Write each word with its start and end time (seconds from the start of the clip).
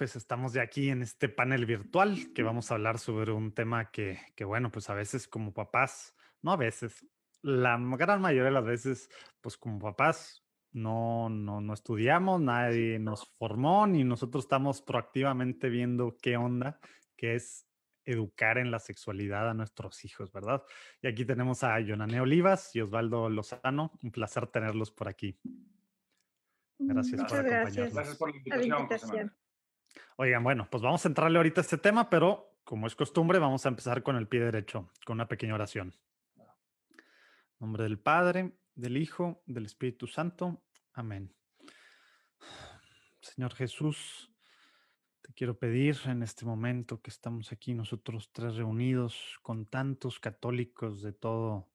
pues 0.00 0.16
estamos 0.16 0.54
ya 0.54 0.62
aquí 0.62 0.88
en 0.88 1.02
este 1.02 1.28
panel 1.28 1.66
virtual 1.66 2.32
que 2.34 2.42
vamos 2.42 2.70
a 2.70 2.76
hablar 2.76 2.98
sobre 2.98 3.32
un 3.32 3.52
tema 3.52 3.90
que, 3.90 4.18
que, 4.34 4.46
bueno, 4.46 4.70
pues 4.70 4.88
a 4.88 4.94
veces 4.94 5.28
como 5.28 5.52
papás, 5.52 6.16
no 6.40 6.52
a 6.52 6.56
veces, 6.56 7.06
la 7.42 7.78
gran 7.98 8.22
mayoría 8.22 8.44
de 8.44 8.50
las 8.50 8.64
veces, 8.64 9.10
pues 9.42 9.58
como 9.58 9.78
papás 9.78 10.42
no, 10.72 11.28
no, 11.28 11.60
no 11.60 11.74
estudiamos, 11.74 12.40
nadie 12.40 12.98
nos 12.98 13.28
formó, 13.36 13.86
ni 13.86 14.02
nosotros 14.02 14.44
estamos 14.44 14.80
proactivamente 14.80 15.68
viendo 15.68 16.16
qué 16.16 16.38
onda, 16.38 16.80
que 17.14 17.34
es 17.34 17.66
educar 18.06 18.56
en 18.56 18.70
la 18.70 18.78
sexualidad 18.78 19.50
a 19.50 19.52
nuestros 19.52 20.02
hijos, 20.06 20.32
¿verdad? 20.32 20.62
Y 21.02 21.08
aquí 21.08 21.26
tenemos 21.26 21.62
a 21.62 21.78
Yonané 21.78 22.22
Olivas 22.22 22.74
y 22.74 22.80
Osvaldo 22.80 23.28
Lozano. 23.28 23.92
Un 24.02 24.12
placer 24.12 24.46
tenerlos 24.46 24.90
por 24.92 25.08
aquí. 25.08 25.38
Gracias 26.78 27.20
por 27.20 27.38
acompañarnos. 27.38 27.92
Gracias 27.92 28.16
por 28.16 28.30
la 28.30 28.36
invitación. 28.38 29.30
Oigan, 30.16 30.42
bueno, 30.42 30.68
pues 30.70 30.82
vamos 30.82 31.04
a 31.04 31.08
entrarle 31.08 31.38
ahorita 31.38 31.60
a 31.60 31.62
este 31.62 31.78
tema, 31.78 32.10
pero 32.10 32.50
como 32.64 32.86
es 32.86 32.94
costumbre, 32.94 33.38
vamos 33.38 33.66
a 33.66 33.68
empezar 33.68 34.02
con 34.02 34.16
el 34.16 34.28
pie 34.28 34.40
derecho, 34.40 34.90
con 35.04 35.14
una 35.14 35.28
pequeña 35.28 35.54
oración. 35.54 35.94
En 36.36 36.46
nombre 37.58 37.82
del 37.84 37.98
Padre, 37.98 38.52
del 38.74 38.96
Hijo, 38.96 39.42
del 39.46 39.66
Espíritu 39.66 40.06
Santo. 40.06 40.62
Amén. 40.92 41.34
Señor 43.20 43.54
Jesús, 43.54 44.30
te 45.20 45.32
quiero 45.32 45.58
pedir 45.58 45.96
en 46.06 46.22
este 46.22 46.44
momento 46.44 47.00
que 47.00 47.10
estamos 47.10 47.52
aquí 47.52 47.74
nosotros 47.74 48.30
tres 48.32 48.56
reunidos 48.56 49.38
con 49.42 49.66
tantos 49.66 50.18
católicos 50.18 51.02
de 51.02 51.12
todo, 51.12 51.68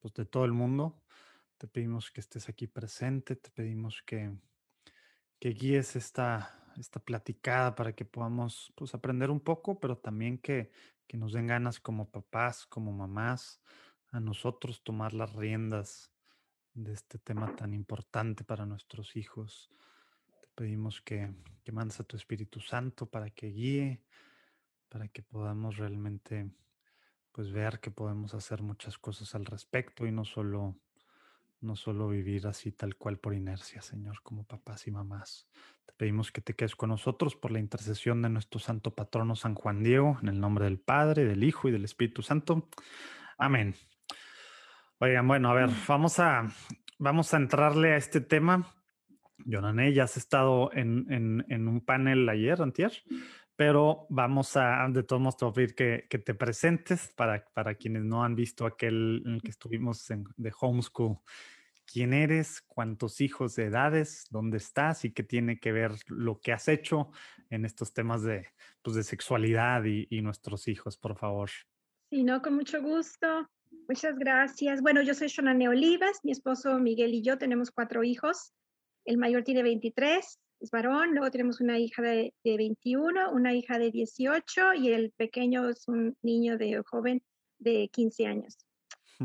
pues 0.00 0.12
de 0.14 0.26
todo 0.26 0.44
el 0.44 0.52
mundo. 0.52 1.02
Te 1.56 1.66
pedimos 1.68 2.10
que 2.10 2.20
estés 2.20 2.48
aquí 2.48 2.66
presente, 2.66 3.36
te 3.36 3.50
pedimos 3.50 4.02
que, 4.02 4.32
que 5.38 5.50
guíes 5.50 5.96
esta, 5.96 6.61
esta 6.78 7.00
platicada 7.00 7.74
para 7.74 7.92
que 7.94 8.04
podamos 8.04 8.72
pues, 8.76 8.94
aprender 8.94 9.30
un 9.30 9.40
poco, 9.40 9.78
pero 9.80 9.98
también 9.98 10.38
que, 10.38 10.70
que 11.06 11.16
nos 11.16 11.32
den 11.32 11.46
ganas 11.46 11.80
como 11.80 12.10
papás, 12.10 12.66
como 12.66 12.92
mamás, 12.92 13.60
a 14.10 14.20
nosotros 14.20 14.82
tomar 14.82 15.14
las 15.14 15.32
riendas 15.34 16.12
de 16.74 16.92
este 16.92 17.18
tema 17.18 17.54
tan 17.56 17.74
importante 17.74 18.44
para 18.44 18.66
nuestros 18.66 19.16
hijos. 19.16 19.70
Te 20.40 20.48
pedimos 20.54 21.00
que, 21.00 21.34
que 21.64 21.72
mandes 21.72 22.00
a 22.00 22.04
tu 22.04 22.16
Espíritu 22.16 22.60
Santo 22.60 23.06
para 23.06 23.30
que 23.30 23.48
guíe, 23.48 24.02
para 24.88 25.08
que 25.08 25.22
podamos 25.22 25.76
realmente 25.76 26.50
pues 27.32 27.50
ver 27.50 27.80
que 27.80 27.90
podemos 27.90 28.34
hacer 28.34 28.62
muchas 28.62 28.98
cosas 28.98 29.34
al 29.34 29.46
respecto 29.46 30.06
y 30.06 30.12
no 30.12 30.24
solo 30.24 30.76
no 31.62 31.76
solo 31.76 32.08
vivir 32.08 32.46
así 32.46 32.72
tal 32.72 32.96
cual 32.96 33.18
por 33.18 33.34
inercia, 33.34 33.82
Señor, 33.82 34.22
como 34.22 34.44
papás 34.44 34.86
y 34.86 34.90
mamás. 34.90 35.48
Te 35.86 35.92
pedimos 35.94 36.32
que 36.32 36.40
te 36.40 36.54
quedes 36.54 36.76
con 36.76 36.90
nosotros 36.90 37.36
por 37.36 37.50
la 37.50 37.60
intercesión 37.60 38.22
de 38.22 38.28
nuestro 38.28 38.60
santo 38.60 38.94
patrono 38.94 39.36
San 39.36 39.54
Juan 39.54 39.82
Diego, 39.82 40.18
en 40.22 40.28
el 40.28 40.40
nombre 40.40 40.64
del 40.64 40.78
Padre, 40.78 41.24
del 41.24 41.44
Hijo 41.44 41.68
y 41.68 41.72
del 41.72 41.84
Espíritu 41.84 42.22
Santo. 42.22 42.68
Amén. 43.38 43.74
Oigan, 44.98 45.26
bueno, 45.26 45.50
a 45.50 45.54
ver, 45.54 45.68
mm. 45.70 45.76
vamos 45.88 46.18
a, 46.18 46.48
vamos 46.98 47.34
a 47.34 47.36
entrarle 47.36 47.94
a 47.94 47.96
este 47.96 48.20
tema. 48.20 48.72
Yonané, 49.44 49.92
ya 49.92 50.04
has 50.04 50.16
estado 50.16 50.70
en, 50.72 51.06
en, 51.48 51.68
un 51.68 51.80
panel 51.80 52.28
ayer, 52.28 52.62
antier, 52.62 52.92
pero 53.64 54.08
vamos 54.08 54.56
a, 54.56 54.88
de 54.90 55.04
todos 55.04 55.22
modos, 55.22 55.36
te 55.36 55.46
pedir 55.52 55.74
que, 55.76 56.06
que, 56.10 56.18
te 56.18 56.34
presentes 56.34 57.12
para, 57.14 57.44
para 57.54 57.76
quienes 57.76 58.02
no 58.02 58.24
han 58.24 58.34
visto 58.34 58.66
aquel 58.66 59.22
en 59.24 59.34
el 59.34 59.40
que 59.40 59.52
estuvimos 59.52 60.10
en, 60.10 60.24
de 60.36 60.52
homeschool. 60.60 61.18
¿Quién 61.86 62.12
eres? 62.12 62.60
¿Cuántos 62.62 63.20
hijos 63.20 63.54
de 63.54 63.66
edades? 63.66 64.26
¿Dónde 64.30 64.56
estás? 64.56 65.04
¿Y 65.04 65.12
qué 65.12 65.22
tiene 65.22 65.60
que 65.60 65.70
ver 65.70 65.92
lo 66.08 66.40
que 66.40 66.52
has 66.52 66.66
hecho 66.66 67.12
en 67.50 67.64
estos 67.64 67.94
temas 67.94 68.24
de, 68.24 68.48
pues, 68.82 68.96
de 68.96 69.04
sexualidad 69.04 69.84
y, 69.84 70.08
y 70.10 70.22
nuestros 70.22 70.66
hijos, 70.66 70.96
por 70.96 71.16
favor? 71.16 71.48
Sí, 72.10 72.24
no, 72.24 72.42
con 72.42 72.56
mucho 72.56 72.82
gusto. 72.82 73.48
Muchas 73.88 74.18
gracias. 74.18 74.82
Bueno, 74.82 75.02
yo 75.02 75.14
soy 75.14 75.28
Shonane 75.28 75.68
Olivas, 75.68 76.18
mi 76.24 76.32
esposo 76.32 76.80
Miguel 76.80 77.14
y 77.14 77.22
yo 77.22 77.38
tenemos 77.38 77.70
cuatro 77.70 78.02
hijos. 78.02 78.52
El 79.04 79.18
mayor 79.18 79.44
tiene 79.44 79.62
23, 79.62 80.40
es 80.62 80.70
varón, 80.70 81.10
luego 81.10 81.30
tenemos 81.30 81.60
una 81.60 81.78
hija 81.78 82.02
de, 82.02 82.32
21, 82.44 83.32
una 83.32 83.52
hija 83.54 83.78
de 83.78 83.90
18 83.90 84.74
y 84.74 84.92
el 84.92 85.10
pequeño 85.12 85.68
es 85.68 85.88
un 85.88 86.16
niño 86.22 86.56
de 86.56 86.80
joven 86.86 87.22
de 87.58 87.88
15 87.92 88.26
años. 88.26 88.56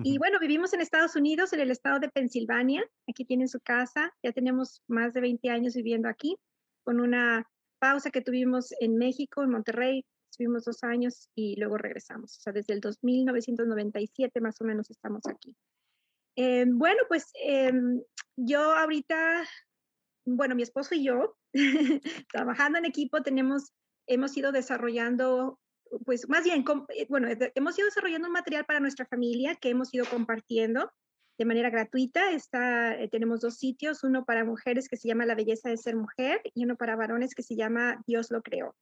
Y 0.03 0.19
bueno, 0.19 0.37
vivimos 0.39 0.73
en 0.73 0.81
Estados 0.81 1.15
Unidos, 1.15 1.53
en 1.53 1.59
el 1.59 1.71
estado 1.71 1.99
de 1.99 2.09
Pensilvania. 2.09 2.83
Aquí 3.09 3.25
tienen 3.25 3.47
su 3.47 3.59
casa. 3.59 4.13
Ya 4.21 4.31
tenemos 4.31 4.83
más 4.87 5.13
de 5.13 5.21
20 5.21 5.49
años 5.49 5.73
viviendo 5.73 6.07
aquí, 6.07 6.37
con 6.83 6.99
una 6.99 7.49
pausa 7.79 8.11
que 8.11 8.21
tuvimos 8.21 8.73
en 8.79 8.97
México, 8.97 9.41
en 9.41 9.49
Monterrey. 9.49 10.05
Estuvimos 10.29 10.65
dos 10.65 10.83
años 10.83 11.29
y 11.33 11.55
luego 11.59 11.77
regresamos. 11.77 12.37
O 12.37 12.41
sea, 12.41 12.53
desde 12.53 12.75
el 12.75 12.81
1997 13.01 14.39
más 14.39 14.61
o 14.61 14.65
menos 14.65 14.91
estamos 14.91 15.23
aquí. 15.25 15.55
Eh, 16.35 16.65
bueno, 16.67 17.01
pues 17.07 17.31
em, 17.33 17.99
yo 18.35 18.61
ahorita 18.61 19.47
bueno, 20.35 20.55
mi 20.55 20.63
esposo 20.63 20.93
y 20.93 21.03
yo, 21.03 21.37
trabajando 22.31 22.77
en 22.77 22.85
equipo, 22.85 23.21
tenemos, 23.21 23.71
hemos 24.07 24.35
ido 24.35 24.51
desarrollando, 24.51 25.59
pues 26.05 26.27
más 26.27 26.43
bien, 26.43 26.65
eh, 26.95 27.05
bueno, 27.09 27.29
hemos 27.55 27.79
ido 27.79 27.85
desarrollando 27.85 28.27
un 28.27 28.33
material 28.33 28.65
para 28.65 28.81
nuestra 28.81 29.05
familia 29.05 29.55
que 29.55 29.69
hemos 29.69 29.93
ido 29.93 30.05
compartiendo 30.05 30.91
de 31.37 31.45
manera 31.45 31.69
gratuita. 31.69 32.31
Está, 32.31 32.95
eh, 32.95 33.07
tenemos 33.07 33.39
dos 33.39 33.55
sitios, 33.55 34.03
uno 34.03 34.25
para 34.25 34.43
mujeres 34.43 34.89
que 34.89 34.97
se 34.97 35.07
llama 35.07 35.25
La 35.25 35.35
belleza 35.35 35.69
de 35.69 35.77
ser 35.77 35.95
mujer 35.95 36.41
y 36.53 36.65
uno 36.65 36.75
para 36.75 36.97
varones 36.97 37.33
que 37.33 37.43
se 37.43 37.55
llama 37.55 38.03
Dios 38.05 38.29
lo 38.29 38.41
creó. 38.41 38.75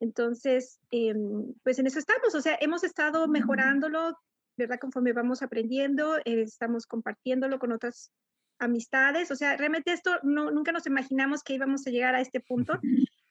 Entonces, 0.00 0.78
em, 0.90 1.54
pues 1.62 1.78
en 1.78 1.86
eso 1.86 1.98
estamos, 1.98 2.34
o 2.34 2.42
sea, 2.42 2.58
hemos 2.60 2.84
estado 2.84 3.28
mejorándolo, 3.28 4.18
¿verdad? 4.58 4.78
Conforme 4.78 5.14
vamos 5.14 5.42
aprendiendo, 5.42 6.18
eh, 6.18 6.42
estamos 6.42 6.86
compartiéndolo 6.86 7.58
con 7.58 7.72
otras 7.72 8.12
amistades, 8.58 9.30
o 9.30 9.36
sea, 9.36 9.56
realmente 9.56 9.92
esto 9.92 10.18
no, 10.22 10.50
nunca 10.50 10.72
nos 10.72 10.86
imaginamos 10.86 11.42
que 11.42 11.54
íbamos 11.54 11.86
a 11.86 11.90
llegar 11.90 12.14
a 12.14 12.20
este 12.20 12.40
punto. 12.40 12.78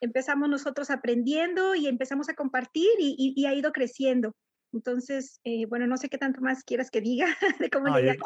Empezamos 0.02 0.50
nosotros 0.50 0.90
aprendiendo 0.90 1.75
y 1.75 1.88
empezamos 1.88 2.30
a 2.30 2.34
compartir 2.34 2.90
y, 3.00 3.46
ha 3.46 3.53
ido 3.53 3.72
creciendo. 3.72 4.35
Entonces, 4.74 5.40
eh, 5.44 5.66
bueno, 5.68 5.88
no 5.88 5.97
sé 5.97 6.09
qué 6.09 6.18
tanto 6.18 6.41
más 6.41 6.64
quieras 6.64 6.91
que 6.91 7.02
diga 7.02 7.28
de 7.59 7.69
cómo 7.69 7.96
llegué 7.96 8.12
aquí, 8.12 8.19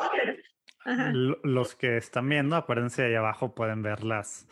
los 1.44 1.75
que 1.75 1.97
están 1.97 2.29
viendo, 2.29 2.55
acuérdense 2.55 3.03
ahí 3.03 3.16
abajo 3.16 3.53
pueden 3.53 3.81
ver 3.81 4.03
las, 4.03 4.47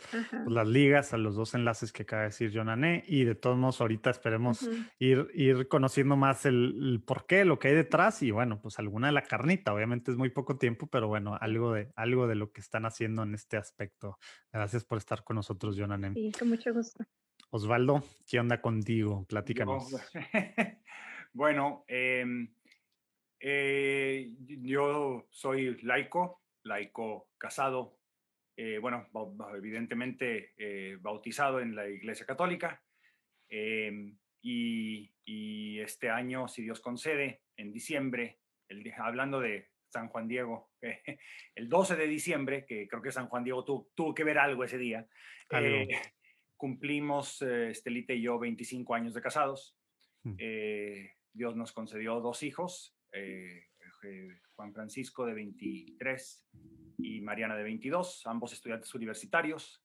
las 0.46 0.68
ligas 0.68 1.12
a 1.12 1.18
los 1.18 1.36
dos 1.36 1.54
enlaces 1.54 1.92
que 1.92 2.02
acaba 2.02 2.22
de 2.22 2.28
decir 2.28 2.50
Jonané 2.50 3.04
y 3.06 3.24
de 3.24 3.34
todos 3.34 3.56
modos 3.56 3.80
ahorita 3.80 4.10
esperemos 4.10 4.68
ir, 4.98 5.28
ir 5.34 5.68
conociendo 5.68 6.16
más 6.16 6.46
el, 6.46 7.02
por 7.06 7.26
qué, 7.26 7.44
lo 7.44 7.58
que 7.58 7.68
hay 7.68 7.74
detrás 7.74 8.22
y 8.22 8.30
bueno, 8.30 8.60
pues 8.60 8.78
alguna 8.78 9.08
de 9.08 9.12
la 9.12 9.22
carnita, 9.22 9.72
obviamente 9.72 10.10
es 10.10 10.16
muy 10.16 10.30
poco 10.30 10.56
tiempo, 10.56 10.86
pero 10.86 11.08
bueno, 11.08 11.36
algo 11.40 11.72
de, 11.72 11.92
algo 11.96 12.26
de 12.26 12.34
lo 12.34 12.52
que 12.52 12.60
están 12.60 12.86
haciendo 12.86 13.22
en 13.22 13.34
este 13.34 13.56
aspecto. 13.56 14.18
Gracias 14.52 14.84
por 14.84 14.98
estar 14.98 15.24
con 15.24 15.36
nosotros, 15.36 15.76
Jonané. 15.76 16.12
Sí, 16.14 16.32
con 16.38 16.48
mucho 16.48 16.72
gusto. 16.72 17.04
Osvaldo, 17.50 18.02
¿qué 18.28 18.40
onda 18.40 18.60
contigo? 18.60 19.24
Platícanos. 19.26 19.96
bueno, 21.32 21.84
eh, 21.88 22.24
eh, 23.40 24.32
yo 24.38 25.28
soy 25.30 25.80
laico, 25.82 26.42
laico 26.64 27.28
casado, 27.38 27.98
eh, 28.56 28.78
bueno, 28.78 29.08
evidentemente 29.54 30.52
eh, 30.56 30.96
bautizado 31.00 31.60
en 31.60 31.76
la 31.76 31.88
Iglesia 31.88 32.26
Católica. 32.26 32.82
Em, 33.48 34.16
y, 34.42 35.10
este 35.80 36.10
año, 36.10 36.48
si 36.48 36.62
Dios 36.62 36.80
concede, 36.80 37.42
en 37.56 37.72
diciembre, 37.72 38.40
el, 38.68 38.92
hablando 38.98 39.40
de 39.40 39.68
San 39.88 40.08
Juan 40.08 40.26
Diego, 40.26 40.70
el 41.54 41.68
12 41.68 41.96
de 41.96 42.06
diciembre, 42.08 42.66
que 42.66 42.88
creo 42.88 43.00
que 43.00 43.12
San 43.12 43.28
Juan 43.28 43.44
Diego 43.44 43.64
tuvo 43.64 44.14
que 44.14 44.24
ver 44.24 44.38
algo 44.38 44.64
ese 44.64 44.76
día, 44.76 45.06
cumplimos, 46.56 47.40
Estelita 47.42 48.12
y 48.12 48.22
yo, 48.22 48.38
25 48.38 48.94
años 48.94 49.14
de 49.14 49.22
casados. 49.22 49.76
Hmm. 50.24 50.34
Dios 51.32 51.54
nos 51.56 51.72
concedió 51.72 52.20
dos 52.20 52.42
hijos, 52.42 52.97
eh, 53.12 53.68
eh, 54.02 54.40
Juan 54.54 54.72
Francisco 54.72 55.26
de 55.26 55.34
23 55.34 56.48
y 56.98 57.20
Mariana 57.20 57.56
de 57.56 57.62
22, 57.62 58.26
ambos 58.26 58.52
estudiantes 58.52 58.94
universitarios. 58.94 59.84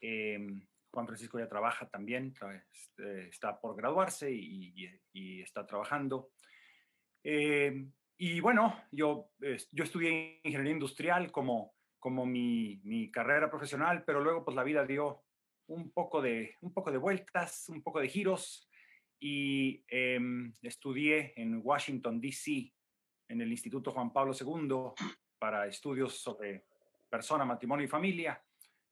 Em, 0.00 0.66
Juan 0.92 1.06
Francisco 1.06 1.38
ya 1.38 1.48
trabaja 1.48 1.88
también, 1.88 2.34
este, 2.72 3.28
está 3.28 3.60
por 3.60 3.76
graduarse 3.76 4.32
y, 4.32 5.40
está 5.40 5.64
trabajando. 5.64 6.32
Y 7.22 8.40
bueno, 8.40 8.82
yo, 8.90 9.30
yo 9.72 9.84
estudié 9.84 10.40
ingeniería 10.42 10.72
industrial 10.72 11.30
como, 11.30 11.74
como 11.98 12.26
mi, 12.26 12.80
mi, 12.82 13.10
carrera 13.10 13.48
profesional, 13.48 14.02
pero 14.04 14.20
luego 14.20 14.44
pues 14.44 14.56
la 14.56 14.64
vida 14.64 14.84
dio 14.84 15.22
un 15.68 15.92
poco 15.92 16.20
de, 16.20 16.56
un 16.60 16.72
poco 16.72 16.90
de 16.90 16.98
vueltas, 16.98 17.68
un 17.68 17.82
poco 17.82 18.00
de 18.00 18.08
giros 18.08 18.69
y 19.20 19.84
em, 19.88 20.54
estudié 20.62 21.34
en 21.36 21.60
Washington, 21.62 22.20
D.C., 22.20 22.72
en 23.28 23.40
el 23.40 23.52
Instituto 23.52 23.92
Juan 23.92 24.12
Pablo 24.12 24.32
II, 24.32 25.04
para 25.38 25.68
estudios 25.68 26.18
sobre 26.18 26.64
persona, 27.08 27.44
matrimonio 27.44 27.84
y 27.84 27.88
familia. 27.88 28.42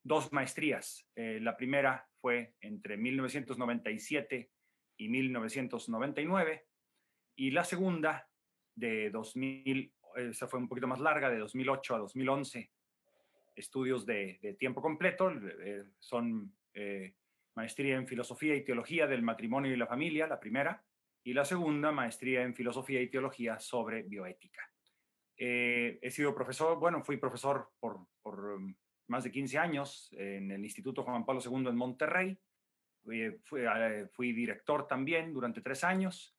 dos 0.01 0.31
maestrías. 0.31 1.05
Eh, 1.13 1.39
la 1.41 1.57
primera 1.57 2.07
fue 2.21 2.55
entre 2.61 2.95
1997 2.95 4.49
y 4.97 5.09
1999 5.09 6.67
y 7.35 7.51
la 7.51 7.63
segunda 7.65 8.27
de 8.75 9.09
2000, 9.09 9.93
esa 10.15 10.47
fue 10.47 10.59
un 10.59 10.69
poquito 10.69 10.87
más 10.87 10.99
larga, 10.99 11.29
de 11.29 11.37
2008 11.39 11.95
a 11.95 11.99
2011, 11.99 12.71
estudios 13.55 14.05
de, 14.05 14.55
tiempo 14.57 14.81
completo, 14.81 15.31
eh, 15.31 15.83
son 15.99 16.55
eh, 16.73 17.13
maestría 17.59 17.97
en 17.97 18.07
filosofía 18.07 18.55
y 18.55 18.63
teología 18.63 19.05
del 19.05 19.21
matrimonio 19.21 19.73
y 19.73 19.75
la 19.75 19.85
familia, 19.85 20.27
la 20.27 20.39
primera, 20.39 20.81
y 21.25 21.33
la 21.33 21.43
segunda, 21.43 21.91
maestría 21.91 22.43
en 22.43 22.55
filosofía 22.55 23.01
y 23.01 23.09
teología 23.09 23.59
sobre 23.59 24.03
bioética. 24.03 24.61
he 25.35 26.09
sido 26.09 26.33
profesor, 26.33 26.79
bueno, 26.79 27.03
fui 27.03 27.17
profesor 27.17 27.69
por, 27.77 28.07
um, 28.23 28.73
más 29.09 29.25
de 29.25 29.31
15 29.31 29.57
años 29.57 30.09
en 30.13 30.51
el 30.51 30.63
Instituto 30.63 31.03
Juan 31.03 31.25
Pablo 31.25 31.41
II 31.43 31.67
en 31.67 31.75
Monterrey. 31.75 32.37
Fui, 33.03 33.21
eh, 33.23 34.07
fui, 34.13 34.31
director 34.31 34.87
también 34.87 35.33
durante 35.33 35.61
tres 35.61 35.83
años 35.83 36.37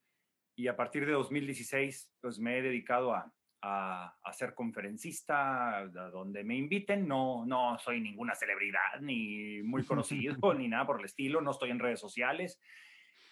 y 0.56 0.68
a 0.68 0.76
partir 0.76 1.04
de 1.04 1.12
2016 1.12 2.12
pues 2.20 2.38
me 2.38 2.58
he 2.58 2.62
dedicado 2.62 3.12
a, 3.14 3.30
a, 3.62 4.32
ser 4.32 4.54
conferencista, 4.54 5.78
a 5.78 5.86
donde 5.86 6.44
me 6.44 6.56
inviten. 6.56 7.06
No, 7.06 7.44
no 7.44 7.78
soy 7.78 8.00
ninguna 8.00 8.34
celebridad, 8.34 9.00
ni 9.00 9.62
muy 9.62 9.84
conocido, 9.86 10.54
ni 10.54 10.68
nada 10.68 10.86
por 10.86 10.98
el 11.00 11.06
estilo. 11.06 11.40
No 11.40 11.50
estoy 11.50 11.70
en 11.70 11.78
redes 11.78 12.00
sociales. 12.00 12.60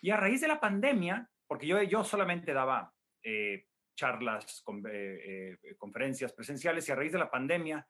Y 0.01 0.11
a 0.11 0.17
raíz 0.17 0.41
de 0.41 0.49
la 0.49 0.61
pandemia, 0.61 1.29
porque 1.47 1.67
yo, 1.67 1.83
yo 1.83 2.05
solamente 2.05 2.53
daba 2.53 2.93
eh, 3.23 3.67
charlas, 3.97 4.63
con, 4.63 4.85
eh, 4.91 5.59
conferencias 5.77 6.33
presenciales, 6.33 6.89
y 6.89 6.93
a 6.93 6.97
raíz 6.97 7.13
de 7.13 7.19
la 7.19 7.31
pandemia, 7.31 7.87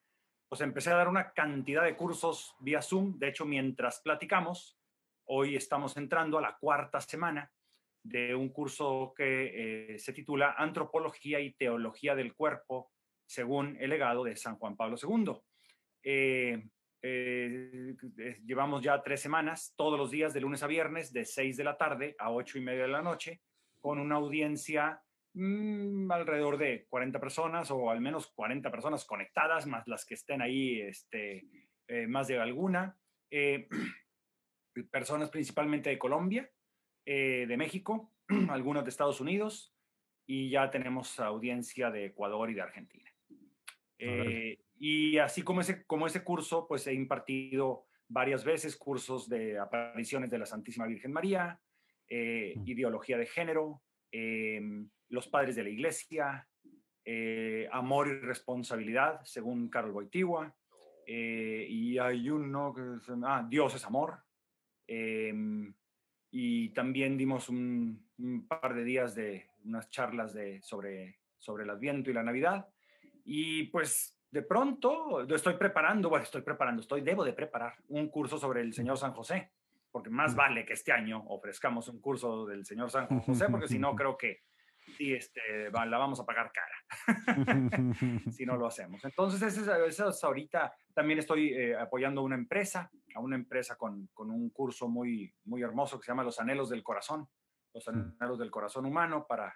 pues 0.49 0.63
empecé 0.63 0.91
a 0.91 0.97
dar 0.97 1.09
una 1.09 1.33
cantidad 1.33 1.85
de 1.85 1.97
cursos 1.97 2.55
vía 2.61 2.81
Zoom. 2.81 3.19
De 3.19 3.29
hecho, 3.29 3.45
mientras 3.45 4.01
platicamos, 4.01 4.79
hoy 5.27 5.57
estamos 5.57 5.97
entrando 5.99 6.39
a 6.39 6.43
la 6.43 6.57
cuarta 6.59 7.01
semana 7.01 7.53
de 8.03 8.35
un 8.35 8.49
curso 8.51 9.13
que 9.17 9.95
eh, 9.95 9.99
se 9.99 10.13
titula 10.13 10.55
Antropología 10.57 11.41
y 11.41 11.55
Teología 11.55 12.15
del 12.15 12.35
Cuerpo 12.35 12.91
según 13.27 13.77
el 13.81 13.91
legado 13.91 14.25
de 14.25 14.37
San 14.37 14.57
Juan 14.57 14.77
Pablo 14.77 14.97
II. 15.03 15.33
Eh, 16.03 16.67
eh, 17.03 17.95
llevamos 18.45 18.83
ya 18.83 19.03
tres 19.03 19.21
semanas, 19.21 19.75
todos 19.77 19.99
los 19.99 20.11
días 20.11 20.33
de 20.33 20.41
lunes 20.41 20.63
a 20.63 20.67
viernes, 20.67 21.13
de 21.13 21.25
seis 21.25 21.57
de 21.57 21.65
la 21.65 21.77
tarde 21.77 22.17
a 22.19 22.31
ocho 22.31 22.59
y 22.59 22.63
media 22.63 22.83
de 22.83 22.89
la 22.89 23.03
noche, 23.03 23.43
con 23.81 23.99
una 23.99 24.17
audiencia 24.17 25.03
Mm, 25.35 26.11
alrededor 26.11 26.59
de 26.59 26.87
40 26.89 27.21
personas 27.21 27.71
o 27.71 27.91
al 27.91 28.01
menos 28.01 28.27
40 28.29 28.73
personas 28.73 29.05
conectadas, 29.05 29.67
más 29.67 29.87
las 29.87 30.05
que 30.05 30.15
estén 30.15 30.43
ahí, 30.43 30.81
este, 30.81 31.45
más 32.09 32.27
de 32.27 32.41
alguna. 32.41 32.99
Personas 34.91 35.31
principalmente 35.31 35.91
de 35.91 35.99
Colombia, 35.99 36.51
eh, 37.11 37.47
de 37.49 37.57
México, 37.57 38.13
algunas 38.51 38.85
de 38.85 38.91
Estados 38.91 39.19
Unidos 39.23 39.75
y 40.27 40.51
ya 40.51 40.69
tenemos 40.69 41.19
audiencia 41.19 41.91
de 41.91 42.05
Ecuador 42.05 42.51
y 42.51 42.55
de 42.55 42.61
Argentina. 42.61 43.11
y 44.79 45.17
así 45.17 45.41
como 45.43 45.63
ese, 45.63 45.87
como 45.87 46.07
ese 46.07 46.23
curso, 46.23 46.67
pues 46.69 46.87
he 46.87 46.93
impartido 46.93 47.87
varias 48.09 48.45
veces 48.45 48.77
cursos 48.77 49.27
de 49.27 49.59
apariciones 49.59 50.31
de 50.31 50.39
la 50.39 50.45
Santísima 50.45 50.87
Virgen 50.87 51.13
María, 51.13 51.59
mm. 52.11 52.69
ideología 52.69 53.17
de 53.17 53.27
género, 53.27 53.83
em, 54.13 54.91
los 55.09 55.29
padres 55.29 55.57
de 55.57 55.63
la 55.63 55.71
iglesia, 55.71 56.47
eh, 57.07 57.67
amor 57.73 58.09
y 58.09 58.19
responsabilidad, 58.21 59.23
según 59.25 59.71
Carol 59.71 59.93
Boitigua, 59.93 60.55
eh, 61.07 61.67
y 61.67 61.97
hay 61.97 62.29
uno 62.29 62.75
que 62.75 62.83
ah, 63.25 63.47
Dios 63.49 63.75
es 63.75 63.87
amor. 63.87 64.19
Y 66.31 66.71
también 66.71 67.17
dimos 67.17 67.49
un, 67.49 68.07
par 68.49 68.75
de 68.75 68.85
días 68.85 69.15
de 69.15 69.47
unas 69.65 69.91
charlas 69.91 70.35
de, 70.35 70.61
sobre, 70.63 71.19
sobre 71.39 71.65
el 71.65 71.71
Adviento 71.71 72.11
y 72.11 72.15
la 72.15 72.23
Navidad. 72.23 72.69
Y 73.25 73.65
pues 73.65 74.19
de 74.31 74.43
pronto 74.43 75.27
estoy 75.35 75.55
preparando, 75.55 76.09
bueno, 76.11 76.25
estoy 76.25 76.43
preparando, 76.43 76.83
estoy, 76.83 77.01
debo 77.01 77.25
de 77.25 77.33
preparar 77.33 77.75
un 77.89 78.09
curso 78.09 78.39
sobre 78.39 78.61
el 78.61 78.75
Señor 78.75 78.99
San 78.99 79.13
José, 79.13 79.53
porque 79.91 80.11
más 80.11 80.35
vale 80.35 80.65
que 80.67 80.75
este 80.75 80.93
año 80.93 81.25
ofrezcamos 81.29 81.89
un 81.89 82.01
curso 82.01 82.47
del 82.47 82.65
Señor 82.67 82.91
San 82.91 83.07
José, 83.21 83.47
porque 83.51 83.69
si 83.69 83.79
no 83.79 83.95
creo 83.95 84.17
que 84.17 84.43
y 84.99 85.15
este, 85.15 85.71
la 85.71 85.99
vamos 85.99 86.21
a 86.21 86.27
pagar 86.27 86.51
cara 86.53 86.75
si 88.31 88.45
no 88.47 88.57
lo 88.57 88.67
hacemos. 88.67 89.05
Entonces, 89.05 89.57
eso 89.57 90.09
es, 90.09 90.25
ahorita 90.25 90.73
también 90.95 91.19
estoy 91.19 91.53
eh, 91.53 91.77
apoyando 91.77 92.21
a 92.21 92.25
una 92.25 92.37
empresa, 92.37 92.91
a 93.15 93.21
una 93.21 93.37
empresa 93.37 93.77
con, 93.77 94.09
con, 94.15 94.31
un 94.31 94.51
curso 94.51 94.89
muy, 94.89 95.33
muy 95.45 95.63
hermoso 95.63 95.99
que 95.99 96.05
se 96.05 96.13
llama 96.13 96.25
Los 96.25 96.41
Anhelos 96.41 96.71
del 96.71 96.83
Corazón, 96.83 97.29
los 97.75 97.87
mm. 97.87 98.17
Anhelos 98.19 98.39
del 98.39 98.51
Corazón 98.51 98.87
Humano, 98.87 99.27
para, 99.29 99.55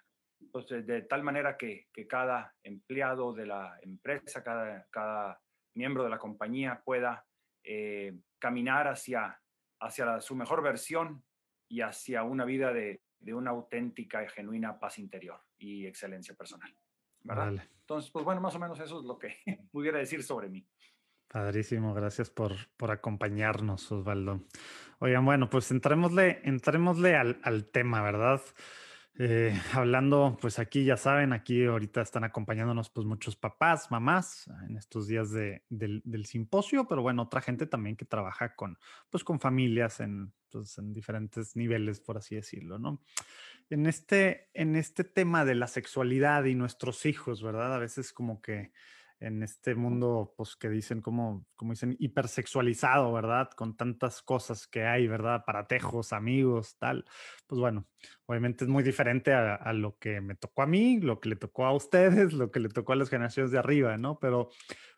pues, 0.50 0.66
de, 0.68 1.02
tal 1.02 1.22
manera 1.22 1.56
que, 1.56 1.86
que, 1.92 2.06
cada 2.06 2.54
empleado 2.62 3.32
de 3.32 3.46
la 3.46 3.78
empresa, 3.82 4.42
cada, 4.42 4.86
cada 4.90 5.40
miembro 5.74 6.04
de 6.04 6.10
la 6.10 6.18
compañía 6.18 6.82
pueda 6.84 7.24
eh, 7.64 8.14
caminar 8.38 8.88
hacia, 8.88 9.40
hacia 9.80 10.20
su 10.20 10.34
mejor 10.34 10.62
versión 10.62 11.24
y 11.68 11.80
hacia 11.80 12.22
una 12.22 12.44
vida 12.44 12.72
de, 12.72 13.00
de 13.22 13.34
una 13.34 13.50
auténtica 13.50 14.22
y 14.22 14.28
genuina 14.28 14.78
paz 14.78 14.98
interior 14.98 15.40
y 15.58 15.86
excelencia 15.86 16.34
personal. 16.34 16.74
¿verdad? 17.24 17.54
Entonces, 17.80 18.10
pues 18.10 18.24
bueno, 18.24 18.40
más 18.40 18.54
o 18.54 18.58
menos 18.58 18.78
eso 18.80 18.98
es 18.98 19.04
lo 19.04 19.18
que 19.18 19.36
pudiera 19.72 19.98
decir 19.98 20.22
sobre 20.22 20.48
mí. 20.48 20.66
Padrísimo, 21.28 21.94
gracias 21.94 22.28
por, 22.28 22.52
por 22.76 22.90
acompañarnos, 22.90 23.90
Osvaldo. 23.90 24.42
Oigan, 24.98 25.24
bueno, 25.24 25.48
pues 25.48 25.70
entrémosle, 25.70 26.40
entrémosle 26.44 27.16
al, 27.16 27.40
al 27.42 27.64
tema, 27.70 28.02
¿verdad? 28.02 28.42
Eh, 29.24 29.56
hablando, 29.72 30.36
pues 30.40 30.58
aquí 30.58 30.84
ya 30.84 30.96
saben, 30.96 31.32
aquí 31.32 31.64
ahorita 31.64 32.02
están 32.02 32.24
acompañándonos 32.24 32.90
pues 32.90 33.06
muchos 33.06 33.36
papás, 33.36 33.88
mamás 33.88 34.50
en 34.68 34.76
estos 34.76 35.06
días 35.06 35.30
de, 35.30 35.62
del, 35.68 36.02
del, 36.04 36.26
simposio, 36.26 36.88
pero 36.88 37.02
bueno, 37.02 37.22
otra 37.22 37.40
gente 37.40 37.68
también 37.68 37.94
que 37.94 38.04
trabaja 38.04 38.56
con, 38.56 38.76
pues 39.10 39.22
con 39.22 39.38
familias 39.38 40.00
en, 40.00 40.32
pues, 40.50 40.76
en 40.78 40.92
diferentes 40.92 41.54
niveles, 41.54 42.00
por 42.00 42.16
así 42.16 42.34
decirlo, 42.34 42.80
¿no? 42.80 43.00
En 43.70 43.86
este, 43.86 44.50
en 44.54 44.74
este 44.74 45.04
tema 45.04 45.44
de 45.44 45.54
la 45.54 45.68
sexualidad 45.68 46.42
y 46.46 46.56
nuestros 46.56 47.06
hijos, 47.06 47.44
¿verdad? 47.44 47.76
A 47.76 47.78
veces 47.78 48.12
como 48.12 48.42
que 48.42 48.72
en 49.22 49.42
este 49.42 49.74
mundo, 49.74 50.34
pues 50.36 50.56
que 50.56 50.68
dicen, 50.68 51.00
como, 51.00 51.46
como 51.54 51.72
dicen, 51.72 51.96
hipersexualizado, 51.98 53.12
¿verdad? 53.12 53.50
Con 53.50 53.76
tantas 53.76 54.20
cosas 54.22 54.66
que 54.66 54.84
hay, 54.84 55.06
¿verdad? 55.06 55.44
Paratejos, 55.46 56.12
amigos, 56.12 56.76
tal. 56.78 57.04
Pues 57.46 57.60
bueno, 57.60 57.86
obviamente 58.26 58.64
es 58.64 58.68
muy 58.68 58.82
diferente 58.82 59.32
a, 59.32 59.72
lo 59.72 59.96
que 59.98 60.20
me 60.20 60.34
tocó 60.34 60.62
a 60.62 60.66
mí, 60.66 61.00
lo 61.00 61.20
que 61.20 61.28
le 61.28 61.36
tocó 61.36 61.64
a 61.64 61.72
ustedes, 61.72 62.32
lo 62.32 62.50
que 62.50 62.60
le 62.60 62.68
tocó 62.68 62.92
a 62.92 62.96
las 62.96 63.10
generaciones 63.10 63.52
de 63.52 63.58
arriba, 63.58 63.96
¿no? 63.96 64.18
Pero, 64.18 64.50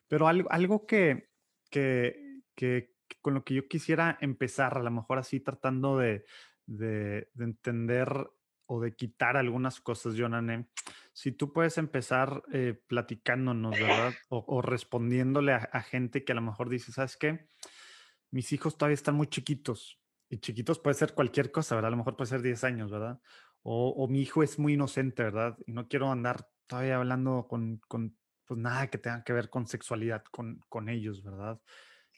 pero 0.07 0.27
algo, 0.27 0.51
algo 0.51 0.85
que, 0.85 1.29
que, 1.69 2.41
que 2.55 2.95
con 3.21 3.35
lo 3.35 3.43
que 3.43 3.53
yo 3.53 3.67
quisiera 3.67 4.17
empezar, 4.21 4.77
a 4.77 4.83
lo 4.83 4.91
mejor 4.91 5.19
así 5.19 5.39
tratando 5.39 5.97
de, 5.97 6.25
de, 6.65 7.29
de 7.33 7.43
entender 7.43 8.09
o 8.65 8.81
de 8.81 8.95
quitar 8.95 9.37
algunas 9.37 9.79
cosas, 9.79 10.15
Jonane 10.17 10.67
si 11.15 11.31
tú 11.31 11.53
puedes 11.53 11.77
empezar 11.77 12.43
eh, 12.51 12.77
platicándonos, 12.87 13.79
¿verdad? 13.79 14.13
O, 14.27 14.61
respondiéndole 14.61 15.53
a, 15.53 15.81
gente 15.81 16.25
que 16.25 16.33
a 16.33 16.35
lo 16.35 16.41
mejor 16.41 16.67
dice, 16.67 16.91
¿sabes 16.91 17.15
qué? 17.15 17.47
Mis 18.31 18.51
hijos 18.51 18.77
todavía 18.77 18.95
están 18.95 19.15
muy 19.15 19.27
chiquitos. 19.27 19.97
Y 20.29 20.39
chiquitos 20.39 20.77
puede 20.77 20.95
ser 20.95 21.13
cualquier 21.13 21.53
cosa, 21.53 21.75
¿verdad? 21.75 21.87
A 21.87 21.91
lo 21.91 21.97
mejor 21.97 22.17
puede 22.17 22.29
ser 22.29 22.41
10 22.41 22.65
años, 22.65 22.91
¿verdad? 22.91 23.21
O, 23.61 24.07
mi 24.09 24.21
hijo 24.21 24.43
es 24.43 24.59
muy 24.59 24.73
inocente, 24.73 25.23
¿verdad? 25.23 25.57
Y 25.65 25.71
no 25.71 25.87
quiero 25.87 26.11
andar 26.11 26.49
todavía 26.67 26.97
hablando 26.97 27.47
con, 27.47 27.79
con 27.87 28.17
pues 28.43 28.59
nada 28.59 28.89
que 28.89 28.97
tenga 28.97 29.23
que 29.23 29.31
ver 29.31 29.49
con 29.49 29.67
sexualidad 29.67 30.23
con, 30.31 30.59
con 30.67 30.89
ellos, 30.89 31.23
¿verdad? 31.23 31.61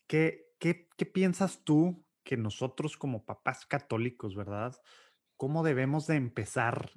¿Qué, 0.08 0.48
qué, 0.58 0.90
¿Qué 0.98 1.06
piensas 1.06 1.64
tú 1.64 2.04
que 2.24 2.36
nosotros 2.36 2.98
como 2.98 3.26
papás 3.26 3.68
católicos, 3.68 4.36
¿verdad? 4.36 4.76
¿Cómo 5.38 5.64
debemos 5.64 6.08
de 6.08 6.16
empezar 6.16 6.92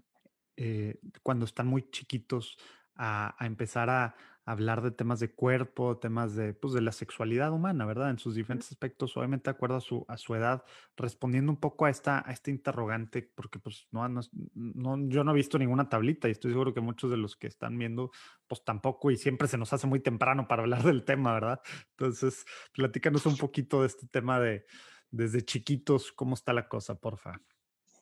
eh, 0.57 1.01
cuando 1.23 1.45
están 1.45 1.67
muy 1.67 1.89
chiquitos 1.91 2.59
a, 2.97 3.35
empezar 3.41 3.89
a, 3.89 4.15
hablar 4.45 4.83
de 4.83 4.91
temas 4.91 5.21
de 5.21 5.33
cuerpo, 5.33 5.99
temas 5.99 6.35
de, 6.35 6.55
pues, 6.55 6.75
de 6.75 6.81
la 6.81 6.91
sexualidad 6.93 7.53
humana, 7.53 7.87
¿verdad? 7.87 8.11
En 8.11 8.19
sus 8.19 8.35
diferentes 8.35 8.71
aspectos, 8.71 9.17
obviamente 9.17 9.51
de 9.51 9.55
acuerdo 9.55 9.77
a 9.77 9.81
su, 9.81 10.05
a 10.09 10.17
su 10.17 10.35
edad, 10.35 10.65
respondiendo 10.97 11.53
un 11.53 11.61
poco 11.61 11.85
a 11.85 11.91
esta, 11.91 12.23
a 12.27 12.33
este 12.33 12.51
interrogante, 12.51 13.23
porque 13.35 13.61
pues 13.61 13.87
no, 13.93 14.09
no, 14.09 15.09
yo 15.09 15.23
no 15.23 15.31
he 15.31 15.35
visto 15.35 15.57
ninguna 15.57 15.89
tablita 15.89 16.27
y 16.27 16.33
estoy 16.33 16.51
seguro 16.51 16.75
que 16.75 16.81
muchos 16.81 17.11
de 17.11 17.17
los 17.17 17.37
que 17.37 17.47
están 17.47 17.79
viendo, 17.79 18.11
pues 18.49 18.65
tampoco, 18.65 19.11
y 19.11 19.17
siempre 19.17 19.47
se 19.47 19.57
nos 19.57 19.73
hace 19.73 19.87
muy 19.87 20.01
temprano 20.01 20.49
para 20.49 20.63
hablar 20.63 20.83
del 20.83 21.05
tema, 21.05 21.33
¿verdad? 21.33 21.61
Entonces, 21.91 22.45
platícanos 22.73 23.27
un 23.27 23.37
poquito 23.39 23.83
de 23.83 23.87
este 23.87 24.09
tema 24.09 24.41
de 24.41 24.67
desde 25.11 25.43
chiquitos, 25.43 26.13
cómo 26.13 26.35
está 26.35 26.53
la 26.53 26.69
cosa, 26.69 26.97
porfa. 26.97 27.41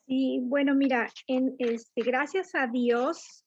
Sí, 0.09 0.39
bueno, 0.41 0.73
mira, 0.73 1.07
en, 1.27 1.55
este, 1.59 2.01
gracias 2.01 2.55
a 2.55 2.65
Dios, 2.65 3.45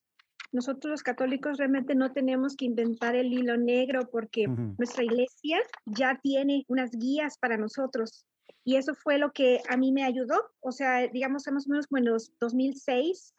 nosotros 0.52 0.92
los 0.92 1.02
católicos 1.02 1.58
realmente 1.58 1.96
no 1.96 2.12
tenemos 2.12 2.54
que 2.54 2.66
inventar 2.66 3.16
el 3.16 3.32
hilo 3.32 3.56
negro 3.56 4.08
porque 4.12 4.46
nuestra 4.46 5.02
iglesia 5.02 5.58
ya 5.86 6.20
tiene 6.22 6.64
unas 6.68 6.92
guías 6.92 7.36
para 7.36 7.56
nosotros. 7.56 8.24
Y 8.62 8.76
eso 8.76 8.94
fue 8.94 9.18
lo 9.18 9.32
que 9.32 9.60
a 9.68 9.76
mí 9.76 9.90
me 9.90 10.04
ayudó. 10.04 10.40
O 10.60 10.70
sea, 10.70 11.08
digamos, 11.08 11.48
más 11.50 11.66
o 11.66 11.70
menos 11.70 11.88
como 11.88 11.98
en 11.98 12.04
los 12.04 12.32
2006, 12.38 13.34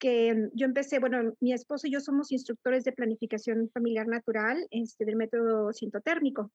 que 0.00 0.48
yo 0.54 0.66
empecé, 0.66 0.98
bueno, 0.98 1.34
mi 1.38 1.52
esposo 1.52 1.86
y 1.86 1.92
yo 1.92 2.00
somos 2.00 2.32
instructores 2.32 2.82
de 2.82 2.90
planificación 2.90 3.70
familiar 3.72 4.08
natural 4.08 4.66
este, 4.72 5.04
del 5.04 5.14
método 5.14 5.72
sintotérmico. 5.72 6.50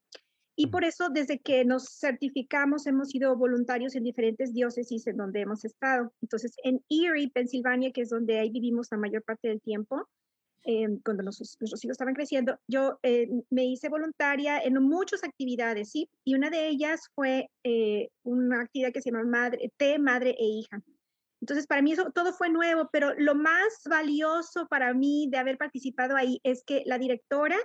Y 0.55 0.67
por 0.67 0.83
eso, 0.83 1.09
desde 1.09 1.39
que 1.39 1.65
nos 1.65 1.97
certificamos, 1.99 2.85
hemos 2.85 3.09
sido 3.09 3.35
voluntarios 3.35 3.95
en 3.95 4.03
diferentes 4.03 4.53
diócesis 4.53 5.07
en 5.07 5.17
donde 5.17 5.41
hemos 5.41 5.65
estado. 5.65 6.13
Entonces, 6.21 6.53
en 6.63 6.83
Erie, 6.89 7.31
Pensilvania, 7.33 7.91
que 7.91 8.01
es 8.01 8.09
donde 8.09 8.39
ahí 8.39 8.51
vivimos 8.51 8.87
la 8.91 8.97
mayor 8.97 9.23
parte 9.23 9.47
del 9.47 9.61
tiempo, 9.61 10.07
eh, 10.65 10.87
cuando 11.03 11.23
nuestros 11.23 11.57
hijos 11.59 11.83
estaban 11.83 12.13
creciendo, 12.13 12.57
yo 12.67 12.99
eh, 13.03 13.27
me 13.49 13.65
hice 13.65 13.89
voluntaria 13.89 14.59
en 14.59 14.81
muchas 14.81 15.23
actividades, 15.23 15.91
¿sí? 15.91 16.09
Y 16.23 16.35
una 16.35 16.49
de 16.49 16.69
ellas 16.69 17.09
fue 17.15 17.49
eh, 17.63 18.09
una 18.23 18.61
actividad 18.61 18.93
que 18.93 19.01
se 19.01 19.11
llama 19.11 19.25
madre, 19.25 19.73
T, 19.75 19.99
Madre 19.99 20.35
e 20.39 20.45
Hija. 20.45 20.81
Entonces, 21.41 21.67
para 21.67 21.81
mí 21.81 21.91
eso 21.91 22.11
todo 22.11 22.31
fue 22.31 22.49
nuevo, 22.49 22.89
pero 22.93 23.13
lo 23.17 23.35
más 23.35 23.81
valioso 23.89 24.67
para 24.67 24.93
mí 24.93 25.27
de 25.29 25.37
haber 25.37 25.57
participado 25.57 26.15
ahí 26.15 26.39
es 26.43 26.63
que 26.63 26.83
la 26.85 26.97
directora 26.97 27.57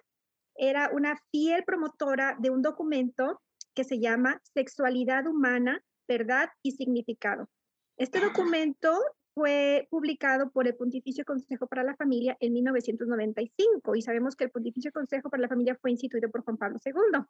era 0.59 0.91
una 0.93 1.17
fiel 1.31 1.65
promotora 1.65 2.37
de 2.39 2.51
un 2.51 2.63
documento 2.63 3.41
que 3.75 3.85
se 3.85 4.01
llama 4.01 4.41
Sexualidad 4.55 5.27
Humana, 5.27 5.83
Verdad 6.09 6.51
y 6.63 6.73
Significado. 6.73 7.49
Este 7.97 8.21
documento 8.21 8.93
fue 9.35 9.87
publicado 9.91 10.51
por 10.51 10.67
el 10.67 10.75
Pontificio 10.75 11.25
Consejo 11.25 11.69
para 11.69 11.85
la 11.85 11.95
Familia 11.95 12.37
en 12.41 12.53
1995 12.53 13.95
y 13.95 14.03
sabemos 14.03 14.35
que 14.35 14.45
el 14.45 14.51
Pontificio 14.51 14.91
Consejo 14.93 15.31
para 15.31 15.43
la 15.43 15.49
Familia 15.49 15.79
fue 15.81 15.93
instituido 15.93 16.29
por 16.29 16.43
Juan 16.43 16.57
Pablo 16.57 16.79
II. 16.85 17.21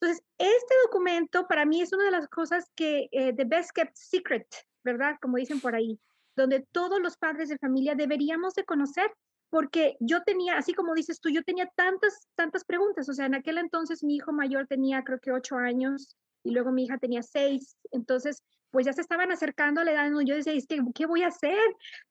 Entonces, 0.00 0.24
este 0.36 0.74
documento 0.84 1.46
para 1.46 1.64
mí 1.64 1.80
es 1.80 1.92
una 1.92 2.04
de 2.04 2.10
las 2.10 2.28
cosas 2.28 2.70
que, 2.74 3.08
eh, 3.12 3.32
the 3.34 3.44
best 3.44 3.70
kept 3.72 3.94
secret, 3.94 4.46
¿verdad? 4.84 5.16
Como 5.20 5.36
dicen 5.36 5.60
por 5.60 5.74
ahí, 5.74 6.00
donde 6.36 6.66
todos 6.72 7.00
los 7.00 7.16
padres 7.16 7.48
de 7.48 7.58
familia 7.58 7.94
deberíamos 7.94 8.54
de 8.54 8.64
conocer 8.64 9.12
porque 9.50 9.96
yo 10.00 10.22
tenía, 10.24 10.58
así 10.58 10.74
como 10.74 10.94
dices 10.94 11.20
tú, 11.20 11.30
yo 11.30 11.42
tenía 11.42 11.70
tantas, 11.74 12.28
tantas 12.34 12.64
preguntas. 12.64 13.08
O 13.08 13.12
sea, 13.14 13.26
en 13.26 13.34
aquel 13.34 13.58
entonces 13.58 14.04
mi 14.04 14.16
hijo 14.16 14.32
mayor 14.32 14.66
tenía 14.66 15.02
creo 15.04 15.20
que 15.20 15.32
ocho 15.32 15.56
años 15.56 16.16
y 16.44 16.52
luego 16.52 16.72
mi 16.72 16.84
hija 16.84 16.98
tenía 16.98 17.22
seis. 17.22 17.76
Entonces, 17.90 18.42
pues 18.70 18.86
ya 18.86 18.92
se 18.92 19.00
estaban 19.00 19.32
acercando 19.32 19.80
a 19.80 19.84
la 19.84 19.92
edad 19.92 20.10
yo 20.24 20.34
decía, 20.34 20.52
¿qué 20.94 21.06
voy 21.06 21.22
a 21.22 21.28
hacer? 21.28 21.58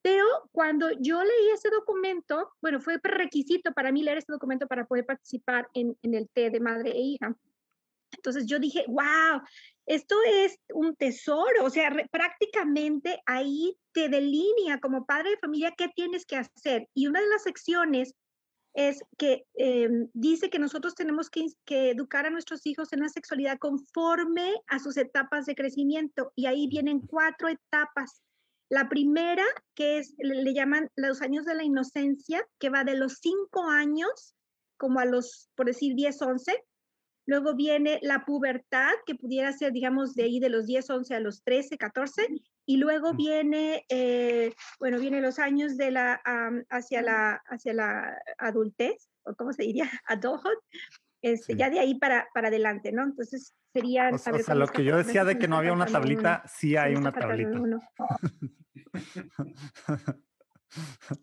Pero 0.01 0.25
cuando 0.51 0.89
yo 1.00 1.24
leí 1.24 1.50
ese 1.53 1.70
documento, 1.70 2.51
bueno, 2.62 2.79
fue 2.79 3.00
requisito 3.03 3.72
para 3.74 3.91
mí 3.91 4.03
leer 4.03 4.17
ese 4.17 4.32
documento 4.32 4.67
para 4.67 4.86
poder 4.86 5.06
participar 5.06 5.67
en, 5.74 5.96
en 6.01 6.13
el 6.15 6.29
té 6.29 6.50
de 6.50 6.60
madre 6.60 6.91
e 6.91 7.00
hija. 7.00 7.36
Entonces 8.12 8.46
yo 8.46 8.60
dije, 8.60 8.86
wow, 8.88 9.42
esto 9.86 10.16
es 10.26 10.60
un 10.74 10.96
tesoro, 10.96 11.64
o 11.64 11.70
sea, 11.70 11.92
prácticamente 12.12 13.22
ahí 13.26 13.78
te 13.94 14.10
delinea 14.10 14.80
como 14.82 15.06
padre 15.06 15.32
de 15.32 15.38
familia 15.38 15.74
qué 15.78 15.88
tienes 15.96 16.26
que 16.26 16.36
hacer. 16.38 16.88
Y 16.94 17.08
una 17.08 17.22
de 17.22 17.30
las 17.30 17.44
secciones 17.44 18.14
es 18.74 19.02
que 19.18 19.46
em, 19.56 20.10
dice 20.14 20.50
que 20.50 20.60
nosotros 20.60 20.94
tenemos 20.94 21.30
que, 21.30 21.48
educar 21.68 22.26
a 22.26 22.30
nuestros 22.30 22.66
hijos 22.66 22.94
en 22.94 23.00
la 23.00 23.10
sexualidad 23.10 23.58
conforme 23.58 24.54
a 24.68 24.80
sus 24.80 24.98
etapas 24.98 25.46
de 25.46 25.56
crecimiento. 25.56 26.32
Y 26.36 26.46
ahí 26.46 26.68
vienen 26.68 27.00
cuatro 27.00 27.48
etapas. 27.48 28.22
La 28.70 28.90
primera, 28.90 29.46
que 29.74 30.00
es, 30.00 30.14
le, 30.18 30.44
le 30.44 30.54
llaman 30.54 30.92
los 30.96 31.22
años 31.22 31.46
de 31.46 31.56
la 31.56 31.64
inocencia, 31.64 32.46
que 32.60 32.70
va 32.70 32.84
de 32.84 32.98
los 32.98 33.20
cinco 33.22 33.64
años 33.64 34.36
como 34.78 35.00
a 35.00 35.06
los, 35.06 35.50
por 35.56 35.66
decir, 35.66 35.96
10, 35.96 36.22
11, 36.22 36.64
Luego 37.27 37.55
viene 37.55 38.00
la 38.01 38.25
pubertad, 38.25 38.91
que 39.05 39.13
pudiera 39.13 39.51
ser, 39.51 39.74
digamos, 39.74 40.15
de 40.15 40.24
ahí 40.24 40.39
de 40.39 40.50
los 40.50 40.65
10, 40.65 40.89
11 40.89 41.15
a 41.15 41.19
los 41.19 41.43
13, 41.43 41.77
14. 41.77 42.27
Y 42.65 42.77
luego 42.77 43.13
viene, 43.13 43.86
eh, 43.89 44.53
bueno, 44.79 44.98
vienen 44.98 45.24
los 45.24 45.38
años 45.38 45.75
de 45.75 45.91
la, 45.91 46.22
hacia, 46.69 47.01
la, 47.01 47.43
hacia 47.48 47.74
la 47.74 48.17
adultez, 48.38 49.10
o 49.24 49.36
cómo 49.36 49.51
se 49.51 49.63
diría, 49.63 49.89
adulthood. 50.07 50.57
Este, 51.22 51.55
Ya 51.55 51.69
de 51.69 51.79
ahí 51.79 51.96
para, 51.96 52.29
para 52.34 52.48
adelante, 52.48 52.93
¿no? 52.93 53.03
Entonces 53.03 53.53
sería... 53.74 54.10
O, 54.13 54.17
sea, 54.17 54.55
lo 54.55 54.67
que 54.67 54.86
yo 54.86 54.96
decía 54.96 55.25
de 55.25 55.38
que 55.38 55.50
no 55.50 55.57
había 55.57 55.74
una 55.74 55.86
tablita, 55.86 56.43
sí 56.48 56.77
hay 56.77 56.96
una 56.96 57.12
tablita. 57.12 57.60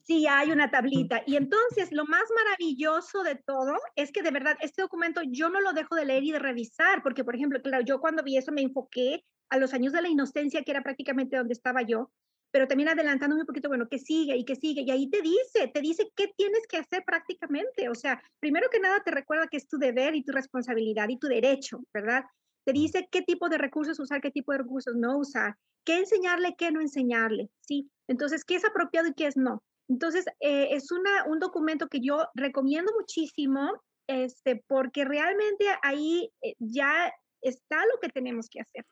Sí, 0.03 0.27
hay 0.27 0.51
una 0.51 0.71
tablita. 0.71 1.23
Y 1.27 1.37
entonces 1.37 1.93
lo 1.93 2.05
más 2.05 2.25
maravilloso 2.35 3.23
de 3.23 3.37
todo 3.37 3.75
es 3.97 4.13
que 4.13 4.23
de 4.23 4.31
verdad 4.31 4.57
este 4.61 4.83
documento 4.83 5.21
yo 5.31 5.49
no 5.51 5.61
lo 5.61 5.73
dejo 5.73 5.95
de 5.95 6.05
leer 6.05 6.25
y 6.25 6.33
de 6.33 6.39
revisar, 6.39 7.03
porque 7.03 7.25
por 7.25 7.35
ejemplo, 7.35 7.61
claro, 7.63 7.85
yo 7.85 8.01
cuando 8.01 8.23
vi 8.23 8.37
eso 8.37 8.53
me 8.53 8.63
enfoqué 8.63 9.25
a 9.51 9.59
los 9.59 9.75
años 9.75 9.93
de 9.93 10.03
la 10.03 10.09
inocencia, 10.09 10.63
que 10.63 10.71
era 10.71 10.83
prácticamente 10.83 11.37
donde 11.37 11.53
estaba 11.55 11.83
yo, 11.83 12.11
pero 12.51 12.69
también 12.69 12.89
adelantándome 12.89 13.43
un 13.43 13.47
poquito, 13.47 13.69
bueno, 13.69 13.89
que 13.91 13.99
sigue 13.99 14.37
y 14.37 14.45
que 14.45 14.55
sigue, 14.57 14.83
y 14.83 14.91
ahí 14.91 15.11
te 15.11 15.21
dice, 15.23 15.69
te 15.73 15.81
dice 15.81 16.05
qué 16.17 16.29
tienes 16.37 16.67
que 16.69 16.77
hacer 16.79 17.03
prácticamente. 17.05 17.89
O 17.89 17.95
sea, 17.95 18.23
primero 18.41 18.69
que 18.71 18.81
nada 18.81 19.03
te 19.05 19.11
recuerda 19.11 19.49
que 19.49 19.57
es 19.57 19.67
tu 19.69 19.77
deber 19.77 20.15
y 20.15 20.25
tu 20.25 20.33
responsabilidad 20.33 21.09
y 21.09 21.19
tu 21.19 21.27
derecho, 21.27 21.81
¿verdad? 21.93 22.25
Te 22.65 22.73
dice 22.73 23.09
qué 23.11 23.23
tipo 23.23 23.49
de 23.49 23.59
recursos 23.59 23.99
usar, 24.01 24.21
qué 24.21 24.31
tipo 24.31 24.53
de 24.53 24.59
recursos 24.59 24.95
no 24.97 25.19
usar, 25.19 25.57
qué 25.85 25.99
enseñarle, 25.99 26.55
qué 26.57 26.71
no 26.71 26.81
enseñarle, 26.81 27.51
¿sí? 27.61 27.91
Entonces, 28.09 28.45
¿qué 28.45 28.57
es 28.57 28.65
apropiado 28.65 29.09
y 29.09 29.15
qué 29.15 29.27
es 29.27 29.37
no? 29.37 29.63
Entonces, 29.89 30.25
eh, 30.41 30.69
es 30.71 30.91
una, 30.91 31.25
un 31.27 31.39
documento 31.39 31.89
que 31.89 32.01
yo 32.01 32.27
recomiendo 32.35 32.93
muchísimo, 32.99 33.83
este, 34.07 34.63
porque 34.67 35.05
realmente 35.05 35.67
ahí 35.83 36.31
eh, 36.43 36.55
ya 36.59 37.13
está 37.43 37.77
lo 37.93 38.01
que 38.01 38.09
tenemos 38.09 38.49
que 38.49 38.61
hacer. 38.61 38.85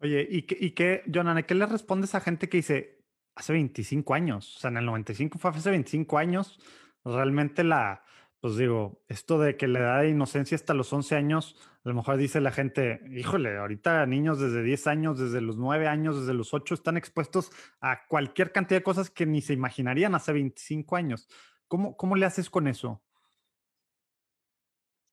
Oye, 0.00 0.26
¿y 0.28 0.42
qué, 0.42 0.56
y 0.58 0.70
qué 0.72 1.02
Jonana, 1.12 1.42
qué 1.44 1.54
le 1.54 1.66
respondes 1.66 2.14
a 2.14 2.20
gente 2.20 2.48
que 2.48 2.58
dice, 2.58 3.04
hace 3.36 3.52
25 3.52 4.14
años, 4.14 4.56
o 4.56 4.60
sea, 4.60 4.70
en 4.70 4.78
el 4.78 4.86
95 4.86 5.38
fue 5.38 5.50
hace 5.50 5.70
25 5.70 6.18
años, 6.18 6.58
realmente 7.04 7.64
la, 7.64 8.02
pues 8.40 8.56
digo, 8.56 9.02
esto 9.08 9.38
de 9.38 9.56
que 9.56 9.68
la 9.68 9.78
edad 9.80 10.00
de 10.00 10.10
inocencia 10.10 10.54
hasta 10.54 10.74
los 10.74 10.92
11 10.92 11.16
años, 11.16 11.56
a 11.82 11.88
lo 11.88 11.94
mejor 11.94 12.18
dice 12.18 12.40
la 12.40 12.52
gente, 12.52 13.00
híjole, 13.10 13.56
ahorita 13.56 14.04
niños 14.04 14.38
desde 14.38 14.62
10 14.62 14.86
años, 14.86 15.18
desde 15.18 15.40
los 15.40 15.56
9 15.56 15.88
años, 15.88 16.20
desde 16.20 16.34
los 16.34 16.52
8 16.52 16.74
están 16.74 16.98
expuestos 16.98 17.50
a 17.80 18.06
cualquier 18.06 18.52
cantidad 18.52 18.80
de 18.80 18.84
cosas 18.84 19.08
que 19.08 19.24
ni 19.24 19.40
se 19.40 19.54
imaginarían 19.54 20.14
hace 20.14 20.32
25 20.32 20.96
años. 20.96 21.26
¿Cómo, 21.68 21.96
cómo 21.96 22.16
le 22.16 22.26
haces 22.26 22.50
con 22.50 22.66
eso? 22.66 23.02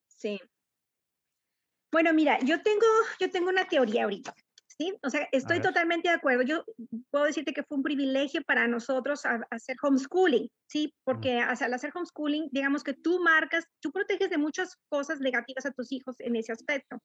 Sí. 0.07 0.41
Bueno, 1.89 2.13
mira, 2.13 2.37
yo 2.39 2.61
tengo, 2.61 2.85
yo 3.19 3.31
tengo 3.31 3.49
una 3.49 3.65
teoría 3.65 4.03
ahorita. 4.03 4.35
¿Sí? 4.77 4.95
O 5.03 5.09
sea, 5.09 5.27
estoy 5.31 5.61
totalmente 5.61 6.09
de 6.09 6.15
acuerdo. 6.15 6.43
Yo 6.43 6.63
puedo 7.09 7.25
decirte 7.25 7.53
que 7.53 7.63
fue 7.63 7.77
un 7.77 7.83
privilegio 7.83 8.41
para 8.43 8.67
nosotros 8.67 9.23
hacer 9.49 9.75
homeschooling, 9.81 10.49
¿sí? 10.67 10.93
Porque 11.03 11.39
al 11.39 11.73
hacer 11.73 11.91
homeschooling, 11.93 12.49
digamos 12.51 12.83
que 12.83 12.93
tú 12.93 13.19
marcas, 13.19 13.65
tú 13.81 13.91
proteges 13.91 14.29
de 14.29 14.37
muchas 14.37 14.77
cosas 14.89 15.19
negativas 15.19 15.65
a 15.65 15.71
tus 15.71 15.91
hijos 15.91 16.15
en 16.19 16.35
ese 16.35 16.51
aspecto. 16.51 16.97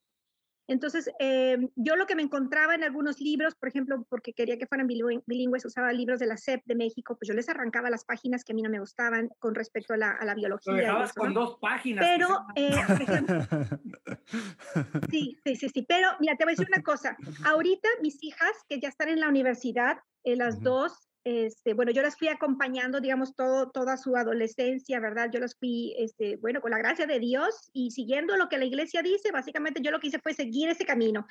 Entonces, 0.67 1.09
eh, 1.19 1.57
yo 1.75 1.95
lo 1.95 2.05
que 2.05 2.15
me 2.15 2.21
encontraba 2.21 2.75
en 2.75 2.83
algunos 2.83 3.19
libros, 3.19 3.55
por 3.55 3.69
ejemplo, 3.69 4.05
porque 4.09 4.33
quería 4.33 4.57
que 4.57 4.65
fueran 4.65 4.87
bilingües, 4.87 5.65
usaba 5.65 5.91
libros 5.91 6.19
de 6.19 6.27
la 6.27 6.37
SEP 6.37 6.61
de 6.65 6.75
México, 6.75 7.17
pues 7.17 7.27
yo 7.27 7.33
les 7.33 7.49
arrancaba 7.49 7.89
las 7.89 8.05
páginas 8.05 8.43
que 8.43 8.53
a 8.53 8.55
mí 8.55 8.61
no 8.61 8.69
me 8.69 8.79
gustaban 8.79 9.29
con 9.39 9.55
respecto 9.55 9.93
a 9.93 9.97
la, 9.97 10.11
a 10.11 10.25
la 10.25 10.35
biología. 10.35 10.73
Lo 10.73 10.79
dejabas 10.79 11.13
con 11.13 11.33
dos 11.33 11.57
páginas. 11.59 12.05
Pero, 12.05 12.45
eh, 12.55 12.73
sí, 15.11 15.37
sí, 15.43 15.55
sí, 15.55 15.69
sí. 15.69 15.85
Pero, 15.87 16.09
mira, 16.19 16.35
te 16.35 16.45
voy 16.45 16.51
a 16.51 16.55
decir 16.55 16.67
una 16.73 16.83
cosa. 16.83 17.17
Ahorita 17.45 17.89
mis 18.01 18.23
hijas, 18.23 18.51
que 18.69 18.79
ya 18.79 18.89
están 18.89 19.09
en 19.09 19.19
la 19.19 19.27
universidad, 19.27 19.97
eh, 20.23 20.35
las 20.35 20.61
dos, 20.61 21.09
este, 21.23 21.73
bueno, 21.73 21.91
yo 21.91 22.01
las 22.01 22.17
fui 22.17 22.27
acompañando, 22.27 22.99
digamos, 22.99 23.33
todo, 23.35 23.71
toda 23.71 23.95
su 23.95 24.15
adolescencia, 24.17 24.99
¿verdad? 24.99 25.29
Yo 25.31 25.39
las 25.39 25.55
fui, 25.55 25.95
este, 25.97 26.35
bueno, 26.37 26.59
con 26.59 26.71
la 26.71 26.77
gracia 26.77 27.05
de 27.05 27.19
Dios 27.19 27.69
y 27.71 27.91
siguiendo 27.91 28.35
lo 28.35 28.49
que 28.49 28.57
la 28.57 28.65
iglesia 28.65 29.01
dice, 29.01 29.31
básicamente 29.31 29.81
yo 29.81 29.91
lo 29.91 29.99
que 29.99 30.07
hice 30.07 30.19
fue 30.19 30.33
seguir 30.33 30.69
ese 30.69 30.85
camino. 30.85 31.25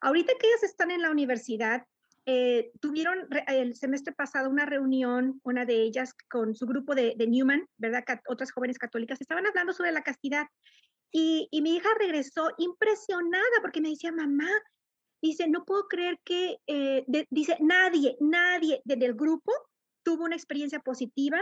Ahorita 0.00 0.32
que 0.38 0.48
ellas 0.48 0.64
están 0.64 0.90
en 0.90 1.02
la 1.02 1.10
universidad, 1.10 1.84
eh, 2.26 2.72
tuvieron 2.80 3.28
el 3.46 3.74
semestre 3.76 4.12
pasado 4.12 4.50
una 4.50 4.66
reunión, 4.66 5.40
una 5.44 5.64
de 5.64 5.82
ellas 5.82 6.14
con 6.28 6.54
su 6.56 6.66
grupo 6.66 6.94
de, 6.94 7.14
Newman, 7.16 7.66
¿verdad? 7.76 8.04
otras 8.26 8.50
jóvenes 8.50 8.76
católicas, 8.76 9.20
estaban 9.20 9.46
hablando 9.46 9.72
sobre 9.72 9.92
la 9.92 10.02
castidad. 10.02 10.46
Y, 11.12 11.48
y 11.50 11.62
mi 11.62 11.76
hija 11.76 11.88
regresó 11.98 12.50
impresionada 12.58 13.44
porque 13.62 13.80
me 13.80 13.90
decía, 13.90 14.12
mamá, 14.12 14.50
Dice, 15.20 15.48
no 15.48 15.64
puedo 15.64 15.88
creer 15.88 16.18
que, 16.24 16.58
eh, 16.66 17.04
dice, 17.30 17.56
nadie, 17.60 18.16
nadie 18.20 18.80
del 18.84 19.14
grupo 19.14 19.52
tuvo 20.04 20.24
una 20.24 20.36
experiencia 20.36 20.80
positiva 20.80 21.40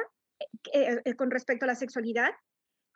eh, 0.72 1.00
eh, 1.04 1.14
con 1.14 1.30
respecto 1.30 1.64
a 1.64 1.68
la 1.68 1.74
sexualidad. 1.74 2.30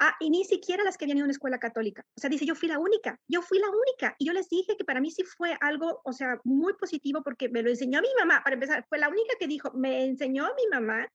Ah, 0.02 0.16
y 0.18 0.30
ni 0.30 0.44
siquiera 0.44 0.82
las 0.82 0.96
que 0.96 1.04
habían 1.04 1.18
ido 1.18 1.24
a 1.24 1.26
una 1.26 1.32
escuela 1.32 1.58
católica. 1.58 2.02
O 2.16 2.20
sea, 2.20 2.30
dice, 2.30 2.46
yo 2.46 2.54
fui 2.54 2.68
la 2.68 2.78
única, 2.78 3.20
yo 3.28 3.42
fui 3.42 3.58
la 3.58 3.68
única. 3.68 4.16
Y 4.18 4.26
yo 4.26 4.32
les 4.32 4.48
dije 4.48 4.74
que 4.78 4.84
para 4.84 5.00
mí 5.00 5.10
sí 5.10 5.22
fue 5.24 5.54
algo, 5.60 6.00
o 6.04 6.12
sea, 6.14 6.40
muy 6.44 6.72
positivo 6.72 7.22
porque 7.22 7.50
me 7.50 7.62
lo 7.62 7.68
enseñó 7.68 8.00
mi 8.00 8.08
mamá. 8.18 8.42
Para 8.42 8.54
empezar, 8.54 8.86
fue 8.88 8.98
la 8.98 9.10
única 9.10 9.34
que 9.38 9.46
dijo, 9.46 9.70
me 9.72 10.04
enseñó 10.06 10.48
mi 10.56 10.66
mamá 10.70 11.06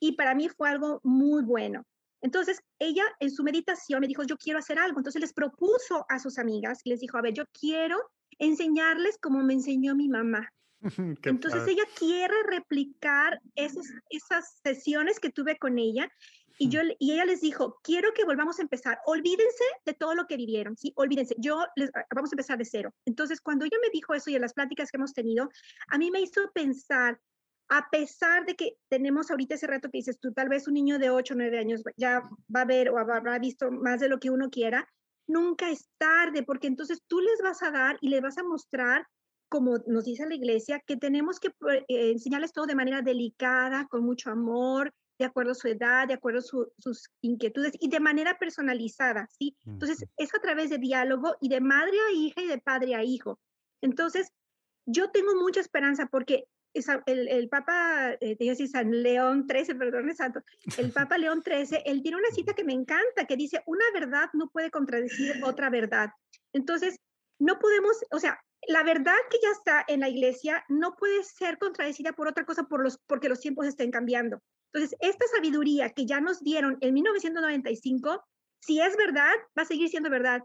y 0.00 0.16
para 0.16 0.34
mí 0.34 0.48
fue 0.48 0.68
algo 0.68 1.00
muy 1.04 1.44
bueno. 1.44 1.84
Entonces, 2.22 2.60
ella 2.80 3.04
en 3.20 3.30
su 3.30 3.44
meditación 3.44 4.00
me 4.00 4.08
dijo, 4.08 4.24
yo 4.24 4.36
quiero 4.36 4.58
hacer 4.58 4.78
algo. 4.78 4.98
Entonces 4.98 5.20
les 5.20 5.32
propuso 5.32 6.04
a 6.08 6.18
sus 6.18 6.38
amigas 6.38 6.80
y 6.82 6.90
les 6.90 7.00
dijo, 7.00 7.16
a 7.16 7.22
ver, 7.22 7.34
yo 7.34 7.44
quiero 7.52 7.98
enseñarles 8.38 9.18
como 9.18 9.42
me 9.42 9.54
enseñó 9.54 9.94
mi 9.94 10.08
mamá. 10.08 10.48
Entonces 11.22 11.66
ella 11.66 11.84
quiere 11.98 12.34
replicar 12.44 13.40
esas, 13.54 13.86
esas 14.10 14.60
sesiones 14.62 15.18
que 15.18 15.30
tuve 15.30 15.56
con 15.56 15.78
ella 15.78 16.10
y, 16.58 16.68
yo, 16.68 16.80
y 16.98 17.12
ella 17.12 17.24
les 17.24 17.40
dijo, 17.40 17.80
quiero 17.82 18.12
que 18.12 18.24
volvamos 18.24 18.58
a 18.58 18.62
empezar, 18.62 18.98
olvídense 19.06 19.64
de 19.84 19.94
todo 19.94 20.14
lo 20.14 20.26
que 20.26 20.36
vivieron, 20.36 20.76
¿sí? 20.76 20.92
Olvídense, 20.96 21.34
yo 21.38 21.64
les, 21.74 21.90
vamos 22.14 22.30
a 22.32 22.34
empezar 22.34 22.58
de 22.58 22.64
cero. 22.64 22.94
Entonces, 23.04 23.40
cuando 23.40 23.64
ella 23.64 23.76
me 23.82 23.90
dijo 23.92 24.14
eso 24.14 24.30
y 24.30 24.36
en 24.36 24.42
las 24.42 24.54
pláticas 24.54 24.90
que 24.90 24.96
hemos 24.96 25.12
tenido, 25.12 25.50
a 25.88 25.98
mí 25.98 26.10
me 26.10 26.20
hizo 26.20 26.40
pensar, 26.52 27.18
a 27.68 27.88
pesar 27.90 28.44
de 28.46 28.54
que 28.54 28.76
tenemos 28.88 29.30
ahorita 29.30 29.56
ese 29.56 29.66
reto 29.66 29.90
que 29.90 29.98
dices 29.98 30.20
tú, 30.20 30.32
tal 30.32 30.48
vez 30.48 30.68
un 30.68 30.74
niño 30.74 30.98
de 30.98 31.10
8 31.10 31.34
o 31.34 31.36
9 31.36 31.58
años 31.58 31.82
ya 31.96 32.22
va 32.54 32.60
a 32.60 32.66
ver 32.66 32.90
o 32.90 32.98
habrá 32.98 33.38
visto 33.38 33.70
más 33.72 34.00
de 34.00 34.08
lo 34.08 34.20
que 34.20 34.30
uno 34.30 34.48
quiera, 34.48 34.88
nunca 35.26 35.70
es 35.70 35.88
tarde, 35.98 36.42
porque 36.42 36.66
entonces 36.66 37.02
tú 37.06 37.20
les 37.20 37.40
vas 37.42 37.62
a 37.62 37.70
dar 37.70 37.98
y 38.00 38.08
les 38.08 38.22
vas 38.22 38.38
a 38.38 38.44
mostrar 38.44 39.06
como 39.54 39.76
nos 39.86 40.04
dice 40.04 40.26
la 40.26 40.34
iglesia, 40.34 40.82
que 40.84 40.96
tenemos 40.96 41.38
que 41.38 41.48
eh, 41.86 42.10
enseñarles 42.10 42.52
todo 42.52 42.66
de 42.66 42.74
manera 42.74 43.02
delicada, 43.02 43.86
con 43.88 44.04
mucho 44.04 44.30
amor, 44.30 44.92
de 45.16 45.26
acuerdo 45.26 45.52
a 45.52 45.54
su 45.54 45.68
edad, 45.68 46.08
de 46.08 46.14
acuerdo 46.14 46.40
a 46.40 46.42
sus 46.42 47.08
inquietudes 47.20 47.72
y 47.78 47.88
de 47.88 48.00
manera 48.00 48.36
personalizada, 48.36 49.28
¿sí? 49.38 49.56
Entonces, 49.64 50.04
es 50.16 50.34
a 50.34 50.40
través 50.40 50.70
de 50.70 50.78
diálogo 50.78 51.36
y 51.40 51.48
de 51.48 51.60
madre 51.60 51.96
a 52.08 52.12
hija 52.12 52.42
y 52.42 52.48
de 52.48 52.58
padre 52.58 52.96
a 52.96 53.04
hijo. 53.04 53.38
Entonces, 53.80 54.32
yo 54.86 55.10
tengo 55.12 55.36
mucha 55.36 55.60
esperanza 55.60 56.06
porque 56.06 56.46
el, 57.06 57.28
el, 57.28 57.48
Papa, 57.48 58.12
eh, 58.20 58.36
decir 58.38 58.68
San 58.68 58.90
León 59.02 59.46
XIII, 59.48 59.74
perdón, 59.76 60.14
santo, 60.14 60.40
el 60.76 60.92
Papa 60.92 61.18
León 61.18 61.42
XIII, 61.42 61.82
él 61.84 62.02
tiene 62.02 62.18
una 62.18 62.30
cita 62.30 62.54
que 62.54 62.64
me 62.64 62.72
encanta, 62.72 63.26
que 63.26 63.36
dice, 63.36 63.62
una 63.66 63.84
verdad 63.92 64.28
no 64.32 64.50
puede 64.50 64.70
contradecir 64.70 65.42
otra 65.44 65.70
verdad. 65.70 66.10
Entonces, 66.52 66.98
no 67.38 67.58
podemos, 67.58 67.96
o 68.10 68.18
sea, 68.18 68.40
la 68.66 68.82
verdad 68.82 69.16
que 69.30 69.38
ya 69.42 69.50
está 69.50 69.84
en 69.88 70.00
la 70.00 70.08
iglesia 70.08 70.64
no 70.68 70.94
puede 70.96 71.22
ser 71.24 71.58
contradecida 71.58 72.12
por 72.12 72.28
otra 72.28 72.44
cosa 72.44 72.64
por 72.64 72.82
los, 72.82 72.98
porque 73.06 73.28
los 73.28 73.40
tiempos 73.40 73.66
estén 73.66 73.90
cambiando. 73.90 74.40
Entonces, 74.72 74.96
esta 75.00 75.26
sabiduría 75.34 75.90
que 75.90 76.06
ya 76.06 76.20
nos 76.20 76.42
dieron 76.42 76.78
en 76.80 76.94
1995, 76.94 78.24
si 78.60 78.80
es 78.80 78.96
verdad, 78.96 79.34
va 79.56 79.62
a 79.62 79.66
seguir 79.66 79.88
siendo 79.88 80.10
verdad. 80.10 80.42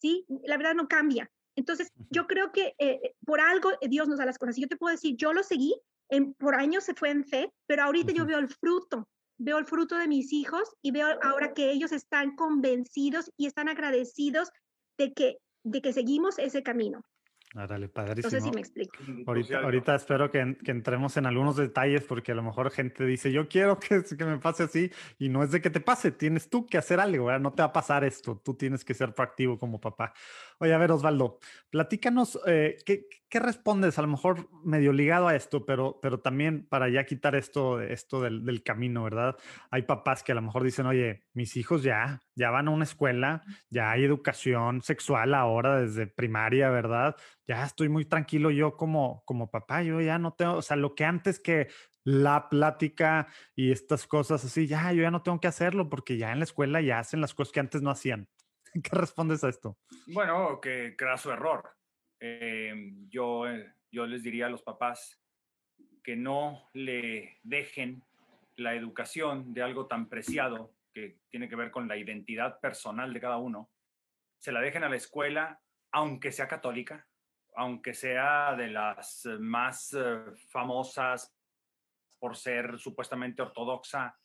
¿sí? 0.00 0.26
La 0.44 0.56
verdad 0.56 0.74
no 0.74 0.88
cambia. 0.88 1.30
Entonces, 1.56 1.92
yo 2.10 2.26
creo 2.26 2.52
que 2.52 2.74
eh, 2.78 3.14
por 3.24 3.40
algo 3.40 3.70
Dios 3.82 4.08
nos 4.08 4.18
da 4.18 4.26
las 4.26 4.38
cosas. 4.38 4.56
Y 4.58 4.62
yo 4.62 4.68
te 4.68 4.76
puedo 4.76 4.92
decir, 4.92 5.16
yo 5.16 5.32
lo 5.32 5.42
seguí, 5.42 5.74
en, 6.08 6.34
por 6.34 6.54
años 6.54 6.84
se 6.84 6.94
fue 6.94 7.10
en 7.10 7.24
fe, 7.24 7.52
pero 7.66 7.84
ahorita 7.84 8.12
yo 8.12 8.26
veo 8.26 8.38
el 8.38 8.48
fruto, 8.48 9.08
veo 9.38 9.58
el 9.58 9.66
fruto 9.66 9.96
de 9.96 10.08
mis 10.08 10.32
hijos 10.32 10.74
y 10.82 10.90
veo 10.90 11.08
ahora 11.22 11.54
que 11.54 11.70
ellos 11.70 11.92
están 11.92 12.36
convencidos 12.36 13.30
y 13.36 13.46
están 13.46 13.68
agradecidos 13.68 14.50
de 14.98 15.12
que, 15.12 15.38
de 15.64 15.80
que 15.80 15.92
seguimos 15.92 16.38
ese 16.38 16.62
camino. 16.62 17.02
Árale, 17.54 17.88
padrísimo. 17.88 18.30
No 18.30 18.30
sé 18.30 18.40
si 18.40 18.50
me 18.50 18.60
explico. 18.60 18.96
Ahorita, 19.26 19.58
ahorita 19.58 19.94
espero 19.94 20.30
que, 20.30 20.56
que, 20.64 20.70
entremos 20.70 21.16
en 21.18 21.26
algunos 21.26 21.56
detalles 21.56 22.02
porque 22.04 22.32
a 22.32 22.34
lo 22.34 22.42
mejor 22.42 22.70
gente 22.70 23.04
dice, 23.04 23.30
yo 23.30 23.46
quiero 23.46 23.78
que, 23.78 24.02
que, 24.02 24.24
me 24.24 24.38
pase 24.38 24.62
así 24.62 24.90
y 25.18 25.28
no 25.28 25.42
es 25.42 25.50
de 25.50 25.60
que 25.60 25.68
te 25.68 25.80
pase, 25.80 26.12
tienes 26.12 26.48
tú 26.48 26.64
que 26.66 26.78
hacer 26.78 26.98
algo, 26.98 27.26
¿verdad? 27.26 27.40
no 27.40 27.52
te 27.52 27.62
va 27.62 27.68
a 27.68 27.72
pasar 27.72 28.04
esto, 28.04 28.40
tú 28.42 28.54
tienes 28.54 28.84
que 28.84 28.94
ser 28.94 29.12
proactivo 29.12 29.58
como 29.58 29.80
papá. 29.80 30.14
Oye, 30.62 30.74
a 30.74 30.78
ver, 30.78 30.92
Osvaldo, 30.92 31.40
platícanos, 31.70 32.38
eh, 32.46 32.76
¿qué, 32.86 33.08
¿qué, 33.28 33.40
respondes? 33.40 33.98
A 33.98 34.02
lo 34.02 34.06
mejor 34.06 34.48
medio 34.62 34.92
ligado 34.92 35.26
a 35.26 35.34
esto, 35.34 35.66
pero, 35.66 35.98
pero 36.00 36.20
también 36.20 36.68
para 36.68 36.88
ya 36.88 37.04
quitar 37.04 37.34
esto, 37.34 37.80
esto 37.80 38.20
del, 38.20 38.44
del, 38.44 38.62
camino, 38.62 39.02
¿verdad? 39.02 39.36
Hay 39.72 39.82
papás 39.82 40.22
que 40.22 40.30
a 40.30 40.36
lo 40.36 40.42
mejor 40.42 40.62
dicen, 40.62 40.86
oye, 40.86 41.24
mis 41.32 41.56
hijos 41.56 41.82
ya, 41.82 42.20
ya 42.36 42.50
van 42.52 42.68
a 42.68 42.70
una 42.70 42.84
escuela, 42.84 43.42
ya 43.70 43.90
hay 43.90 44.04
educación 44.04 44.82
sexual 44.82 45.34
ahora 45.34 45.80
desde 45.80 46.06
primaria, 46.06 46.70
¿verdad? 46.70 47.16
Ya 47.44 47.64
estoy 47.64 47.88
muy 47.88 48.04
tranquilo 48.04 48.52
yo 48.52 48.76
como, 48.76 49.24
como 49.24 49.50
papá, 49.50 49.82
yo 49.82 50.00
ya 50.00 50.18
no 50.18 50.34
tengo, 50.34 50.54
o 50.54 50.62
sea, 50.62 50.76
lo 50.76 50.94
que 50.94 51.04
antes 51.04 51.40
que 51.40 51.70
la 52.04 52.48
plática 52.48 53.26
y 53.56 53.72
estas 53.72 54.06
cosas 54.06 54.44
así, 54.44 54.68
ya, 54.68 54.92
yo 54.92 55.02
ya 55.02 55.10
no 55.10 55.22
tengo 55.22 55.40
que 55.40 55.48
hacerlo 55.48 55.88
porque 55.90 56.18
ya 56.18 56.30
en 56.30 56.38
la 56.38 56.44
escuela 56.44 56.80
ya 56.80 57.00
hacen 57.00 57.20
las 57.20 57.34
cosas 57.34 57.52
que 57.52 57.58
antes 57.58 57.82
no 57.82 57.90
hacían. 57.90 58.28
¿Qué 58.82 58.96
respondes 58.96 59.44
a 59.44 59.48
esto? 59.48 59.78
Bueno, 60.06 60.60
que 60.60 60.96
su 61.16 61.30
error. 61.30 61.70
Eh, 62.20 62.92
yo, 63.08 63.44
yo 63.90 64.06
les 64.06 64.22
diría 64.22 64.46
a 64.46 64.50
los 64.50 64.62
papás 64.62 65.20
que 66.02 66.16
no 66.16 66.70
le 66.72 67.38
dejen 67.42 68.02
la 68.56 68.74
educación 68.74 69.52
de 69.52 69.62
algo 69.62 69.86
tan 69.86 70.08
preciado 70.08 70.74
que 70.92 71.18
tiene 71.28 71.48
que 71.48 71.56
ver 71.56 71.70
con 71.70 71.88
la 71.88 71.96
identidad 71.96 72.60
personal 72.60 73.12
de 73.12 73.20
cada 73.20 73.38
uno, 73.38 73.70
se 74.38 74.52
la 74.52 74.60
dejen 74.60 74.84
a 74.84 74.88
la 74.88 74.96
escuela, 74.96 75.60
aunque 75.90 76.32
sea 76.32 76.48
católica, 76.48 77.08
aunque 77.54 77.94
sea 77.94 78.54
de 78.56 78.68
las 78.68 79.26
más 79.40 79.94
eh, 79.94 80.24
famosas 80.48 81.34
por 82.18 82.36
ser 82.36 82.78
supuestamente 82.78 83.42
ortodoxa. 83.42 84.18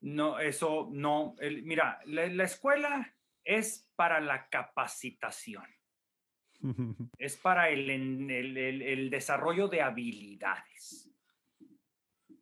No, 0.00 0.38
eso 0.38 0.88
no. 0.92 1.34
mira, 1.62 2.00
la 2.06 2.44
escuela 2.44 3.14
es 3.44 3.90
para 3.94 4.20
la 4.20 4.48
capacitación. 4.48 5.66
es 7.18 7.36
para 7.36 7.68
el, 7.68 7.90
el, 7.90 9.10
desarrollo 9.10 9.68
de 9.68 9.82
habilidades. 9.82 11.10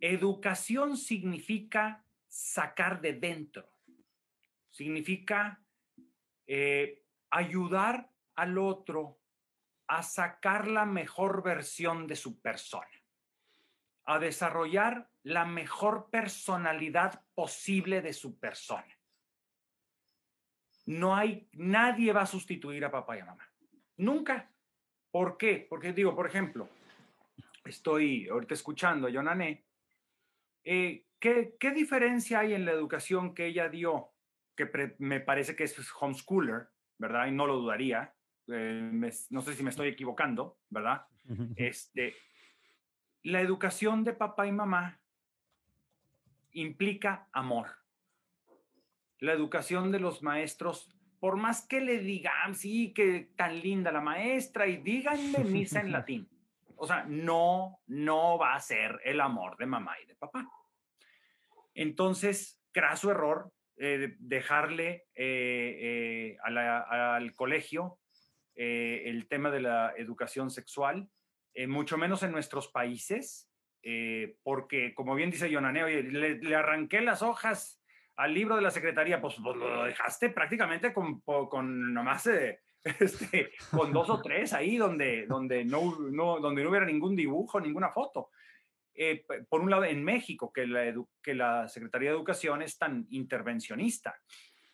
Educación 0.01 0.97
significa 0.97 2.05
sacar 2.27 3.01
de 3.01 3.13
dentro, 3.15 3.69
significa 4.71 5.63
eh, 6.47 7.05
ayudar 7.31 8.11
al 8.35 8.59
otro 8.59 9.21
a 9.87 10.03
sacar 10.03 10.67
la 10.67 10.87
mejor 10.87 11.43
versión 11.43 12.07
de 12.07 12.17
su 12.17 12.41
persona, 12.41 13.05
a 14.05 14.19
desarrollar 14.19 15.11
la 15.23 15.45
mejor 15.45 16.09
personalidad 16.11 17.25
posible 17.35 18.03
de 18.03 18.13
su 18.13 18.39
persona 18.39 19.02
no 20.99 21.17
hay, 21.17 21.49
nadie 21.53 22.13
va 22.13 22.23
a 22.23 22.27
sustituir 22.27 22.85
a 22.85 22.91
papá 22.91 23.17
y 23.17 23.21
a 23.21 23.27
mamá. 23.27 23.49
Nunca. 23.97 24.51
¿Por 25.11 25.37
qué? 25.37 25.67
Porque 25.69 25.93
digo, 25.93 26.15
por 26.15 26.27
ejemplo, 26.27 26.69
estoy 27.65 28.29
ahorita 28.29 28.55
escuchando 28.55 29.07
a 29.07 29.11
Yonané, 29.11 29.65
eh, 30.65 31.07
¿qué, 31.19 31.57
¿qué, 31.59 31.71
diferencia 31.73 32.41
hay 32.41 32.55
en 32.55 32.65
la 32.65 32.73
educación 32.73 33.35
que 33.35 33.47
ella 33.47 33.69
dio? 33.69 34.11
Que 34.57 34.95
me 34.99 35.21
parece 35.21 35.55
que 35.55 35.65
es 35.65 35.77
homeschooler, 36.01 36.69
¿verdad? 36.99 37.27
Y 37.27 37.33
no 37.33 37.47
lo 37.47 37.57
dudaría. 37.57 38.15
Eh, 38.49 38.91
no 39.31 39.43
sé 39.43 39.55
si 39.55 39.63
me 39.63 39.71
estoy 39.71 39.89
equivocando, 39.89 40.59
¿verdad? 40.71 41.07
Este, 41.57 42.15
la 43.23 43.41
educación 43.41 44.03
de 44.05 44.15
papá 44.15 44.47
y 44.47 44.53
mamá 44.53 45.01
implica 46.53 47.29
amor 47.33 47.82
la 49.23 49.33
educación 49.33 49.93
de 49.93 50.01
los 50.01 50.21
maestros, 50.25 50.91
por 51.21 51.37
más 51.37 51.65
que 51.69 51.81
le 51.81 52.01
digan, 52.01 52.57
sí, 52.57 52.93
que 52.93 53.31
tan 53.37 53.61
linda 53.61 53.93
la 53.93 54.01
maestra 54.01 54.67
y 54.67 54.79
díganme 54.79 55.45
misa 55.45 55.81
en 55.81 55.93
latín. 55.93 56.29
O 56.75 56.89
sea, 56.89 57.05
no, 57.09 57.79
no 57.87 58.37
va 58.37 58.57
a 58.57 58.61
ser 58.61 59.01
el 59.05 59.21
amor 59.21 59.57
de 59.59 59.67
mamá 59.67 59.95
y 60.03 60.07
de 60.07 60.17
papá. 60.17 60.45
Entonces, 61.73 62.61
craso 62.73 63.13
error 63.13 63.53
eh, 63.77 64.17
dejarle 64.19 65.07
eh, 65.15 66.35
eh, 66.35 66.37
al 66.45 67.33
colegio 67.37 68.01
el 68.55 69.29
tema 69.29 69.51
de 69.53 69.61
la 69.61 69.95
educación 69.97 70.51
sexual, 70.51 71.09
mucho 71.69 71.97
menos 71.97 72.25
en 72.25 72.33
nuestros 72.33 72.69
países, 72.69 73.49
porque 74.43 74.95
como 74.95 75.15
bien 75.15 75.31
dice 75.31 75.51
Yonaneo, 75.51 75.87
le, 75.87 76.35
le 76.37 76.55
arranqué 76.55 77.01
las 77.01 77.23
hojas 77.23 77.82
al 78.17 78.35
libro 78.35 78.57
de 78.57 78.63
la 78.63 78.71
secretaría, 78.71 79.21
pues, 79.21 79.37
pues 79.43 79.57
lo 79.57 79.85
dejaste 79.85 80.31
prácticamente 80.31 80.93
con, 80.93 81.21
con 81.21 81.95
nomás, 81.95 82.27
eh, 82.27 82.61
este, 82.85 83.53
con 83.71 83.93
dos 83.93 84.11
o 84.11 84.21
tres 84.21 84.53
ahí 84.53 84.77
donde, 84.77 85.27
donde, 85.27 85.65
no, 85.65 85.99
no, 86.11 86.41
donde 86.41 86.63
no 86.63 86.71
hubiera 86.71 86.87
ningún 86.87 87.17
dibujo, 87.17 87.61
ninguna 87.61 87.91
foto. 87.91 88.31
Eh, 88.95 89.25
por 89.49 89.61
un 89.61 89.71
lado, 89.71 89.85
en 89.85 90.05
México, 90.05 90.53
que 90.53 90.67
la, 90.67 90.93
que 91.23 91.35
la 91.35 91.69
Secretaría 91.69 92.11
de 92.11 92.17
Educación 92.17 92.63
es 92.63 92.77
tan 92.77 93.07
intervencionista. 93.11 94.15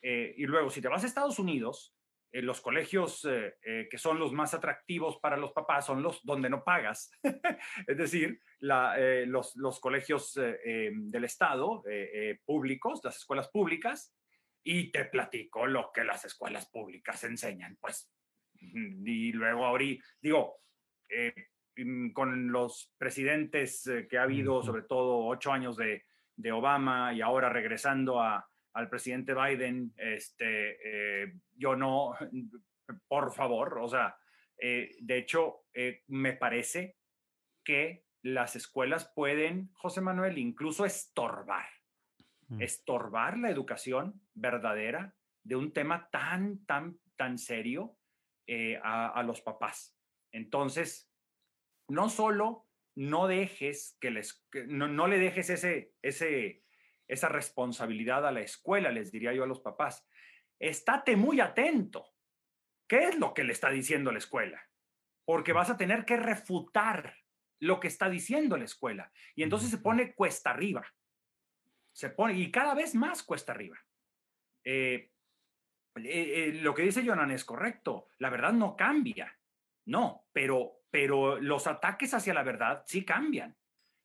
Eh, 0.02 0.34
y 0.36 0.46
luego, 0.46 0.70
si 0.70 0.80
te 0.80 0.88
vas 0.88 1.04
a 1.04 1.06
Estados 1.06 1.38
Unidos, 1.38 1.94
eh, 2.30 2.42
los 2.42 2.60
colegios 2.60 3.24
eh, 3.24 3.54
eh, 3.62 3.88
que 3.90 3.96
son 3.96 4.18
los 4.18 4.32
más 4.32 4.52
atractivos 4.52 5.18
para 5.18 5.38
los 5.38 5.52
papás 5.52 5.86
son 5.86 6.02
los 6.02 6.22
donde 6.24 6.50
no 6.50 6.62
pagas, 6.62 7.10
es 7.86 7.96
decir, 7.96 8.40
los, 8.60 9.56
los, 9.56 9.80
colegios 9.80 10.34
del 10.34 11.24
Estado 11.24 11.82
públicos, 12.44 13.00
las 13.02 13.16
escuelas 13.16 13.48
públicas, 13.50 14.14
y 14.62 14.90
te 14.90 15.06
platico 15.06 15.66
lo 15.66 15.90
que 15.92 16.04
las 16.04 16.24
escuelas 16.24 16.68
públicas 16.68 17.22
enseñan, 17.24 17.78
pues, 17.80 18.12
y 18.60 19.32
luego 19.32 19.64
ahorita, 19.64 20.04
digo, 20.20 20.58
mm, 21.76 22.10
con 22.10 22.50
los 22.50 22.92
presidentes 22.98 23.88
que 24.10 24.18
ha 24.18 24.24
habido, 24.24 24.62
sobre 24.62 24.82
todo 24.82 25.24
ocho 25.26 25.52
años 25.52 25.76
de, 25.76 26.04
de 26.36 26.52
Obama 26.52 27.14
y 27.14 27.20
ahora 27.20 27.48
regresando 27.48 28.20
a, 28.20 28.47
al 28.74 28.88
presidente 28.88 29.34
Biden, 29.34 29.92
este, 29.96 31.22
eh, 31.22 31.34
yo 31.56 31.76
no, 31.76 32.14
por 33.08 33.32
favor, 33.32 33.78
o 33.78 33.88
sea, 33.88 34.16
eh, 34.60 34.96
de 35.00 35.18
hecho, 35.18 35.64
eh, 35.74 36.02
me 36.08 36.32
parece 36.32 36.96
que 37.64 38.04
las 38.22 38.56
escuelas 38.56 39.10
pueden, 39.14 39.70
José 39.74 40.00
Manuel, 40.00 40.38
incluso 40.38 40.84
estorbar, 40.84 41.68
mm. 42.48 42.62
estorbar 42.62 43.38
la 43.38 43.50
educación 43.50 44.20
verdadera 44.34 45.14
de 45.44 45.56
un 45.56 45.72
tema 45.72 46.08
tan, 46.10 46.64
tan, 46.66 46.98
tan 47.16 47.38
serio 47.38 47.96
a, 48.82 49.22
los 49.24 49.42
papás. 49.42 49.94
Entonces, 50.32 51.12
no 51.86 52.08
solo 52.08 52.66
no 52.94 53.28
dejes 53.28 53.98
que 54.00 54.10
les, 54.10 54.42
no, 54.68 54.88
no 54.88 55.06
le 55.06 55.18
dejes 55.18 55.50
ese, 55.50 55.92
ese, 56.00 56.64
esa 57.08 57.28
responsabilidad 57.28 58.26
a 58.26 58.32
la 58.32 58.40
escuela, 58.40 58.92
les 58.92 59.10
diría 59.10 59.32
yo 59.32 59.44
a 59.44 59.46
los 59.46 59.60
papás. 59.60 60.06
Estate 60.58 61.16
muy 61.16 61.40
atento. 61.40 62.06
¿Qué 62.86 63.04
es 63.08 63.18
lo 63.18 63.34
que 63.34 63.44
le 63.44 63.52
está 63.52 63.70
diciendo 63.70 64.12
la 64.12 64.18
escuela? 64.18 64.62
Porque 65.24 65.52
vas 65.52 65.70
a 65.70 65.76
tener 65.76 66.04
que 66.04 66.16
refutar 66.16 67.16
lo 67.60 67.80
que 67.80 67.88
está 67.88 68.08
diciendo 68.08 68.56
la 68.56 68.64
escuela. 68.64 69.10
Y 69.34 69.42
entonces 69.42 69.70
se 69.70 69.78
pone 69.78 70.14
cuesta 70.14 70.50
arriba. 70.50 70.86
Se 71.92 72.10
pone, 72.10 72.34
y 72.34 72.50
cada 72.50 72.74
vez 72.74 72.94
más 72.94 73.22
cuesta 73.22 73.52
arriba. 73.52 73.78
Eh, 74.64 75.10
eh, 75.96 76.02
eh, 76.04 76.52
lo 76.60 76.74
que 76.74 76.82
dice 76.82 77.04
Jonan 77.04 77.30
es 77.30 77.44
correcto. 77.44 78.08
La 78.18 78.30
verdad 78.30 78.52
no 78.52 78.76
cambia. 78.76 79.34
No, 79.86 80.26
pero, 80.32 80.82
pero 80.90 81.40
los 81.40 81.66
ataques 81.66 82.12
hacia 82.12 82.34
la 82.34 82.42
verdad 82.42 82.84
sí 82.86 83.04
cambian. 83.04 83.56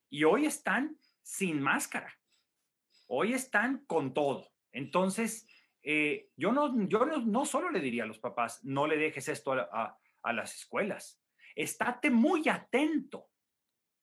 Y 0.10 0.24
hoy 0.24 0.46
están 0.46 0.98
sin 1.22 1.62
máscara 1.62 2.18
hoy 3.08 3.34
están 3.34 3.86
con 3.86 4.14
todo. 4.14 4.52
Entonces, 4.72 5.48
eh, 5.84 6.30
yo, 6.38 6.52
no, 6.52 6.88
yo 6.88 7.06
no, 7.06 7.46
solo 7.46 7.70
le 7.70 7.82
diría 7.82 8.04
a 8.04 8.08
los 8.08 8.20
papás, 8.20 8.64
no 8.64 8.88
le 8.88 8.98
dejes 8.98 9.28
esto 9.28 9.54
a, 9.54 9.98
las 10.34 10.56
escuelas. 10.56 11.22
Estate 11.56 12.10
muy 12.10 12.48
atento. 12.48 13.30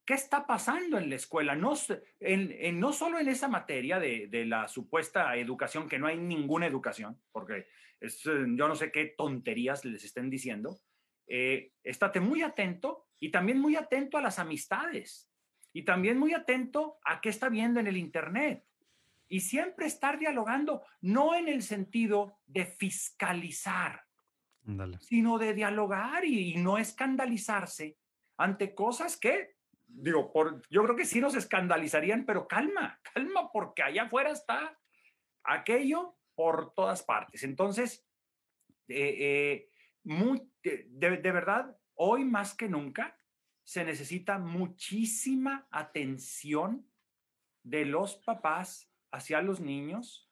¿Qué 0.05 0.15
está 0.15 0.47
pasando 0.47 0.99
en 0.99 1.09
la 1.09 1.17
escuela? 1.17 1.55
No, 1.55 1.75
en, 2.21 2.81
no 2.81 2.93
solo 2.93 3.19
en 3.19 3.29
esa 3.29 3.49
materia 3.49 3.99
de, 3.99 4.45
la 4.47 4.69
supuesta 4.69 5.35
educación, 5.37 5.89
que 5.89 5.99
no 5.99 6.07
hay 6.07 6.19
ninguna 6.19 6.67
educación, 6.67 7.21
porque 7.33 7.67
es, 8.01 8.23
yo 8.23 8.69
no 8.69 8.75
sé 8.75 8.93
qué 8.93 9.15
tonterías 9.17 9.85
les 9.85 10.05
estén 10.05 10.29
diciendo. 10.29 10.81
Eh, 11.27 11.73
estate 11.85 12.21
muy 12.21 12.43
atento 12.43 13.07
y 13.19 13.31
también 13.31 13.59
muy 13.59 13.77
atento 13.77 14.19
a 14.19 14.23
las 14.23 14.39
amistades 14.39 15.31
y 15.73 15.85
también 15.85 16.19
muy 16.19 16.35
atento 16.35 16.99
a 17.05 17.21
qué 17.21 17.29
está 17.29 17.49
viendo 17.49 17.79
en 17.79 17.87
el 17.87 17.97
Internet 17.97 18.65
y 19.31 19.41
siempre 19.41 19.87
estar 19.87 20.19
dialogando, 20.19 20.85
no 21.01 21.37
en 21.37 21.49
el 21.49 21.63
sentido 21.63 22.41
de 22.47 22.67
fiscalizar, 22.67 24.05
sino 25.01 25.39
de 25.39 25.55
dialogar 25.55 26.25
y, 26.25 26.57
no 26.57 26.79
escandalizarse 26.79 27.97
ante 28.37 28.75
cosas 28.75 29.17
que, 29.17 29.55
digo, 29.87 30.33
por, 30.33 30.63
yo 30.69 30.83
creo 30.83 30.97
que 30.97 31.07
sí 31.07 31.21
nos 31.21 31.37
escandalizarían, 31.37 32.27
pero 32.27 32.49
calma, 32.49 33.01
calma, 33.15 33.51
porque 33.53 33.85
allá 33.85 34.03
afuera 34.03 34.31
está 34.33 34.77
aquello 35.45 36.17
por 36.35 36.75
todas 36.75 37.05
partes. 37.05 37.45
Entonces, 37.45 38.05
eh, 38.89 39.69
eh, 40.05 40.49
de, 40.63 41.17
de 41.19 41.33
verdad, 41.33 41.79
hoy 41.95 42.25
más 42.25 42.55
que 42.55 42.69
nunca 42.69 43.17
se 43.63 43.85
necesita 43.85 44.41
muchísima 44.41 45.69
atención 45.71 46.85
de 47.63 47.85
los 47.85 48.17
papás 48.17 48.90
hacia 49.13 49.43
los 49.43 49.61
niños, 49.61 50.31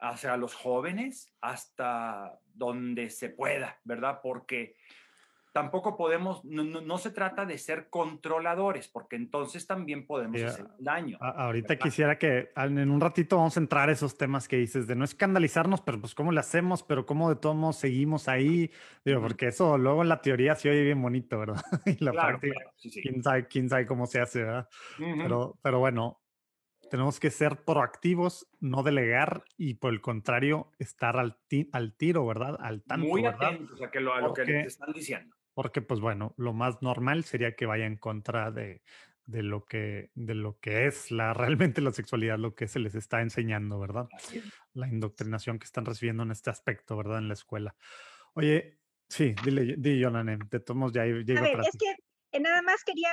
hacia 0.00 0.36
los 0.36 0.54
jóvenes, 0.54 1.34
hasta 1.40 2.38
donde 2.46 3.10
se 3.10 3.30
pueda, 3.30 3.80
¿verdad? 3.84 4.20
Porque 4.22 4.76
tampoco 5.52 5.96
podemos, 5.96 6.44
no, 6.44 6.98
se 6.98 7.10
trata 7.10 7.44
de 7.44 7.58
ser 7.58 7.88
controladores, 7.90 8.86
porque 8.86 9.16
entonces 9.16 9.66
también 9.66 10.06
podemos 10.06 10.40
hacer 10.40 10.66
daño. 10.78 11.18
ahorita 11.20 11.76
quisiera 11.76 12.16
que 12.16 12.50
en 12.54 12.90
un 12.90 13.00
ratito 13.00 13.36
vamos 13.36 13.56
a 13.56 13.60
entrar 13.60 13.88
a 13.88 13.92
esos 13.92 14.16
temas 14.16 14.46
que 14.46 14.56
dices, 14.56 14.86
de 14.86 14.94
no 14.94 15.04
escandalizarnos, 15.04 15.80
pero 15.80 16.00
pues 16.00 16.14
cómo 16.14 16.30
le 16.30 16.38
hacemos, 16.38 16.84
pero 16.84 17.06
cómo 17.06 17.28
de 17.28 17.36
todos 17.36 17.56
modos 17.56 17.76
seguimos 17.76 18.28
ahí, 18.28 18.70
digo, 19.04 19.20
porque 19.20 19.48
eso 19.48 19.78
luego 19.78 20.02
en 20.02 20.08
la 20.08 20.20
teoría 20.20 20.54
se 20.54 20.70
oye 20.70 20.84
bien 20.84 21.02
bonito, 21.02 21.38
¿verdad? 21.38 21.62
y 21.86 22.04
la 22.04 22.12
práctica, 22.12 22.60
¿quién, 23.02 23.22
sabe, 23.22 23.48
quién 23.48 23.68
sabe 23.68 23.86
cómo 23.86 24.06
se 24.06 24.20
hace, 24.20 24.44
¿verdad? 24.44 24.68
pero, 24.96 25.58
pero 25.60 25.80
bueno, 25.80 26.20
tenemos 26.88 27.20
que 27.20 27.30
ser 27.30 27.64
proactivos, 27.64 28.48
no 28.60 28.82
delegar 28.82 29.44
y 29.56 29.74
por 29.74 29.92
el 29.92 30.00
contrario, 30.00 30.70
estar 30.78 31.16
al, 31.16 31.38
al 31.72 31.94
tiro, 31.94 32.26
¿verdad? 32.26 32.56
Al 32.60 32.82
tanto. 32.82 33.06
Muy 33.06 33.26
atentos 33.26 33.80
a, 33.82 33.90
que 33.90 34.00
lo, 34.00 34.14
a 34.14 34.20
lo 34.20 34.32
que 34.32 34.44
te 34.44 34.60
están 34.60 34.92
diciendo. 34.92 35.36
Porque, 35.54 35.82
pues 35.82 36.00
bueno, 36.00 36.34
lo 36.36 36.52
más 36.52 36.82
normal 36.82 37.24
sería 37.24 37.56
que 37.56 37.66
vaya 37.66 37.86
en 37.86 37.96
contra 37.96 38.50
de, 38.50 38.82
de 39.28 39.42
lo 39.42 39.66
que, 39.66 40.10
de 40.14 40.34
lo 40.34 40.58
que 40.58 40.86
es 40.86 41.10
la, 41.10 41.34
realmente 41.34 41.80
la 41.80 41.92
sexualidad, 41.92 42.38
lo 42.38 42.54
que 42.54 42.66
se 42.66 42.80
les 42.80 42.94
está 42.94 43.20
enseñando, 43.20 43.78
¿verdad? 43.78 44.08
La 44.72 44.88
indoctrinación 44.88 45.58
que 45.58 45.66
están 45.66 45.84
recibiendo 45.84 46.22
en 46.22 46.30
este 46.30 46.50
aspecto, 46.50 46.96
¿verdad? 46.96 47.18
En 47.18 47.28
la 47.28 47.34
escuela. 47.34 47.76
Oye, 48.34 48.78
sí, 49.08 49.34
dile, 49.44 49.74
di, 49.76 49.98
Yonanem, 50.00 50.48
te 50.48 50.60
tomamos 50.60 50.92
ya, 50.92 51.04
ya 51.04 51.38
A 51.38 51.42
ver, 51.42 51.60
es 51.60 51.76
que 51.78 51.94
eh, 52.32 52.40
nada 52.40 52.62
más 52.62 52.82
quería 52.84 53.10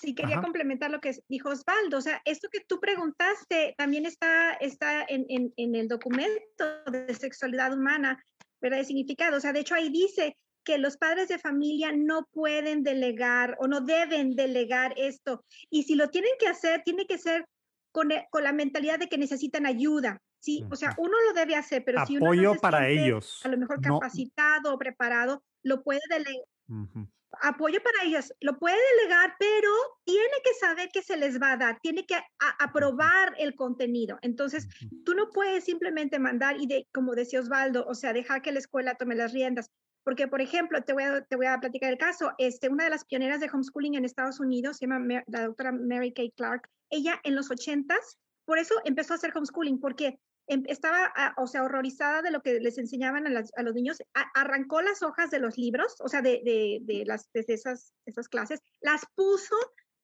Sí, 0.00 0.14
quería 0.14 0.40
complementar 0.40 0.90
lo 0.90 1.00
que 1.00 1.16
dijo 1.28 1.50
Osvaldo. 1.50 1.98
O 1.98 2.00
sea, 2.00 2.20
esto 2.24 2.48
que 2.50 2.60
tú 2.60 2.80
preguntaste 2.80 3.74
también 3.76 4.06
está, 4.06 4.54
está 4.54 5.04
en, 5.08 5.26
en, 5.28 5.52
en, 5.56 5.74
el 5.74 5.88
documento 5.88 6.64
de 6.90 7.14
sexualidad 7.14 7.72
humana, 7.72 8.22
¿verdad? 8.60 8.78
De 8.78 8.84
significado. 8.84 9.36
O 9.36 9.40
sea, 9.40 9.52
de 9.52 9.60
hecho 9.60 9.74
ahí 9.74 9.90
dice 9.90 10.36
que 10.64 10.78
los 10.78 10.96
padres 10.96 11.28
de 11.28 11.38
familia 11.38 11.92
no 11.92 12.26
pueden 12.32 12.82
delegar 12.82 13.56
o 13.60 13.68
no 13.68 13.80
deben 13.80 14.34
delegar 14.34 14.94
esto. 14.96 15.44
Y 15.70 15.84
si 15.84 15.94
lo 15.94 16.10
tienen 16.10 16.32
que 16.38 16.48
hacer, 16.48 16.82
tiene 16.84 17.06
que 17.06 17.18
ser 17.18 17.46
con, 17.92 18.10
e, 18.10 18.26
con 18.30 18.44
la 18.44 18.52
mentalidad 18.52 18.98
de 18.98 19.08
que 19.08 19.18
necesitan 19.18 19.64
ayuda. 19.64 20.20
Sí, 20.40 20.64
o 20.70 20.76
sea, 20.76 20.94
uno 20.98 21.16
lo 21.26 21.32
debe 21.32 21.56
hacer, 21.56 21.82
pero 21.84 22.04
si 22.06 22.18
uno 22.18 22.32
no 22.34 22.54
para 22.56 22.88
ellos. 22.88 23.40
A 23.44 23.48
lo 23.48 23.58
mejor 23.58 23.80
capacitado 23.80 24.74
o 24.74 24.78
preparado, 24.78 25.42
lo 25.62 25.82
puede 25.82 26.00
delegar 26.08 26.44
apoyo 27.42 27.82
para 27.82 28.04
ellos, 28.04 28.32
lo 28.40 28.58
puede 28.58 28.76
delegar, 28.96 29.34
pero 29.38 29.70
tiene 30.04 30.36
que 30.44 30.54
saber 30.54 30.88
que 30.92 31.02
se 31.02 31.16
les 31.16 31.40
va 31.40 31.52
a 31.52 31.56
dar, 31.56 31.80
tiene 31.80 32.06
que 32.06 32.16
aprobar 32.58 33.34
el 33.38 33.54
contenido. 33.54 34.18
Entonces, 34.22 34.68
tú 35.04 35.14
no 35.14 35.30
puedes 35.30 35.64
simplemente 35.64 36.18
mandar 36.18 36.60
y 36.60 36.66
de, 36.66 36.88
como 36.92 37.14
decía 37.14 37.40
Osvaldo, 37.40 37.84
o 37.86 37.94
sea, 37.94 38.12
dejar 38.12 38.42
que 38.42 38.52
la 38.52 38.58
escuela 38.58 38.94
tome 38.94 39.14
las 39.14 39.32
riendas. 39.32 39.70
Porque, 40.04 40.28
por 40.28 40.40
ejemplo, 40.40 40.80
te 40.84 40.92
voy 40.92 41.02
a, 41.02 41.22
te 41.22 41.34
voy 41.34 41.46
a 41.46 41.58
platicar 41.58 41.90
el 41.90 41.98
caso. 41.98 42.30
Este, 42.38 42.68
una 42.68 42.84
de 42.84 42.90
las 42.90 43.04
pioneras 43.04 43.40
de 43.40 43.50
homeschooling 43.52 43.96
en 43.96 44.04
Estados 44.04 44.38
Unidos, 44.38 44.76
se 44.76 44.86
llama 44.86 45.24
la 45.26 45.46
doctora 45.46 45.72
Mary 45.72 46.12
Kay 46.12 46.30
Clark. 46.36 46.68
Ella 46.90 47.20
en 47.24 47.34
los 47.34 47.50
ochentas, 47.50 48.16
por 48.44 48.58
eso 48.58 48.74
empezó 48.84 49.14
a 49.14 49.16
hacer 49.16 49.32
homeschooling, 49.34 49.80
porque 49.80 50.20
estaba, 50.46 51.12
ah, 51.16 51.34
o 51.36 51.46
sea, 51.46 51.64
horrorizada 51.64 52.22
de 52.22 52.30
lo 52.30 52.42
que 52.42 52.60
les 52.60 52.78
enseñaban 52.78 53.26
a, 53.26 53.62
los 53.62 53.74
niños, 53.74 53.98
arrancó 54.34 54.80
las 54.80 55.02
hojas 55.02 55.30
de 55.30 55.40
los 55.40 55.58
libros, 55.58 55.96
o 56.00 56.08
sea, 56.08 56.22
de, 56.22 56.40
de, 56.44 57.04
las, 57.06 57.30
de 57.32 57.44
esas, 57.48 57.94
esas 58.06 58.28
clases, 58.28 58.60
las 58.80 59.02
puso 59.14 59.56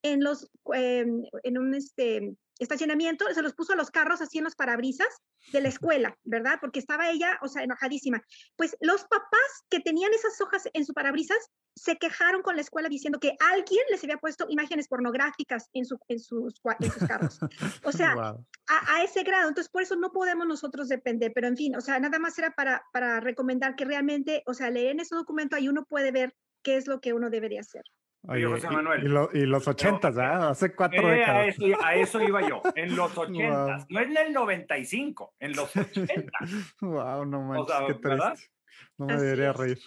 en 0.02 0.22
los, 0.22 0.50
em, 0.74 1.22
en 1.44 1.59
un, 1.59 1.74
este, 1.74 2.37
estacionamiento, 2.59 3.33
se 3.33 3.42
los 3.42 3.55
puso 3.55 3.72
a 3.72 3.76
los 3.76 3.90
carros 3.90 4.20
así 4.20 4.38
en 4.38 4.44
los 4.44 4.55
parabrisas 4.55 5.09
de 5.52 5.61
la 5.61 5.68
escuela, 5.68 6.16
¿verdad? 6.24 6.59
Porque 6.61 6.78
estaba 6.78 7.11
ella, 7.11 7.38
o 7.42 7.48
sea, 7.48 7.62
enojadísima. 7.62 8.22
Pues 8.57 8.76
los 8.81 9.02
papás 9.05 9.64
que 9.68 9.81
tenían 9.81 10.12
esas 10.12 10.40
hojas 10.40 10.68
en 10.72 10.85
sus 10.85 10.94
parabrisas 10.94 11.38
se 11.74 11.96
quejaron 11.96 12.42
con 12.42 12.56
la 12.56 12.62
escuela 12.62 12.88
diciendo 12.88 13.18
que 13.18 13.37
alguien 13.40 13.82
les 13.90 14.02
había 14.04 14.18
puesto 14.18 14.46
imágenes 14.48 14.88
pornográficas 14.88 15.70
en, 15.72 15.85
su, 15.85 15.98
en, 16.08 16.18
sus, 16.20 16.61
carros. 17.08 17.38
O 17.85 17.92
sea, 17.92 18.37
a, 18.68 19.02
ese 19.02 19.22
grado. 19.22 19.48
Entonces, 19.48 19.70
por 19.70 19.82
eso 19.82 19.96
no 19.96 20.12
podemos 20.12 20.46
nosotros 20.46 20.88
depender. 20.88 21.32
Pero, 21.35 21.48
en 21.48 21.56
fin, 21.56 21.76
o 21.76 21.80
sea, 21.80 21.98
nada 21.98 22.18
más 22.18 22.38
era 22.38 22.50
para, 22.52 22.85
para 22.92 23.20
recomendar 23.20 23.74
que 23.74 23.85
realmente, 23.85 24.42
o 24.46 24.54
sea, 24.54 24.70
leer 24.70 24.92
en 24.92 25.00
ese 25.00 25.14
documento 25.14 25.56
ahí 25.56 25.68
uno 25.68 25.85
puede 25.85 26.12
ver 26.12 26.35
qué 26.62 26.76
es 26.76 26.87
lo 26.87 27.00
que 27.00 27.12
uno 27.12 27.30
debería 27.30 27.61
hacer. 27.61 27.82
Oye, 28.28 28.46
José 28.46 28.70
Manuel. 28.70 29.02
Y, 29.32 29.46
los 29.46 29.66
ochentas, 29.66 30.16
¿ah? 30.16 30.50
Hace 30.50 30.74
cuatro 30.74 31.11
eh, 31.11 31.16
décadas. 31.16 31.56
A 31.82 31.94
eso, 31.96 32.20
iba 32.20 32.46
yo, 32.48 32.62
en 32.76 32.94
los 32.94 33.16
ochentas. 33.18 33.87
No 33.88 34.00
en 34.00 34.16
el 34.16 34.32
95, 34.32 35.35
en 35.40 35.56
los 35.56 35.76
ochentas. 35.76 36.30
wow, 36.80 37.24
no 37.24 37.42
manches, 37.42 37.76
qué 37.88 37.94
triste. 37.94 38.50
No 38.98 39.06
me 39.06 39.16
debería 39.16 39.52
reír. 39.52 39.78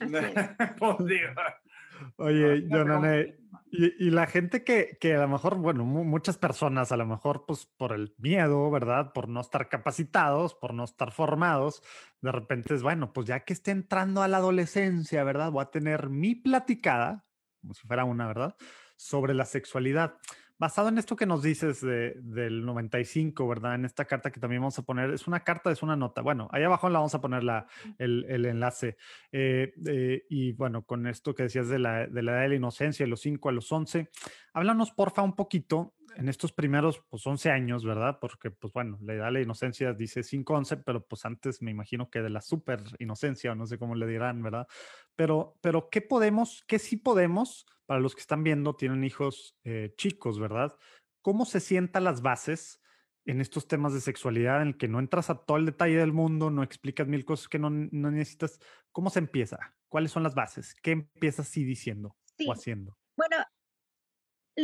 Pues 0.78 1.00
Oye, 2.16 2.66
Jonane, 2.70 3.36
y, 3.70 4.06
y, 4.06 4.10
la 4.10 4.26
gente 4.26 4.64
que, 4.64 4.96
que, 5.00 5.14
a 5.14 5.20
lo 5.20 5.28
mejor, 5.28 5.56
bueno, 5.56 5.84
muchas 5.84 6.38
personas 6.38 6.92
a 6.92 6.96
lo 6.96 7.06
mejor, 7.06 7.44
pues 7.46 7.66
por 7.66 7.92
el 7.92 8.14
miedo, 8.18 8.70
¿verdad? 8.70 9.12
Por 9.12 9.28
no 9.28 9.40
estar 9.40 9.68
capacitados, 9.68 10.54
por 10.54 10.72
no 10.72 10.84
estar 10.84 11.12
formados, 11.12 11.82
de 12.20 12.32
repente 12.32 12.74
es, 12.74 12.82
bueno, 12.82 13.12
pues 13.12 13.26
ya 13.26 13.40
que 13.40 13.52
esté 13.52 13.70
entrando 13.70 14.22
a 14.22 14.28
la 14.28 14.38
adolescencia, 14.38 15.22
¿verdad? 15.24 15.52
Voy 15.52 15.62
a 15.62 15.70
tener 15.70 16.08
mi 16.08 16.34
platicada, 16.34 17.26
como 17.60 17.74
si 17.74 17.86
fuera 17.86 18.04
una, 18.04 18.26
¿verdad? 18.26 18.56
Sobre 18.96 19.34
la 19.34 19.44
sexualidad. 19.44 20.16
Basado 20.60 20.90
en 20.90 20.98
esto 20.98 21.16
que 21.16 21.24
nos 21.24 21.42
dices 21.42 21.80
de, 21.80 22.12
del 22.20 22.66
95, 22.66 23.48
¿verdad? 23.48 23.76
En 23.76 23.86
esta 23.86 24.04
carta 24.04 24.30
que 24.30 24.40
también 24.40 24.60
vamos 24.60 24.78
a 24.78 24.82
poner, 24.82 25.10
es 25.10 25.26
una 25.26 25.40
carta, 25.40 25.70
es 25.70 25.82
una 25.82 25.96
nota. 25.96 26.20
Bueno, 26.20 26.50
ahí 26.52 26.62
abajo 26.62 26.90
la 26.90 26.98
vamos 26.98 27.14
a 27.14 27.20
poner 27.22 27.42
la, 27.42 27.66
el, 27.96 28.26
el 28.28 28.44
enlace. 28.44 28.98
Eh, 29.32 29.72
eh, 29.86 30.26
y 30.28 30.52
bueno, 30.52 30.82
con 30.82 31.06
esto 31.06 31.34
que 31.34 31.44
decías 31.44 31.68
de 31.68 31.78
la, 31.78 32.06
de 32.06 32.22
la 32.22 32.32
edad 32.32 32.42
de 32.42 32.48
la 32.50 32.54
inocencia, 32.56 33.06
de 33.06 33.10
los 33.10 33.22
5 33.22 33.48
a 33.48 33.52
los 33.52 33.72
11, 33.72 34.10
háblanos 34.52 34.92
porfa 34.92 35.22
un 35.22 35.34
poquito 35.34 35.94
en 36.16 36.28
estos 36.28 36.52
primeros 36.52 37.02
pues 37.08 37.26
11 37.26 37.50
años, 37.50 37.82
¿verdad? 37.82 38.18
Porque 38.20 38.50
pues 38.50 38.70
bueno, 38.74 38.98
la 39.00 39.14
edad 39.14 39.26
de 39.26 39.32
la 39.32 39.40
inocencia 39.40 39.94
dice 39.94 40.22
5, 40.22 40.52
11, 40.52 40.76
pero 40.78 41.06
pues 41.06 41.24
antes 41.24 41.62
me 41.62 41.70
imagino 41.70 42.10
que 42.10 42.20
de 42.20 42.28
la 42.28 42.42
super 42.42 42.82
inocencia 42.98 43.52
o 43.52 43.54
no 43.54 43.66
sé 43.66 43.78
cómo 43.78 43.94
le 43.94 44.06
dirán, 44.06 44.42
¿verdad? 44.42 44.66
Pero, 45.16 45.56
pero 45.62 45.88
¿qué 45.90 46.02
podemos, 46.02 46.64
qué 46.66 46.78
sí 46.78 46.98
podemos, 46.98 47.66
para 47.90 48.00
los 48.00 48.14
que 48.14 48.20
están 48.20 48.44
viendo, 48.44 48.76
tienen 48.76 49.02
hijos 49.02 49.58
eh, 49.64 49.92
chicos, 49.96 50.38
¿verdad? 50.38 50.76
¿Cómo 51.22 51.44
se 51.44 51.58
sientan 51.58 52.04
las 52.04 52.22
bases 52.22 52.80
en 53.24 53.40
estos 53.40 53.66
temas 53.66 53.92
de 53.92 54.00
sexualidad 54.00 54.62
en 54.62 54.68
el 54.68 54.76
que 54.76 54.86
no 54.86 55.00
entras 55.00 55.28
a 55.28 55.44
todo 55.44 55.56
el 55.56 55.66
detalle 55.66 55.96
del 55.96 56.12
mundo, 56.12 56.50
no 56.50 56.62
explicas 56.62 57.08
mil 57.08 57.24
cosas 57.24 57.48
que 57.48 57.58
no, 57.58 57.68
no 57.68 58.12
necesitas? 58.12 58.60
¿Cómo 58.92 59.10
se 59.10 59.18
empieza? 59.18 59.74
¿Cuáles 59.88 60.12
son 60.12 60.22
las 60.22 60.36
bases? 60.36 60.76
¿Qué 60.80 60.92
empiezas 60.92 61.48
así 61.48 61.64
diciendo 61.64 62.16
o 62.46 62.52
haciendo? 62.52 62.96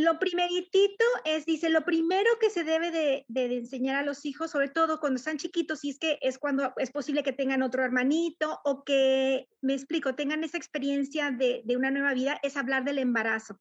Lo 0.03 0.19
primeritito 0.19 1.05
es, 1.25 1.47
dice, 1.47 1.71
lo 1.71 1.85
primero 1.85 2.31
que 2.39 2.51
se 2.51 2.65
debe 2.65 2.91
de, 2.91 3.25
enseñar 3.35 3.97
a 3.97 4.03
los 4.03 4.27
hijos, 4.27 4.51
sobre 4.51 4.69
todo 4.69 5.01
cuando 5.01 5.17
están 5.17 5.39
chiquitos, 5.39 5.85
y 5.85 5.91
es 5.91 5.99
que 5.99 6.19
es 6.21 6.39
cuando 6.39 6.75
es 6.77 6.91
posible 6.91 7.23
que 7.23 7.33
tengan 7.33 7.63
otro 7.63 7.83
hermanito 7.83 8.61
o 8.65 8.85
que, 8.85 9.49
me 9.63 9.73
explico, 9.73 10.15
tengan 10.15 10.45
esa 10.45 10.59
experiencia 10.59 11.31
de, 11.31 11.63
una 11.77 11.91
nueva 11.91 12.13
vida, 12.13 12.39
es 12.43 12.59
hablar 12.59 12.85
del 12.85 12.99
embarazo. 12.99 13.59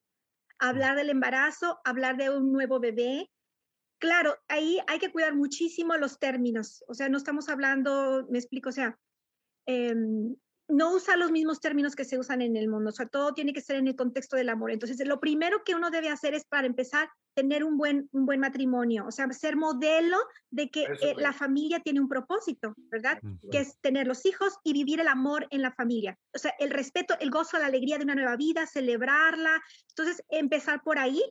Hablar 0.58 0.96
del 0.96 1.08
embarazo, 1.08 1.80
hablar 1.84 2.18
de 2.18 2.28
un 2.28 2.52
nuevo 2.52 2.80
bebé, 2.80 3.30
claro, 3.98 4.36
ahí 4.48 4.78
hay 4.88 4.98
que 4.98 5.12
cuidar 5.12 5.34
muchísimo 5.34 5.96
los 5.96 6.18
términos. 6.18 6.84
O 6.86 6.92
sea, 6.92 7.08
no 7.08 7.16
estamos 7.16 7.48
hablando, 7.48 8.26
me 8.30 8.38
explico, 8.38 8.68
o 8.68 8.72
sea, 8.72 8.98
eh, 9.66 9.94
no 10.68 10.94
usa 10.94 11.16
los 11.16 11.30
mismos 11.30 11.60
términos 11.60 11.94
que 11.94 12.04
se 12.04 12.18
usan 12.18 12.42
en 12.42 12.56
el 12.56 12.68
mundo, 12.68 12.90
o 12.90 12.92
sea, 12.92 13.06
todo 13.06 13.34
tiene 13.34 13.52
que 13.52 13.60
ser 13.60 13.76
en 13.76 13.86
el 13.86 13.96
contexto 13.96 14.36
del 14.36 14.48
amor. 14.48 14.72
Entonces, 14.72 15.06
lo 15.06 15.20
primero 15.20 15.62
que 15.64 15.74
uno 15.74 15.90
debe 15.90 16.08
hacer 16.08 16.34
es, 16.34 16.44
para 16.44 16.66
empezar, 16.66 17.08
tener 17.34 17.62
un 17.62 17.76
buen, 17.76 18.08
un 18.12 18.26
buen 18.26 18.40
matrimonio, 18.40 19.04
o 19.06 19.10
sea, 19.10 19.30
ser 19.32 19.56
modelo 19.56 20.18
de 20.50 20.70
que 20.70 20.84
eh, 20.84 21.14
la 21.18 21.32
familia 21.32 21.80
tiene 21.80 22.00
un 22.00 22.08
propósito, 22.08 22.74
¿verdad? 22.90 23.20
Que 23.50 23.58
es 23.58 23.78
tener 23.80 24.06
los 24.06 24.24
hijos 24.26 24.54
y 24.64 24.72
vivir 24.72 25.00
el 25.00 25.08
amor 25.08 25.46
en 25.50 25.62
la 25.62 25.72
familia. 25.72 26.18
O 26.34 26.38
sea, 26.38 26.54
el 26.58 26.70
respeto, 26.70 27.14
el 27.20 27.30
gozo, 27.30 27.58
la 27.58 27.66
alegría 27.66 27.98
de 27.98 28.04
una 28.04 28.14
nueva 28.14 28.36
vida, 28.36 28.66
celebrarla. 28.66 29.62
Entonces, 29.90 30.24
empezar 30.30 30.82
por 30.82 30.98
ahí 30.98 31.22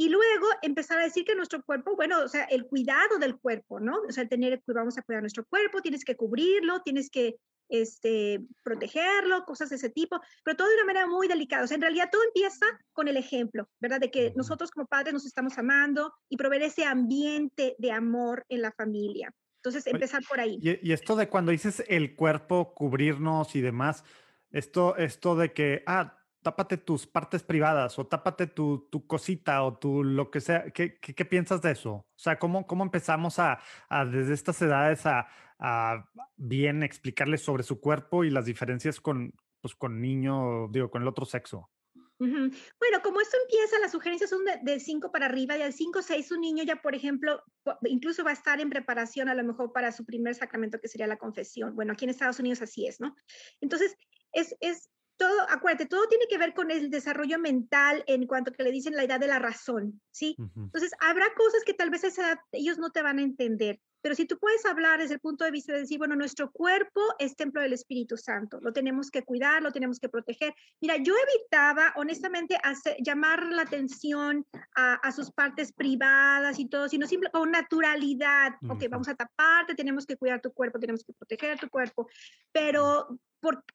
y 0.00 0.08
luego 0.08 0.46
empezar 0.62 0.98
a 0.98 1.04
decir 1.04 1.26
que 1.26 1.34
nuestro 1.34 1.62
cuerpo, 1.62 1.94
bueno, 1.94 2.24
o 2.24 2.28
sea, 2.28 2.44
el 2.44 2.64
cuidado 2.64 3.18
del 3.18 3.38
cuerpo, 3.38 3.80
¿no? 3.80 3.98
O 4.08 4.12
sea, 4.12 4.26
tener, 4.26 4.62
vamos 4.66 4.96
a 4.96 5.02
cuidar 5.02 5.22
nuestro 5.22 5.44
cuerpo, 5.44 5.82
tienes 5.82 6.06
que 6.06 6.16
cubrirlo, 6.16 6.80
tienes 6.80 7.10
que 7.10 7.36
este, 7.70 8.44
protegerlo, 8.62 9.44
cosas 9.44 9.70
de 9.70 9.76
ese 9.76 9.90
tipo, 9.90 10.20
pero 10.44 10.56
todo 10.56 10.68
de 10.68 10.74
una 10.74 10.84
manera 10.84 11.06
muy 11.06 11.28
delicada. 11.28 11.64
O 11.64 11.66
sea, 11.66 11.76
en 11.76 11.82
realidad 11.82 12.10
todo 12.10 12.22
empieza 12.24 12.66
con 12.92 13.08
el 13.08 13.16
ejemplo, 13.16 13.68
¿verdad? 13.80 14.00
De 14.00 14.10
que 14.10 14.32
nosotros 14.36 14.70
como 14.70 14.86
padres 14.86 15.14
nos 15.14 15.24
estamos 15.24 15.56
amando 15.56 16.12
y 16.28 16.36
proveer 16.36 16.62
ese 16.62 16.84
ambiente 16.84 17.76
de 17.78 17.92
amor 17.92 18.44
en 18.48 18.62
la 18.62 18.72
familia. 18.72 19.32
Entonces, 19.56 19.86
empezar 19.86 20.22
por 20.28 20.40
ahí. 20.40 20.58
Y, 20.62 20.92
esto 20.92 21.16
de 21.16 21.28
cuando 21.28 21.52
dices 21.52 21.84
el 21.86 22.16
cuerpo, 22.16 22.74
cubrirnos 22.74 23.54
y 23.54 23.60
demás, 23.60 24.04
esto, 24.50 24.96
esto 24.96 25.36
de 25.36 25.52
que, 25.52 25.82
ah, 25.86 26.16
tápate 26.42 26.78
tus 26.78 27.06
partes 27.06 27.42
privadas 27.42 27.98
o 27.98 28.06
tápate 28.06 28.46
tu, 28.46 28.88
tu 28.90 29.06
cosita 29.06 29.62
o 29.62 29.76
tu 29.76 30.02
lo 30.02 30.30
que 30.30 30.40
sea. 30.40 30.70
¿Qué, 30.70 30.98
qué, 30.98 31.24
piensas 31.26 31.60
de 31.60 31.72
eso? 31.72 31.92
O 31.92 32.06
sea, 32.16 32.38
¿cómo, 32.38 32.66
cómo 32.66 32.82
empezamos 32.82 33.38
a, 33.38 33.60
a 33.90 34.06
desde 34.06 34.32
estas 34.32 34.60
edades 34.62 35.04
a, 35.04 35.28
a, 35.60 36.04
bien 36.36 36.82
explicarles 36.82 37.42
sobre 37.42 37.62
su 37.62 37.80
cuerpo 37.80 38.24
y 38.24 38.30
las 38.30 38.46
diferencias 38.46 39.00
con, 39.00 39.32
pues, 39.60 39.74
con 39.74 40.00
niño, 40.00 40.68
digo, 40.68 40.90
con 40.90 41.02
el 41.02 41.08
otro 41.08 41.24
sexo? 41.24 41.70
Bueno, 42.18 43.00
como 43.02 43.22
esto 43.22 43.38
empieza, 43.42 43.78
las 43.78 43.92
sugerencias 43.92 44.28
son 44.28 44.42
de 44.62 44.78
5 44.78 45.10
para 45.10 45.24
arriba, 45.24 45.56
y 45.56 45.62
al 45.62 45.72
5 45.72 46.02
6 46.02 46.32
un 46.32 46.42
niño 46.42 46.62
ya, 46.64 46.76
por 46.76 46.94
ejemplo, 46.94 47.42
incluso 47.84 48.22
va 48.24 48.30
a 48.30 48.34
estar 48.34 48.60
en 48.60 48.68
preparación 48.68 49.30
a 49.30 49.34
lo 49.34 49.42
mejor 49.42 49.72
para 49.72 49.90
su 49.90 50.04
primer 50.04 50.34
sacramento, 50.34 50.78
que 50.78 50.88
sería 50.88 51.06
la 51.06 51.16
confesión. 51.16 51.74
Bueno, 51.74 51.94
aquí 51.94 52.04
en 52.04 52.10
Estados 52.10 52.38
Unidos 52.38 52.60
así 52.60 52.86
es, 52.86 53.00
¿no? 53.00 53.16
Entonces, 53.62 53.96
es, 54.32 54.54
es 54.60 54.90
todo, 55.16 55.46
acuérdate, 55.48 55.86
todo 55.86 56.08
tiene 56.08 56.26
que 56.28 56.36
ver 56.36 56.52
con 56.52 56.70
el 56.70 56.90
desarrollo 56.90 57.38
mental 57.38 58.04
en 58.06 58.26
cuanto 58.26 58.52
que 58.52 58.64
le 58.64 58.70
dicen 58.70 58.96
la 58.96 59.04
edad 59.04 59.18
de 59.18 59.28
la 59.28 59.38
razón, 59.38 60.02
¿sí? 60.10 60.36
Entonces, 60.56 60.92
habrá 61.00 61.26
cosas 61.34 61.64
que 61.64 61.74
tal 61.74 61.88
vez 61.88 62.04
a 62.04 62.08
esa 62.08 62.26
edad 62.26 62.38
ellos 62.52 62.78
no 62.78 62.90
te 62.90 63.02
van 63.02 63.18
a 63.18 63.22
entender, 63.22 63.80
pero 64.02 64.14
si 64.14 64.26
tú 64.26 64.38
puedes 64.38 64.64
hablar 64.66 65.00
desde 65.00 65.14
el 65.14 65.20
punto 65.20 65.44
de 65.44 65.50
vista 65.50 65.72
de 65.72 65.80
decir, 65.80 65.98
bueno, 65.98 66.16
nuestro 66.16 66.50
cuerpo 66.50 67.00
es 67.18 67.36
templo 67.36 67.60
del 67.60 67.72
Espíritu 67.72 68.16
Santo, 68.16 68.58
lo 68.60 68.72
tenemos 68.72 69.10
que 69.10 69.22
cuidar, 69.22 69.62
lo 69.62 69.72
tenemos 69.72 69.98
que 69.98 70.08
proteger. 70.08 70.54
Mira, 70.80 70.96
yo 70.96 71.14
evitaba, 71.28 71.92
honestamente, 71.96 72.58
llamar 73.04 73.44
la 73.46 73.62
atención 73.62 74.46
a, 74.74 75.10
sus 75.12 75.30
partes 75.32 75.72
privadas 75.72 76.58
y 76.58 76.68
todo, 76.68 76.88
sino 76.88 77.06
simple 77.06 77.30
con 77.30 77.50
naturalidad. 77.50 78.54
Ok, 78.68 78.84
vamos 78.88 79.08
a 79.08 79.14
taparte, 79.14 79.74
tenemos 79.74 80.06
que 80.06 80.16
cuidar 80.16 80.40
tu 80.40 80.52
cuerpo, 80.52 80.78
tenemos 80.78 81.04
que 81.04 81.12
proteger 81.12 81.58
tu 81.58 81.68
cuerpo, 81.68 82.08
pero 82.52 83.18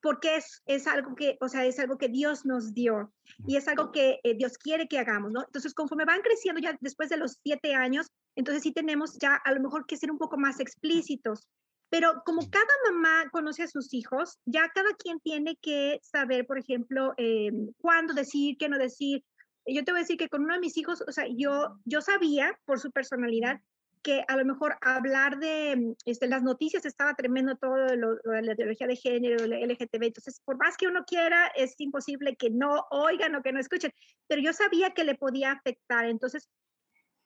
porque 0.01 0.36
es, 0.38 0.62
es 0.65 0.88
algo 0.88 1.15
que, 1.15 1.38
o 1.41 1.49
sea, 1.49 1.65
es 1.65 1.80
algo 1.80 1.97
que 1.97 2.10
Dios 2.10 2.45
nos 2.45 2.73
dio 2.73 3.12
y 3.47 3.58
es 3.58 3.67
algo 3.67 3.91
que 3.91 4.19
eh, 4.23 4.36
Dios 4.36 4.58
quiere 4.58 4.88
que 4.88 4.99
hagamos, 4.99 5.32
¿no? 5.32 5.43
Entonces, 5.43 5.73
conforme 5.73 6.06
van 6.06 6.21
creciendo 6.21 6.62
ya 6.62 6.78
después 6.82 7.10
de 7.10 7.17
los 7.17 7.39
siete 7.43 7.73
años, 7.73 8.08
entonces 8.36 8.63
sí 8.63 8.71
tenemos 8.71 9.17
ya 9.19 9.36
a 9.36 9.54
lo 9.54 9.62
mejor 9.62 9.86
que 9.86 9.97
ser 9.97 10.12
un 10.12 10.17
poco 10.17 10.38
más 10.38 10.60
explícitos. 10.60 11.47
Pero 11.89 12.23
como 12.25 12.49
cada 12.49 12.65
mamá 12.91 13.30
conoce 13.32 13.63
a 13.63 13.67
sus 13.67 13.93
hijos, 13.93 14.39
ya 14.45 14.69
cada 14.73 14.93
quien 14.95 15.19
tiene 15.19 15.56
que 15.62 15.99
saber, 16.04 16.45
por 16.45 16.58
ejemplo, 16.58 17.13
eh, 17.17 17.51
cuándo 17.78 18.13
decir, 18.13 18.58
qué 18.58 18.69
no 18.69 18.78
decir. 18.78 19.23
Yo 19.67 19.84
te 19.84 19.91
voy 19.91 19.99
a 19.99 20.04
decir 20.04 20.17
que 20.17 20.30
con 20.30 20.43
uno 20.43 20.56
de 20.56 20.60
mis 20.60 20.78
hijos, 20.78 21.04
o 21.08 21.12
sea, 21.12 21.25
yo, 21.28 21.80
yo 21.86 22.01
sabía 22.01 22.60
por 22.65 22.80
su 22.80 22.91
personalidad 22.91 23.62
que 24.06 24.24
a 24.28 24.38
lo 24.38 24.46
mejor 24.46 24.78
hablar 24.82 25.39
de 25.39 25.76
mm, 25.76 25.96
este, 26.06 26.28
las 26.28 26.44
noticias 26.44 26.86
estaba 26.86 27.15
tremendo 27.15 27.56
todo 27.56 27.76
lo, 27.96 28.15
de 28.18 28.41
la 28.44 28.54
ideología 28.54 28.86
de 28.86 28.96
género, 28.96 29.48
la 29.48 29.58
LGTB, 29.58 30.04
entonces 30.04 30.39
por 30.46 30.58
más 30.58 30.78
que 30.78 30.88
uno 30.88 31.04
quiera, 31.06 31.48
es 31.56 31.74
imposible 31.80 32.36
que 32.36 32.52
no 32.52 32.86
oigan 32.91 33.34
o 33.34 33.41
que 33.41 33.52
no 33.52 33.60
escuchen, 33.60 33.91
pero 34.28 34.44
yo 34.44 34.54
sabía 34.54 34.91
que 34.91 35.04
le 35.04 35.15
podía 35.15 35.54
afectar, 35.54 36.06
entonces 36.06 36.48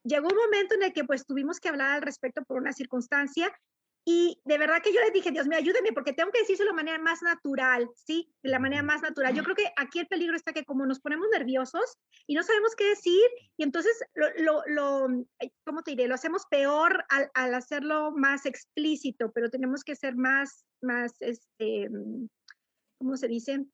llegó 0.06 0.30
un 0.30 0.38
momento 0.38 0.76
en 0.76 0.84
el 0.84 0.94
que 0.94 1.04
pues 1.04 1.26
tuvimos 1.26 1.60
que 1.60 1.68
hablar 1.68 1.98
al 1.98 2.02
respecto 2.02 2.44
por 2.46 2.56
una 2.56 2.72
circunstancia 2.72 3.52
y 4.06 4.42
de 4.44 4.58
verdad 4.58 4.82
que 4.82 4.94
yo 4.94 5.00
les 5.02 5.14
dije, 5.14 5.32
Dios 5.32 5.48
me 5.48 5.56
ayúdeme 5.56 5.92
porque 5.94 6.14
tengo 6.14 6.32
que 6.32 6.40
decirlo 6.40 6.66
de 6.66 6.72
la 6.72 6.76
manera 6.76 6.98
más 7.00 7.22
natural, 7.22 7.90
¿sí? 7.96 8.34
De 8.42 8.50
la 8.50 8.60
manera 8.60 8.82
más 8.82 9.02
natural. 9.02 9.36
Yo 9.36 9.44
creo 9.44 9.56
que 9.56 9.72
aquí 9.78 10.00
el 10.00 10.08
peligro 10.08 10.36
está 10.36 10.54
que 10.54 10.66
como 10.66 10.86
nos 10.86 11.00
ponemos 11.00 11.28
nerviosos 11.32 11.98
y 12.26 12.34
no 12.34 12.44
sabemos 12.44 12.76
qué 12.76 12.90
decir, 12.90 13.24
y 13.58 13.64
entonces 13.64 13.92
lo, 14.16 14.64
lo, 14.68 15.08
¿cómo 15.66 15.84
te 15.84 15.92
diré? 15.92 16.08
Lo 16.08 16.16
hacemos 16.16 16.46
peor 16.50 17.06
al, 17.10 17.30
al, 17.34 17.54
hacerlo 17.54 18.12
más 18.12 18.46
explícito, 18.46 19.32
pero 19.32 19.50
tenemos 19.50 19.84
que 19.84 19.96
ser 19.96 20.16
más, 20.16 20.66
más, 20.82 21.14
este, 21.20 21.90
¿cómo 22.98 23.16
se 23.16 23.28
dice? 23.28 23.66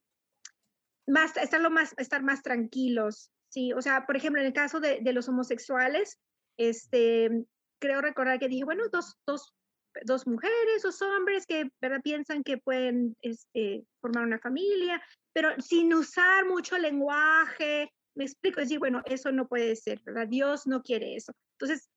Más, 1.07 1.37
estarlo 1.37 1.69
más, 1.69 1.93
estar 1.97 2.23
más 2.23 2.41
tranquilos, 2.41 3.31
¿sí? 3.49 3.73
O 3.73 3.81
sea, 3.81 4.05
por 4.05 4.17
ejemplo, 4.17 4.41
en 4.41 4.47
el 4.47 4.53
caso 4.53 4.79
de, 4.79 4.99
de 5.01 5.13
los 5.13 5.29
homosexuales, 5.29 6.19
este, 6.57 7.45
creo 7.79 8.01
recordar 8.01 8.39
que 8.39 8.49
dije, 8.49 8.65
bueno, 8.65 8.83
dos, 8.91 9.17
dos 9.25 9.54
dos 10.03 10.27
mujeres, 10.27 10.85
o 10.85 11.05
hombres 11.17 11.45
que 11.45 11.69
¿verdad? 11.81 12.01
piensan 12.03 12.43
que 12.43 12.57
pueden 12.57 13.15
este, 13.21 13.85
formar 14.01 14.25
una 14.25 14.39
familia, 14.39 15.01
pero 15.33 15.49
sin 15.61 15.93
usar 15.93 16.45
mucho 16.45 16.77
lenguaje. 16.77 17.91
Me 18.15 18.23
explico, 18.23 18.59
es 18.59 18.67
decir, 18.67 18.79
bueno, 18.79 19.01
eso 19.05 19.31
no 19.31 19.47
puede 19.47 19.75
ser, 19.75 20.01
¿verdad? 20.05 20.27
Dios 20.27 20.67
no 20.67 20.81
quiere 20.81 21.15
eso. 21.15 21.33
Entonces, 21.59 21.89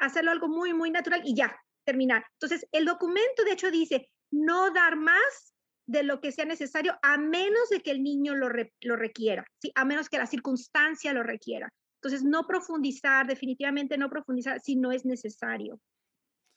hacerlo 0.00 0.30
algo 0.30 0.48
muy, 0.48 0.74
muy 0.74 0.90
natural 0.90 1.22
y 1.24 1.34
ya, 1.34 1.56
terminar. 1.84 2.24
Entonces, 2.34 2.66
el 2.72 2.84
documento, 2.84 3.44
de 3.44 3.52
hecho, 3.52 3.70
dice 3.70 4.08
no 4.30 4.70
dar 4.70 4.96
más 4.96 5.54
de 5.86 6.02
lo 6.02 6.20
que 6.20 6.32
sea 6.32 6.44
necesario 6.44 6.96
a 7.02 7.18
menos 7.18 7.68
de 7.68 7.80
que 7.80 7.90
el 7.90 8.02
niño 8.02 8.34
lo, 8.34 8.48
lo 8.82 8.96
requiera, 8.96 9.44
¿sí? 9.60 9.72
a 9.74 9.84
menos 9.84 10.08
que 10.08 10.18
la 10.18 10.26
circunstancia 10.26 11.12
lo 11.12 11.22
requiera. 11.22 11.68
Entonces, 11.96 12.24
no 12.24 12.46
profundizar, 12.46 13.26
definitivamente 13.26 13.96
no 13.96 14.10
profundizar 14.10 14.60
si 14.60 14.76
no 14.76 14.90
es 14.90 15.04
necesario. 15.04 15.78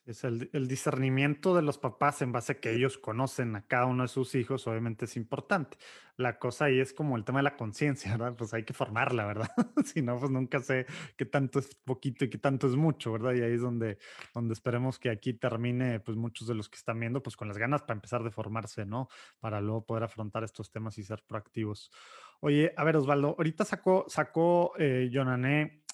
Es 0.06 0.24
el, 0.24 0.68
discernimiento 0.68 1.56
de 1.56 1.64
los 1.64 1.80
papás 1.80 2.22
en 2.22 2.32
base 2.32 2.52
a 2.52 2.60
que 2.60 2.76
ellos 2.76 3.00
conocen 3.00 3.56
a 3.56 3.66
cada 3.66 3.88
uno 3.88 4.04
de 4.04 4.08
sus 4.08 4.36
hijos, 4.36 4.68
obviamente 4.68 5.06
es 5.06 5.18
importante. 5.18 5.80
La 6.16 6.38
cosa 6.38 6.66
ahí 6.66 6.80
es 6.80 6.94
como 6.94 7.18
el 7.18 7.26
tema 7.26 7.40
de 7.40 7.44
la 7.44 7.58
conciencia, 7.58 8.12
¿verdad? 8.12 8.36
Pues 8.38 8.54
hay 8.54 8.64
que 8.64 8.74
formarla, 8.74 9.26
¿verdad? 9.26 9.50
si 9.84 10.04
no, 10.04 10.20
pues 10.20 10.30
nunca 10.30 10.60
sé 10.60 10.86
qué 11.18 11.26
tanto 11.26 11.58
es 11.58 11.74
poquito 11.74 12.24
y 12.24 12.30
qué 12.30 12.38
tanto 12.38 12.68
es 12.68 12.76
mucho, 12.76 13.14
¿verdad? 13.14 13.34
Y 13.34 13.42
ahí 13.42 13.54
es 13.54 13.62
donde, 13.62 13.98
donde 14.36 14.54
esperemos 14.54 15.00
que 15.00 15.10
aquí 15.10 15.34
termine, 15.34 16.00
pues 16.00 16.16
muchos 16.16 16.48
de 16.48 16.54
los 16.54 16.70
que 16.70 16.78
están 16.78 17.00
viendo, 17.00 17.24
pues 17.24 17.36
con 17.36 17.48
las 17.48 17.58
ganas 17.58 17.82
para 17.82 17.96
empezar 17.96 18.24
de 18.24 18.30
formarse, 18.30 18.86
¿no? 18.86 19.10
Para 19.40 19.60
luego 19.60 19.88
poder 19.88 20.04
afrontar 20.04 20.44
estos 20.44 20.70
temas 20.70 21.00
y 21.00 21.04
ser 21.04 21.24
proactivos. 21.26 21.90
Oye, 22.42 22.74
a 22.78 22.84
ver, 22.84 22.98
Osvaldo, 22.98 23.30
ahorita 23.30 23.66
sacó, 23.66 24.06
sacó 24.08 24.74
eh, 24.78 25.10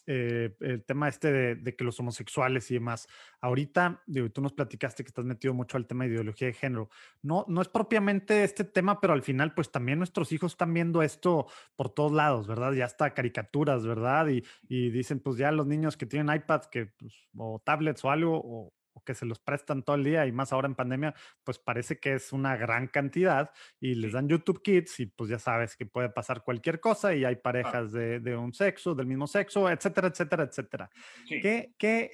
eh, 0.08 0.56
el 0.60 0.84
tema 0.84 1.08
este 1.08 1.56
de, 1.56 1.76
que 1.76 1.84
los 1.84 2.00
homosexuales 2.00 2.70
y 2.72 2.76
demás. 2.76 3.08
Ahorita, 3.40 4.02
digo, 4.08 4.30
tú 4.30 4.42
nos 4.42 4.54
platicaste 4.54 5.04
que 5.04 5.10
estás 5.10 5.26
metido 5.26 5.54
mucho 5.54 5.78
al 5.78 5.88
tema 5.88 6.04
de 6.04 6.12
ideología 6.12 6.48
de 6.48 6.54
género. 6.54 6.90
No, 7.22 7.46
no 7.48 7.62
es 7.62 7.68
propiamente 7.68 8.44
este 8.44 8.64
tema, 8.64 9.00
pero 9.00 9.14
al 9.14 9.24
final, 9.24 9.54
pues 9.54 9.72
también 9.72 9.98
nuestros 10.00 10.32
hijos 10.32 10.54
están 10.54 10.74
viendo 10.74 11.02
esto 11.02 11.48
por 11.76 11.90
todos 11.90 12.12
lados, 12.12 12.48
¿verdad? 12.48 12.74
Ya 12.74 12.86
está 12.86 13.14
caricaturas, 13.14 13.86
¿verdad? 13.86 14.28
Y, 14.28 14.44
y 14.68 14.90
dicen, 14.90 15.20
pues 15.20 15.38
ya 15.38 15.52
los 15.52 15.68
niños 15.68 15.98
que 15.98 16.06
tienen 16.06 16.36
iPad 16.36 16.62
que, 16.66 16.88
pues, 16.88 17.14
o 17.38 17.62
tablets 17.64 18.04
o 18.04 18.12
algo, 18.12 18.42
o, 18.44 18.74
o 19.02 19.04
que 19.04 19.14
se 19.14 19.26
los 19.26 19.40
prestan 19.40 19.84
todo 19.84 19.96
el 19.96 20.04
día 20.04 20.26
y 20.26 20.32
más 20.32 20.54
ahora 20.54 20.68
en 20.68 20.76
pandemia, 20.76 21.14
pues 21.44 21.60
parece 21.60 22.00
que 22.00 22.14
es 22.14 22.32
una 22.32 22.56
gran 22.56 22.88
cantidad 22.88 23.52
y 23.80 23.96
les 23.96 24.14
dan 24.14 24.28
YouTube 24.28 24.62
Kids 24.62 25.00
y 25.00 25.06
pues 25.08 25.30
ya 25.30 25.40
sabes 25.40 25.76
que 25.76 25.86
puede 25.86 26.10
pasar 26.10 26.44
cualquier 26.44 26.80
cosa 26.80 27.14
y 27.16 27.26
hay 27.26 27.36
parejas 27.36 27.92
de, 27.92 28.20
de, 28.20 28.36
un 28.36 28.54
sexo, 28.54 28.96
del 28.96 29.08
mismo 29.08 29.28
sexo, 29.28 29.70
etcétera, 29.70 30.08
etcétera, 30.08 30.44
etcétera. 30.44 30.90
¿Qué, 31.28 31.74
qué, 31.78 32.12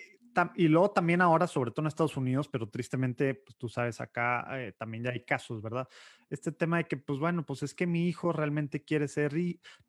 y 0.56 0.68
luego 0.68 0.92
también 0.92 1.22
ahora, 1.22 1.48
sobre 1.48 1.72
todo 1.72 1.84
en 1.84 1.88
Estados 1.88 2.18
Unidos, 2.18 2.48
pero 2.48 2.70
tristemente, 2.70 3.34
pues 3.34 3.58
tú 3.58 3.70
sabes, 3.70 4.00
acá 4.02 4.46
eh, 4.60 4.74
también 4.78 5.04
ya 5.04 5.12
hay 5.12 5.24
casos, 5.24 5.62
¿verdad? 5.62 5.88
Este 6.30 6.52
tema 6.52 6.78
de 6.78 6.86
que, 6.86 6.98
pues 6.98 7.20
bueno, 7.20 7.44
pues 7.46 7.64
es 7.64 7.74
que 7.74 7.88
mi 7.88 8.08
hijo 8.08 8.32
realmente 8.32 8.84
quiere 8.84 9.08
ser 9.08 9.34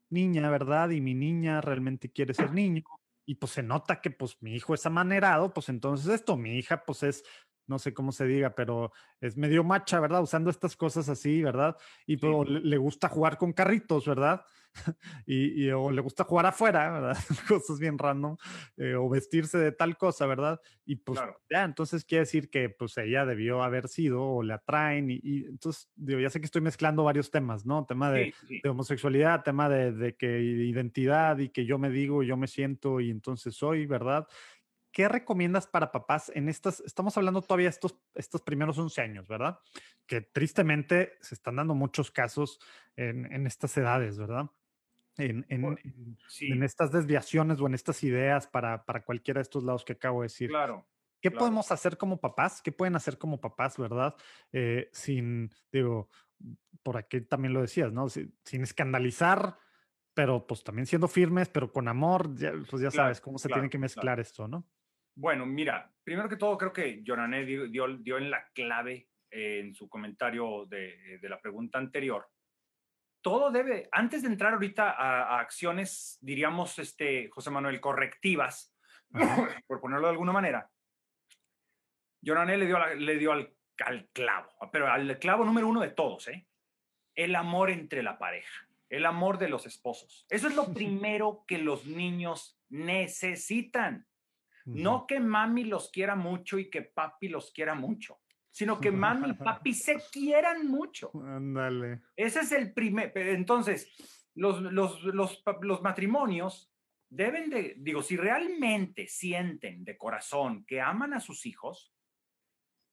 niña, 0.09 0.51
¿verdad? 0.51 0.91
Y 0.91 1.01
mi 1.01 1.15
niña 1.15 1.61
realmente 1.61 2.11
quiere 2.11 2.35
ser 2.35 2.53
niño 2.53 2.83
y 3.29 3.35
pues 3.35 3.53
se 3.53 3.63
nota 3.63 4.01
que 4.01 4.11
pues 4.11 4.39
mi 4.41 4.55
hijo 4.55 4.73
es 4.73 4.87
amanerado, 4.87 5.53
pues 5.53 5.69
entonces 5.69 6.09
esto, 6.15 6.39
mi 6.39 6.57
hija 6.57 6.87
pues 6.87 7.03
es, 7.03 7.23
no 7.67 7.79
sé 7.79 7.93
cómo 7.93 8.11
se 8.11 8.25
diga, 8.25 8.55
pero 8.55 8.91
es 9.21 9.37
medio 9.37 9.63
macha, 9.65 10.01
¿verdad? 10.01 10.23
Usando 10.23 10.49
estas 10.49 10.77
cosas 10.77 11.11
así, 11.11 11.43
¿verdad? 11.43 11.77
Y 12.07 12.17
pues, 12.17 12.49
le, 12.49 12.79
gusta 12.79 13.11
jugar 13.11 13.37
con 13.37 13.53
carritos, 13.53 14.07
¿verdad? 14.07 14.47
y, 15.27 15.69
o 15.71 15.91
le 15.91 16.01
gusta 16.01 16.25
jugar 16.25 16.47
afuera, 16.47 16.91
¿verdad? 16.91 17.19
Cosas 17.49 17.79
bien 17.79 17.99
random, 17.99 18.37
eh, 18.77 18.95
o 18.95 19.09
vestirse 19.09 19.59
de 19.59 19.73
tal 19.73 19.97
cosa, 19.97 20.27
¿verdad? 20.27 20.61
Y 20.85 20.97
pues 20.97 21.21
ya, 21.51 21.65
entonces 21.65 22.05
quiere 22.05 22.25
decir 22.25 22.51
que 22.51 22.69
pues 22.71 22.97
ella 22.99 23.25
debió 23.25 23.63
haber 23.63 23.89
sido 23.89 24.23
o 24.23 24.43
le 24.43 24.55
atraen 24.55 25.11
y, 25.11 25.45
entonces, 25.47 25.91
digo, 25.95 26.21
ya 26.21 26.31
sé 26.31 26.41
que 26.41 26.47
estoy 26.47 26.63
mezclando 26.63 27.05
varios 27.05 27.31
temas, 27.31 27.67
¿no? 27.67 27.85
Tema 27.87 28.11
de, 28.11 28.35
homosexualidad, 28.69 29.43
tema 29.43 29.69
de, 29.69 29.93
de, 29.93 30.17
que 30.17 30.41
identidad 30.41 31.39
y 31.39 31.51
que 31.51 31.67
yo 31.67 31.79
me 31.79 31.91
digo, 31.91 32.23
yo 32.23 32.37
me 32.37 32.47
siento 32.47 33.01
y 33.01 33.11
entonces 33.11 33.55
soy, 33.55 33.87
¿verdad? 33.87 34.27
¿Qué 34.91 35.09
recomiendas 35.09 35.67
para 35.67 35.93
papás 35.93 36.33
en 36.35 36.49
estas, 36.49 36.81
estamos 36.81 37.17
hablando 37.17 37.43
todavía 37.43 37.69
estos, 37.69 37.97
estos 38.15 38.43
primeros 38.43 38.79
11 38.79 39.01
años, 39.01 39.29
¿verdad? 39.29 39.59
Que 40.07 40.23
tristemente 40.23 41.13
se 41.21 41.35
están 41.35 41.57
dando 41.57 41.75
muchos 41.75 42.11
casos 42.11 42.59
en, 42.97 43.31
en 43.33 43.47
estas 43.47 43.77
edades, 43.77 44.19
¿verdad? 44.19 44.51
En, 45.19 45.45
en, 45.49 46.63
estas 46.63 46.93
desviaciones 46.93 47.61
o 47.61 47.67
en 47.67 47.75
estas 47.75 48.03
ideas 48.05 48.47
para, 48.47 48.85
para, 48.85 49.05
cualquiera 49.05 49.39
de 49.39 49.43
estos 49.43 49.65
lados 49.65 49.85
que 49.85 49.95
acabo 49.95 50.23
de 50.23 50.27
decir. 50.27 50.49
Claro. 50.49 50.87
¿Qué 51.21 51.33
podemos 51.33 51.73
hacer 51.73 51.97
como 51.97 52.21
papás? 52.21 52.63
¿Qué 52.63 52.71
pueden 52.71 52.95
hacer 52.95 53.19
como 53.19 53.41
papás, 53.41 53.77
verdad? 53.77 54.15
Eh, 54.53 54.89
sin, 54.93 55.51
digo, 55.73 56.09
por 56.85 56.97
aquí 56.97 57.21
también 57.23 57.53
lo 57.53 57.61
decías, 57.61 57.93
¿no? 57.93 58.09
Sin, 58.09 58.63
escandalizar, 58.63 59.57
pero 60.15 60.47
pues 60.47 60.63
también 60.63 60.87
siendo 60.87 61.09
firmes, 61.09 61.49
pero 61.49 61.73
con 61.73 61.89
amor, 61.89 62.31
pues 62.71 62.81
ya 62.81 62.93
sabes 62.93 63.21
cómo 63.21 63.39
se 63.39 63.49
tiene 63.49 63.69
que 63.69 63.79
mezclar 63.79 64.21
esto, 64.21 64.47
¿no? 64.47 64.69
Bueno, 65.17 65.45
mira, 65.45 65.93
primero 66.05 66.29
que 66.29 66.37
todo 66.37 66.57
creo 66.57 66.73
que 66.73 67.03
Jonané 67.05 67.45
dio, 67.45 67.67
dio, 67.67 67.89
dio 67.97 68.19
en 68.19 68.31
la 68.31 68.47
clave 68.55 69.09
en 69.31 69.75
su 69.75 69.89
comentario 69.89 70.65
de, 70.67 71.19
de 71.21 71.29
la 71.29 71.41
pregunta 71.41 71.79
anterior 71.79 72.25
todo 73.23 73.51
debe, 73.51 73.89
antes 73.93 74.23
de 74.23 74.29
entrar 74.29 74.55
ahorita 74.55 74.91
a, 74.91 75.41
acciones, 75.41 76.19
diríamos, 76.21 76.79
este, 76.79 77.29
José 77.31 77.51
Manuel, 77.51 77.81
correctivas, 77.81 78.75
por 79.67 79.81
ponerlo 79.81 80.07
de 80.07 80.13
alguna 80.13 80.33
manera, 80.33 80.71
Jonané 82.21 82.57
le 82.57 82.67
dio, 82.67 82.95
le 82.95 83.19
dio 83.19 83.33
al, 83.33 83.55
clavo, 84.13 84.51
pero 84.73 84.91
al 84.91 85.19
clavo 85.19 85.45
número 85.45 85.69
uno 85.69 85.81
de 85.81 85.91
todos, 85.91 86.29
¿eh? 86.29 86.47
El 87.15 87.35
amor 87.35 87.71
entre 87.71 88.03
la 88.03 88.19
pareja, 88.19 88.69
el 88.89 89.07
amor 89.07 89.39
de 89.39 89.49
los 89.49 89.67
esposos. 89.67 90.27
Eso 90.29 90.49
es 90.49 90.55
lo 90.55 90.67
primero 90.75 91.45
que 91.47 91.59
los 91.59 91.87
niños 91.87 92.61
necesitan. 92.69 94.07
No 94.65 95.07
que 95.07 95.19
mami 95.19 95.65
los 95.65 95.91
quiera 95.91 96.15
mucho 96.15 96.59
y 96.59 96.69
que 96.69 96.83
papi 96.83 97.29
los 97.29 97.53
quiera 97.53 97.75
mucho 97.75 98.21
sino 98.59 98.81
que 98.81 98.91
mami 99.05 99.31
y 99.31 99.35
papi 99.35 99.73
se 99.73 100.03
quieran 100.11 100.67
mucho. 100.67 101.13
Ándale. 101.25 102.01
Ese 102.17 102.41
es 102.41 102.51
el 102.51 102.73
primer. 102.73 103.17
Entonces, 103.17 103.89
los, 104.35 104.61
los, 104.61 105.05
los, 105.05 105.45
los, 105.61 105.81
matrimonios 105.81 106.69
deben 107.09 107.51
de, 107.51 107.77
digo, 107.79 108.03
si 108.03 108.17
realmente 108.17 109.07
sienten 109.07 109.85
de 109.85 109.97
corazón 109.97 110.65
que 110.67 110.81
aman 110.81 111.15
a 111.15 111.21
sus 111.21 111.47
hijos, 111.47 111.95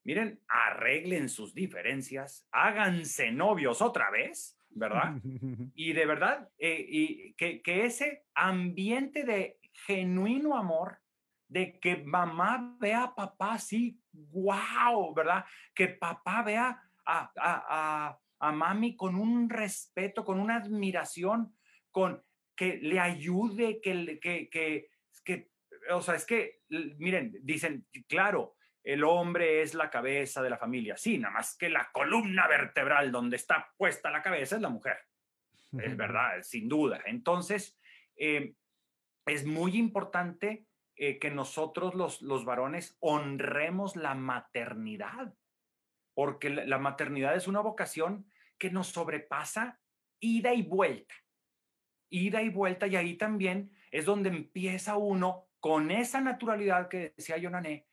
miren, 0.04 0.39
arreglen 0.47 1.30
sus 1.30 1.56
diferencias, 1.56 2.47
háganse 2.51 3.32
novios 3.32 3.82
otra 3.82 4.12
vez, 4.12 4.60
¿verdad? 4.69 5.15
Y 5.73 5.93
de 5.93 6.06
verdad, 6.06 6.47
eh, 6.60 6.86
y 6.88 7.34
que, 7.34 7.63
que 7.63 7.86
ese 7.86 8.25
ambiente 8.36 9.23
de 9.23 9.58
genuino 9.88 10.56
amor 10.56 10.99
de 11.47 11.80
que 11.80 11.97
mamá 11.97 12.78
vea 12.80 13.04
a 13.06 13.15
papá 13.15 13.54
así, 13.54 13.99
wow, 14.32 15.13
¿verdad? 15.13 15.45
Que 15.73 15.89
papá 15.89 16.43
vea 16.43 16.82
a, 17.06 17.32
a, 17.38 18.19
a, 18.39 18.51
mami 18.51 18.95
con 18.95 19.15
un 19.15 19.49
respeto, 19.49 20.23
con 20.23 20.39
una 20.39 20.58
admiración, 20.58 21.56
con 21.91 22.23
que 22.56 22.78
le 22.78 22.99
ayude, 22.99 23.82
que, 23.82 24.19
que, 24.19 24.49
que, 24.49 24.89
que, 25.23 25.51
o 25.91 26.01
sea, 26.01 26.15
es 26.15 26.25
que, 26.25 26.62
miren, 26.69 27.36
dicen, 27.41 27.88
claro, 28.08 28.56
el 28.84 29.04
hombre 29.04 29.62
es 29.62 29.73
la 29.73 29.89
cabeza 29.89 30.41
de 30.41 30.49
la 30.49 30.58
familia, 30.58 30.95
sí, 30.95 31.17
nada 31.17 31.34
más 31.34 31.58
que 31.58 31.69
la 31.69 31.89
columna 31.91 32.47
vertebral 32.47 33.12
donde 33.12 33.36
está 33.36 33.73
puesta 33.78 34.12
la 34.12 34.21
cabeza 34.21 34.56
es 34.56 34.62
la 34.62 34.69
mujer, 34.69 34.97
es 35.80 35.97
verdad, 35.97 36.41
sin 36.43 36.69
duda. 36.69 37.01
Entonces, 37.06 37.80
eh, 38.15 38.54
es 39.25 39.45
muy 39.45 39.75
importante 39.75 40.65
eh, 40.97 41.19
que 41.19 41.29
nosotros 41.29 41.93
los, 41.93 42.21
los 42.21 42.45
varones 42.45 42.95
honremos 43.01 43.95
la 43.95 44.15
maternidad, 44.15 45.34
porque 46.13 46.49
la, 46.49 46.77
maternidad 46.77 47.36
es 47.36 47.47
una 47.47 47.60
vocación 47.60 48.31
que 48.58 48.71
nos 48.71 48.88
sobrepasa 48.88 49.79
ida 50.19 50.53
y 50.53 50.62
vuelta, 50.62 51.13
ida 52.10 52.41
y 52.41 52.49
vuelta, 52.49 52.88
y 52.88 52.95
ahí 52.95 53.17
también 53.17 53.71
es 53.91 54.05
donde 54.05 54.29
empieza 54.29 54.95
uno 54.95 55.49
con 55.60 55.91
esa 55.91 56.21
naturalidad 56.21 56.88
que 56.88 57.13
decía 57.17 57.38
Yonané, 57.38 57.88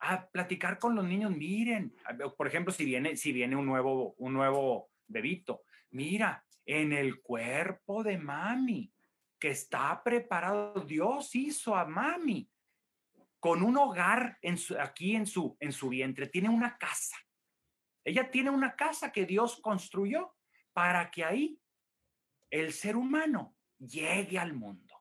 a 0.00 0.28
platicar 0.28 0.78
con 0.78 0.96
los 0.96 1.04
niños, 1.04 1.30
miren, 1.30 1.94
por 2.36 2.48
ejemplo, 2.48 2.72
si 2.72 2.84
viene, 2.84 3.16
si 3.16 3.32
viene 3.32 3.54
un 3.54 3.66
nuevo, 3.66 4.14
un 4.18 4.32
nuevo 4.32 4.90
bebito, 5.06 5.62
mira, 5.90 6.44
en 6.66 6.92
el 6.92 7.20
cuerpo 7.20 8.02
de 8.02 8.18
mami, 8.18 8.92
que 9.38 9.50
está 9.50 10.02
preparado. 10.02 10.80
Dios 10.80 11.34
hizo 11.34 11.76
a 11.76 11.84
mami 11.84 12.50
con 13.40 13.62
un 13.62 13.76
hogar 13.76 14.38
en 14.42 14.56
aquí 14.80 15.14
en 15.14 15.26
su, 15.26 15.56
en 15.60 15.72
su 15.72 15.88
vientre. 15.88 16.26
Tiene 16.26 16.48
una 16.48 16.76
casa. 16.76 17.16
Ella 18.04 18.30
tiene 18.30 18.50
una 18.50 18.74
casa 18.74 19.12
que 19.12 19.26
Dios 19.26 19.60
construyó 19.60 20.34
para 20.72 21.10
que 21.10 21.24
ahí 21.24 21.60
el 22.50 22.72
ser 22.72 22.96
humano 22.96 23.54
llegue 23.78 24.38
al 24.38 24.54
mundo, 24.54 24.94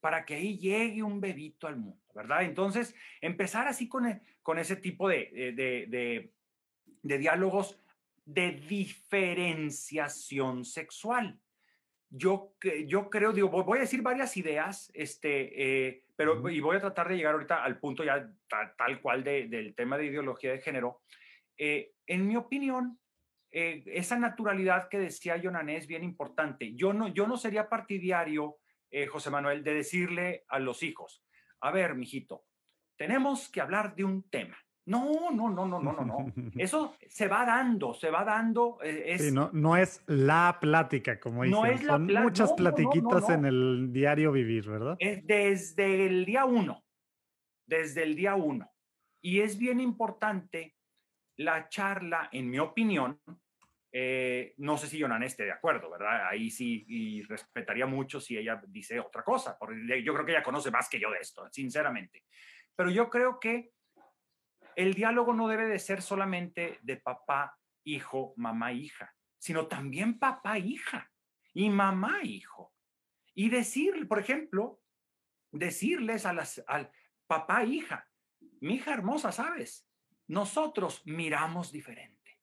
para 0.00 0.24
que 0.24 0.34
ahí 0.34 0.58
llegue 0.58 1.02
un 1.02 1.20
bebito 1.20 1.66
al 1.66 1.76
mundo, 1.76 2.02
¿verdad? 2.14 2.44
Entonces, 2.44 2.94
empezar 3.20 3.68
así 3.68 3.88
con, 3.88 4.06
e, 4.06 4.22
con 4.42 4.58
ese 4.58 4.76
tipo 4.76 5.08
de, 5.08 5.52
de, 5.54 6.32
de 7.02 7.18
diálogos 7.18 7.78
de 8.24 8.52
diferenciación 8.52 10.64
sexual 10.64 11.38
yo, 12.16 12.54
yo 12.86 13.10
creo, 13.10 13.32
digo, 13.32 13.48
voy 13.48 13.78
a 13.78 13.82
decir 13.82 14.02
varias 14.02 14.36
ideas, 14.36 14.90
este, 14.94 15.86
eh, 15.86 16.04
pero 16.16 16.48
y 16.50 16.60
voy 16.60 16.76
a 16.76 16.80
tratar 16.80 17.08
de 17.08 17.16
llegar 17.16 17.34
ahorita 17.34 17.62
al 17.62 17.78
punto 17.78 18.04
ya 18.04 18.30
tal, 18.48 19.00
cual 19.00 19.22
del 19.22 19.74
tema 19.74 19.98
de 19.98 20.06
ideología 20.06 20.52
de 20.52 20.60
género. 20.60 21.02
Eh, 21.56 21.92
en 22.06 22.26
mi 22.26 22.36
opinión, 22.36 22.98
eh, 23.50 23.82
esa 23.86 24.18
naturalidad 24.18 24.88
que 24.88 24.98
decía 24.98 25.36
Yonané 25.36 25.76
es 25.76 25.86
bien 25.86 26.04
importante. 26.04 26.74
Yo 26.74 26.92
no, 26.92 27.08
yo 27.08 27.26
no 27.26 27.36
sería 27.36 27.68
partidario, 27.68 28.58
José 29.10 29.28
Manuel, 29.28 29.62
de 29.62 29.74
decirle 29.74 30.44
a 30.48 30.58
los 30.58 30.82
hijos, 30.82 31.22
a 31.60 31.70
ver, 31.70 31.94
mijito, 31.96 32.46
tenemos 32.96 33.50
que 33.50 33.60
hablar 33.60 33.94
de 33.94 34.04
un 34.04 34.28
tema. 34.30 34.56
No, 34.86 35.30
no, 35.32 35.50
no, 35.50 35.66
no, 35.66 35.80
no, 35.80 35.92
no, 35.92 36.04
no. 36.04 36.32
Eso 36.56 36.96
se 37.08 37.26
va 37.28 37.44
dando, 37.44 37.92
se 37.92 38.10
va 38.10 38.24
dando. 38.24 38.78
Eh, 38.82 39.14
es, 39.14 39.22
sí, 39.26 39.32
no, 39.32 39.50
no 39.52 39.76
es 39.76 40.02
la 40.06 40.58
plática, 40.60 41.18
como 41.18 41.42
dicen. 41.42 41.60
No 41.60 41.66
es 41.66 41.82
la 41.82 41.94
Son 41.94 42.06
muchas 42.06 42.52
platiquitas 42.52 43.28
en 43.30 43.44
el 43.44 43.92
diario 43.92 44.32
vivir, 44.32 44.68
¿verdad? 44.68 44.96
Es 44.98 45.26
desde 45.26 46.06
el 46.06 46.24
día 46.24 46.44
uno, 46.44 46.84
desde 47.66 48.04
el 48.04 48.14
día 48.14 48.36
uno. 48.36 48.72
Y 49.20 49.40
es 49.40 49.58
bien 49.58 49.80
importante 49.80 50.76
la 51.36 51.68
charla, 51.68 52.28
en 52.32 52.48
mi 52.48 52.58
opinión, 52.58 53.20
Eh, 53.98 54.52
no 54.58 54.76
sé 54.76 54.88
si 54.88 54.98
Yonan 54.98 55.22
esté 55.22 55.44
de 55.44 55.52
acuerdo, 55.52 55.88
¿verdad? 55.90 56.28
Ahí 56.28 56.50
sí, 56.50 56.84
y 56.86 57.22
respetaría 57.22 57.86
mucho 57.86 58.20
si 58.20 58.36
ella 58.36 58.60
dice 58.68 59.00
otra 59.00 59.22
cosa, 59.22 59.56
porque 59.58 60.02
yo 60.02 60.12
creo 60.12 60.26
que 60.26 60.32
ella 60.32 60.42
conoce 60.42 60.70
más 60.70 60.86
que 60.90 61.00
yo 61.00 61.10
de 61.10 61.20
esto, 61.20 61.48
sinceramente. 61.50 62.24
Pero 62.74 62.90
yo 62.90 63.08
creo 63.08 63.40
que 63.40 63.72
el 64.76 64.94
diálogo 64.94 65.32
no 65.32 65.48
debe 65.48 65.66
de 65.66 65.78
ser 65.78 66.02
solamente 66.02 66.78
de 66.82 66.98
papá, 66.98 67.58
hijo, 67.82 68.34
mamá, 68.36 68.72
hija, 68.72 69.14
sino 69.38 69.66
también 69.66 70.18
papá, 70.18 70.58
hija 70.58 71.10
y 71.54 71.70
mamá, 71.70 72.22
hijo. 72.22 72.74
Y 73.34 73.48
decir, 73.48 74.06
por 74.06 74.18
ejemplo, 74.18 74.82
decirles 75.50 76.26
a 76.26 76.34
las, 76.34 76.62
al 76.66 76.92
papá, 77.26 77.64
hija, 77.64 78.08
mi 78.60 78.74
hija 78.74 78.92
hermosa, 78.92 79.32
¿sabes? 79.32 79.88
Nosotros 80.28 81.02
miramos 81.06 81.72
diferente. 81.72 82.38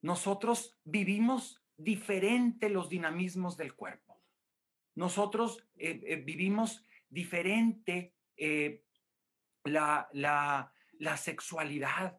Nosotros 0.00 0.76
vivimos 0.82 1.64
diferente 1.76 2.68
los 2.68 2.88
dinamismos 2.88 3.56
del 3.56 3.74
cuerpo. 3.76 4.20
Nosotros 4.96 5.64
eh, 5.76 6.00
eh, 6.04 6.16
vivimos 6.16 6.84
diferente 7.08 8.16
eh, 8.36 8.84
la, 9.64 10.08
la, 10.12 10.72
la, 11.02 11.16
sexualidad. 11.16 12.18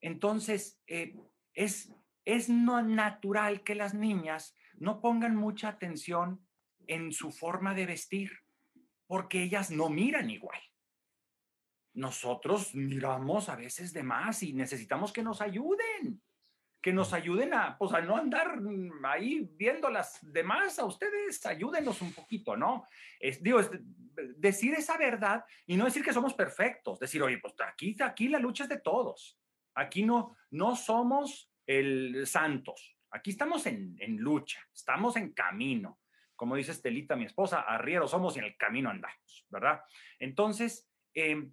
Entonces, 0.00 0.80
es, 0.86 1.92
es 2.24 2.48
no 2.48 2.82
natural 2.82 3.62
que 3.62 3.74
las 3.74 3.94
niñas 3.94 4.54
no 4.74 5.00
pongan 5.00 5.36
mucha 5.36 5.68
atención 5.68 6.46
en 6.86 7.12
su 7.12 7.30
forma 7.30 7.74
de 7.74 7.86
vestir, 7.86 8.30
porque 9.06 9.42
ellas 9.42 9.70
no 9.70 9.88
miran 9.88 10.30
igual 10.30 10.60
nosotros 11.94 12.74
miramos 12.74 13.48
a 13.48 13.56
veces 13.56 13.92
de 13.92 14.02
más 14.02 14.42
y 14.42 14.52
necesitamos 14.52 15.12
que 15.12 15.22
nos 15.22 15.40
ayuden, 15.40 16.22
que 16.80 16.92
nos 16.92 17.12
ayuden 17.12 17.52
a, 17.54 17.76
pues, 17.78 17.92
a 17.92 18.00
no 18.00 18.16
andar 18.16 18.58
ahí 19.04 19.48
viendo 19.52 19.90
las 19.90 20.18
demás, 20.22 20.78
a 20.78 20.84
ustedes 20.84 21.44
ayúdenos 21.46 22.00
un 22.00 22.12
poquito, 22.12 22.56
¿no? 22.56 22.86
Es, 23.18 23.42
digo, 23.42 23.60
decir 24.36 24.74
esa 24.74 24.96
verdad 24.96 25.44
y 25.66 25.76
no 25.76 25.84
decir 25.84 26.02
que 26.02 26.12
somos 26.12 26.34
perfectos, 26.34 26.98
decir, 26.98 27.22
oye, 27.22 27.38
pues 27.38 27.54
aquí, 27.66 27.96
aquí 28.00 28.28
la 28.28 28.38
lucha 28.38 28.64
es 28.64 28.70
de 28.70 28.80
todos, 28.80 29.38
aquí 29.74 30.04
no, 30.04 30.36
no 30.50 30.76
somos 30.76 31.50
el 31.66 32.26
santos, 32.26 32.96
aquí 33.10 33.30
estamos 33.30 33.66
en, 33.66 33.96
en 33.98 34.16
lucha, 34.16 34.60
estamos 34.74 35.16
en 35.16 35.32
camino. 35.32 35.98
Como 36.34 36.56
dice 36.56 36.72
Estelita, 36.72 37.16
mi 37.16 37.26
esposa, 37.26 37.60
arriero 37.60 38.08
somos 38.08 38.34
y 38.34 38.38
en 38.38 38.46
el 38.46 38.56
camino 38.56 38.88
andamos, 38.88 39.46
¿verdad? 39.50 39.82
Entonces, 40.18 40.88
eh, 41.12 41.50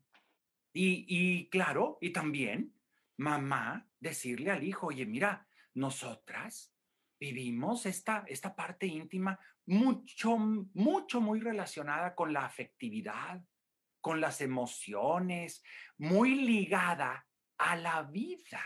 y, 0.79 1.49
claro, 1.49 1.97
y 2.01 2.11
también 2.11 2.73
mamá 3.17 3.87
decirle 3.99 4.51
al 4.51 4.63
hijo, 4.63 4.87
oye, 4.87 5.05
mira, 5.05 5.47
nosotras 5.73 6.73
vivimos 7.19 7.85
esta, 7.85 8.23
esta 8.27 8.55
parte 8.55 8.85
íntima 8.85 9.39
mucho, 9.65 10.37
mucho, 10.37 11.19
muy 11.21 11.39
relacionada 11.39 12.15
con 12.15 12.31
la 12.31 12.45
afectividad, 12.45 13.43
con 13.99 14.21
las 14.21 14.41
emociones, 14.41 15.63
muy 15.97 16.35
ligada 16.35 17.27
a 17.57 17.75
la 17.75 18.03
vida. 18.03 18.63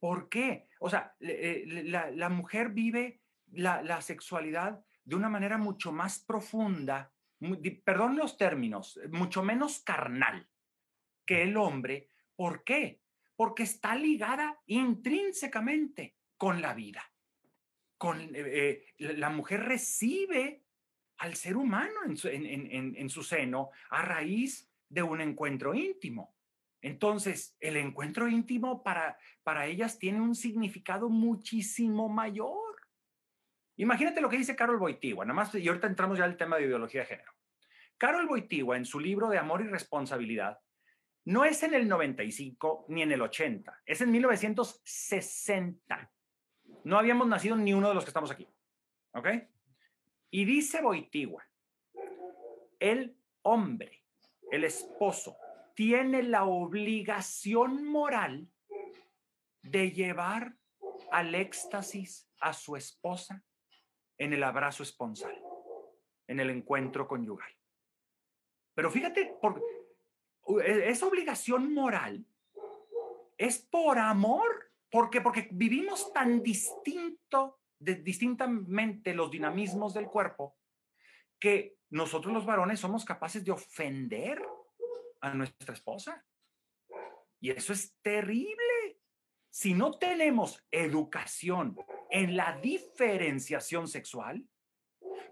¿Por 0.00 0.28
qué? 0.28 0.68
O 0.80 0.90
sea, 0.90 1.14
la, 1.20 2.28
mujer 2.28 2.70
vive 2.70 3.20
la, 3.52 3.82
la, 3.82 4.00
sexualidad 4.00 4.84
de 5.04 5.16
una 5.16 5.28
manera 5.28 5.58
mucho 5.58 5.92
más 5.92 6.18
profunda, 6.20 7.12
perdón 7.84 8.16
los 8.16 8.36
términos, 8.36 8.98
mucho 9.10 9.42
menos 9.42 9.80
carnal 9.80 10.48
que 11.24 11.42
el 11.42 11.56
hombre. 11.56 12.08
¿Por 12.34 12.64
qué? 12.64 13.00
Porque 13.38 13.62
está 13.62 13.94
ligada 13.94 14.58
intrínsecamente 14.66 16.16
con 16.36 16.60
la 16.60 16.74
vida. 16.74 17.04
Con, 17.96 18.20
eh, 18.34 18.34
eh, 18.98 19.14
la 19.16 19.30
mujer 19.30 19.60
recibe 19.60 20.64
al 21.18 21.36
ser 21.36 21.56
humano 21.56 22.00
en 22.04 22.16
su, 22.16 22.28
en 22.28 23.10
su 23.10 23.22
seno 23.22 23.70
a 23.90 24.02
raíz 24.02 24.68
de 24.88 25.02
un 25.02 25.20
encuentro 25.20 25.74
íntimo. 25.74 26.34
Entonces, 26.80 27.56
el 27.60 27.76
encuentro 27.76 28.28
íntimo 28.28 28.82
para, 28.82 29.18
para 29.42 29.66
ellas 29.66 29.98
tiene 29.98 30.20
un 30.20 30.34
significado 30.34 31.08
muchísimo 31.08 32.08
mayor. 32.08 32.76
Imagínate 33.76 34.20
lo 34.20 34.28
que 34.28 34.38
dice 34.38 34.56
Carol 34.56 34.78
Boitigua, 34.78 35.24
nada 35.24 35.50
y 35.54 35.68
ahorita 35.68 35.86
entramos 35.86 36.18
ya 36.18 36.24
al 36.24 36.36
tema 36.36 36.56
de 36.56 36.66
ideología 36.66 37.02
de 37.02 37.06
género. 37.06 37.32
Carol 37.96 38.26
Boitigua, 38.26 38.76
en 38.76 38.84
su 38.84 39.00
libro 39.00 39.28
de 39.28 39.38
Amor 39.38 39.60
y 39.62 39.68
Responsabilidad, 39.68 40.60
no 41.28 41.44
es 41.44 41.62
en 41.62 41.74
el 41.74 41.86
95 41.86 42.86
ni 42.88 43.02
en 43.02 43.12
el 43.12 43.20
80, 43.20 43.82
es 43.84 44.00
en 44.00 44.10
1960. 44.10 46.10
No 46.84 46.98
habíamos 46.98 47.28
nacido 47.28 47.54
ni 47.54 47.74
uno 47.74 47.90
de 47.90 47.94
los 47.94 48.04
que 48.04 48.08
estamos 48.08 48.30
aquí. 48.30 48.48
¿Ok? 49.12 49.28
Y 50.30 50.46
dice 50.46 50.80
Boitigua, 50.80 51.46
el 52.80 53.14
hombre, 53.42 54.04
el 54.50 54.64
esposo, 54.64 55.36
tiene 55.74 56.22
la 56.22 56.44
obligación 56.44 57.84
moral 57.84 58.48
de 59.60 59.90
llevar 59.90 60.56
al 61.10 61.34
éxtasis 61.34 62.26
a 62.40 62.54
su 62.54 62.74
esposa 62.74 63.44
en 64.16 64.32
el 64.32 64.42
abrazo 64.42 64.82
esponsal, 64.82 65.38
en 66.26 66.40
el 66.40 66.48
encuentro 66.48 67.06
conyugal. 67.06 67.52
Pero 68.74 68.90
fíjate, 68.90 69.36
por, 69.42 69.62
e, 70.48 70.88
esa 70.88 71.06
obligación 71.06 71.72
moral 71.72 72.24
es 73.36 73.58
por 73.58 73.98
amor, 73.98 74.72
porque 74.90 75.20
porque 75.20 75.48
vivimos 75.52 76.12
tan 76.12 76.42
distinto, 76.42 77.60
distintamente 77.78 79.14
los 79.14 79.30
dinamismos 79.30 79.94
del 79.94 80.06
cuerpo 80.06 80.56
que 81.38 81.78
nosotros 81.90 82.34
los 82.34 82.44
varones 82.44 82.80
somos 82.80 83.04
capaces 83.04 83.44
de 83.44 83.52
ofender 83.52 84.42
a 85.20 85.34
nuestra 85.34 85.74
esposa. 85.74 86.24
Y 87.40 87.50
eso 87.50 87.72
es 87.72 87.94
terrible. 88.02 88.98
Si 89.50 89.74
no 89.74 89.98
tenemos 89.98 90.64
educación 90.70 91.76
en 92.10 92.36
la 92.36 92.58
diferenciación 92.60 93.86
sexual, 93.88 94.44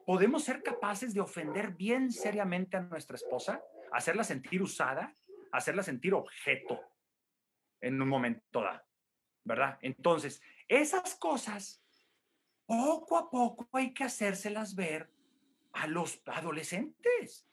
podemos 0.04 0.44
ser 0.44 0.62
capaces 0.62 1.12
de 1.12 1.20
ofender 1.20 1.72
bien 1.72 2.12
seriamente 2.12 2.76
a 2.76 2.80
nuestra 2.80 3.16
esposa 3.16 3.62
hacerla 3.92 4.24
sentir 4.24 4.62
usada, 4.62 5.14
hacerla 5.52 5.82
sentir 5.82 6.14
objeto 6.14 6.80
en 7.80 8.00
un 8.00 8.08
momento 8.08 8.62
dado, 8.62 8.84
¿verdad? 9.44 9.78
Entonces, 9.82 10.42
esas 10.68 11.14
cosas, 11.16 11.82
poco 12.66 13.16
a 13.16 13.30
poco 13.30 13.68
hay 13.72 13.92
que 13.92 14.04
hacérselas 14.04 14.74
ver 14.74 15.10
a 15.72 15.86
los 15.86 16.20
adolescentes, 16.26 17.48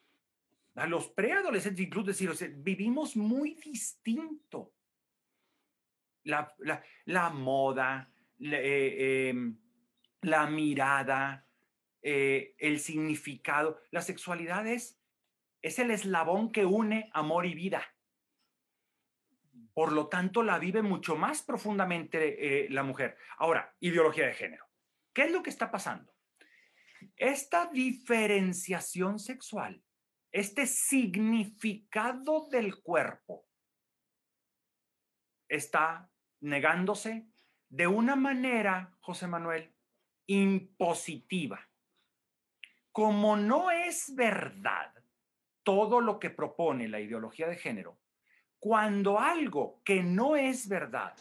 a 0.75 0.87
los 0.87 1.09
preadolescentes, 1.09 1.85
incluso 1.85 2.07
decir, 2.07 2.55
vivimos 2.57 3.15
muy 3.15 3.55
distinto. 3.55 4.73
La, 6.23 7.29
moda, 7.33 8.09
la, 8.39 8.57
eh, 8.59 9.29
em, 9.29 9.57
mirada, 10.49 11.45
eh, 12.01 12.55
el 12.57 12.79
significado, 12.79 13.81
la 13.91 14.01
sexualidad 14.01 14.65
es 14.67 15.02
es 15.63 15.79
el 15.79 15.91
eslabón 15.91 16.51
que 16.51 16.65
une 16.65 17.09
amor 17.13 17.45
y 17.45 17.55
vida. 17.55 17.81
Por 19.73 19.93
lo 19.93 20.07
tanto, 20.07 20.43
la 20.43 20.59
vive 20.59 20.83
mucho 20.83 21.15
más 21.15 21.41
profundamente 21.41 22.65
eh, 22.65 22.69
la 22.69 22.83
mujer. 22.83 23.17
Ahora, 23.37 23.73
ideología 23.79 24.27
de 24.27 24.33
género. 24.33 24.67
¿Qué 25.13 25.23
es 25.23 25.31
lo 25.31 25.41
que 25.41 25.49
está 25.49 25.71
pasando? 25.71 26.13
Esta 27.15 27.67
diferenciación 27.67 29.19
sexual, 29.19 29.81
este 30.31 30.67
significado 30.67 32.49
del 32.49 32.81
cuerpo, 32.81 33.47
está 35.47 36.11
negándose 36.41 37.27
de 37.69 37.87
una 37.87 38.15
manera, 38.15 38.95
José 38.99 39.27
Manuel, 39.27 39.73
impositiva. 40.27 41.69
Como 42.91 43.37
no 43.37 43.71
es 43.71 44.13
verdad 44.13 45.02
todo 45.63 46.01
lo 46.01 46.19
que 46.19 46.29
propone 46.29 46.87
la 46.87 46.99
ideología 46.99 47.47
de 47.47 47.55
género, 47.55 47.99
cuando 48.59 49.19
algo 49.19 49.81
que 49.83 50.03
no 50.03 50.35
es 50.35 50.67
verdad 50.69 51.13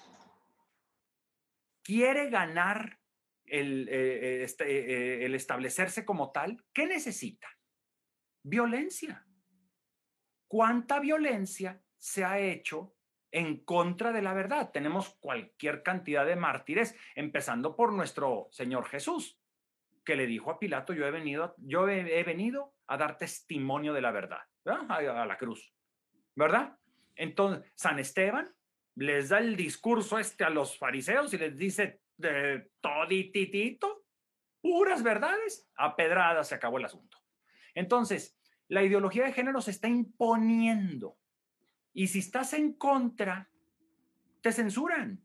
quiere 1.82 2.30
ganar 2.30 3.00
el, 3.44 3.88
eh, 3.88 3.92
eh, 3.94 4.42
este, 4.44 4.64
eh, 4.64 5.24
el 5.24 5.34
establecerse 5.34 6.04
como 6.04 6.30
tal, 6.30 6.64
¿qué 6.72 6.86
necesita? 6.86 7.48
Violencia. 8.42 9.26
¿Cuánta 10.48 11.00
violencia 11.00 11.82
se 11.96 12.24
ha 12.24 12.38
hecho 12.38 12.94
en 13.30 13.64
contra 13.64 14.12
de 14.12 14.22
la 14.22 14.34
verdad? 14.34 14.70
Tenemos 14.70 15.16
cualquier 15.20 15.82
cantidad 15.82 16.24
de 16.26 16.36
mártires, 16.36 16.94
empezando 17.14 17.76
por 17.76 17.92
nuestro 17.92 18.48
Señor 18.50 18.86
Jesús, 18.86 19.38
que 20.04 20.16
le 20.16 20.26
dijo 20.26 20.50
a 20.50 20.58
Pilato, 20.58 20.92
yo 20.92 21.06
he 21.06 21.10
venido, 21.10 21.54
yo 21.58 21.88
he 21.88 22.24
venido 22.24 22.71
a 22.86 22.96
dar 22.96 23.16
testimonio 23.16 23.92
de 23.92 24.00
la 24.00 24.10
verdad, 24.10 24.40
a, 24.66 25.26
la 25.26 25.38
cruz, 25.38 25.74
¿verdad? 26.34 26.76
Entonces, 27.16 27.70
San 27.74 27.98
Esteban, 27.98 28.52
les 28.96 29.30
da 29.30 29.38
el 29.38 29.56
discurso 29.56 30.18
este 30.18 30.44
a 30.44 30.50
los 30.50 30.78
fariseos 30.78 31.32
y 31.32 31.38
les 31.38 31.56
dice 31.56 32.00
todititito, 32.80 34.04
puras 34.60 35.02
verdades, 35.02 35.68
a 35.76 35.96
pedradas 35.96 36.48
se 36.48 36.54
acabó 36.54 36.78
el 36.78 36.84
asunto. 36.84 37.18
Entonces, 37.74 38.38
la 38.68 38.82
ideología 38.82 39.24
de 39.24 39.32
género 39.32 39.60
se 39.60 39.72
está 39.72 39.88
imponiendo. 39.88 41.18
Y 41.92 42.08
si 42.08 42.20
estás 42.20 42.52
en 42.54 42.74
contra, 42.74 43.50
te 44.40 44.52
censuran. 44.52 45.22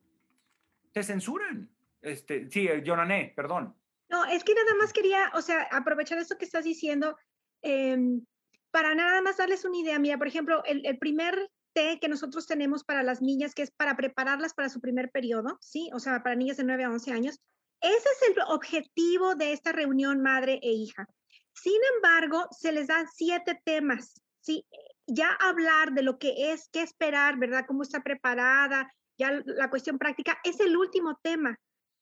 Te 0.92 1.04
censuran. 1.04 1.70
Este, 2.02 2.50
sí, 2.50 2.68
Jonané, 2.86 3.34
perdón. 3.36 3.76
No, 4.10 4.26
es 4.26 4.44
que 4.44 4.54
nada 4.54 4.74
más 4.76 4.94
quería, 4.94 5.32
o 5.34 5.42
sea, 5.42 5.64
aprovechar 5.72 6.18
esto 6.18 6.38
que 6.38 6.46
estás 6.46 6.64
diciendo 6.64 7.18
em, 7.62 8.26
para 8.72 8.96
nada 8.96 9.22
más 9.22 9.38
darles 9.38 9.66
una 9.66 9.78
idea. 9.78 10.00
Mira, 10.00 10.18
por 10.18 10.28
ejemplo, 10.28 10.64
el, 10.66 10.98
primer 11.00 11.50
té 11.74 12.00
que 12.00 12.10
nosotros 12.10 12.48
tenemos 12.48 12.84
para 12.84 13.04
las 13.04 13.22
niñas, 13.22 13.54
que 13.54 13.64
es 13.64 13.72
para 13.72 13.96
prepararlas 13.96 14.54
para 14.54 14.70
su 14.70 14.80
primer 14.80 15.10
periodo, 15.12 15.58
¿sí? 15.62 15.90
O 15.94 16.00
sea, 16.00 16.24
para 16.24 16.36
niñas 16.36 16.58
de 16.58 16.64
9 16.64 16.84
a 16.84 16.90
11 16.92 17.12
años. 17.12 17.40
Ese 17.82 17.96
es 17.96 18.30
el 18.30 18.42
objetivo 18.48 19.36
de 19.36 19.54
esta 19.54 19.72
reunión 19.72 20.22
madre 20.22 20.60
e 20.64 20.72
hija. 20.72 21.08
Sin 21.54 21.80
embargo, 21.96 22.48
se 22.52 22.72
les 22.72 22.88
dan 22.88 23.08
siete 23.14 23.60
temas, 23.64 24.22
¿sí? 24.42 24.66
Ya 25.08 25.32
hablar 25.32 25.94
de 25.94 26.04
lo 26.04 26.18
que 26.18 26.52
es, 26.52 26.70
qué 26.72 26.82
esperar, 26.82 27.38
¿verdad? 27.38 27.66
Cómo 27.68 27.84
está 27.84 28.04
preparada, 28.04 28.92
ya 29.18 29.42
la 29.46 29.70
cuestión 29.70 29.98
práctica, 29.98 30.38
es 30.44 30.60
el 30.60 30.78
último 30.78 31.20
tema. 31.24 31.58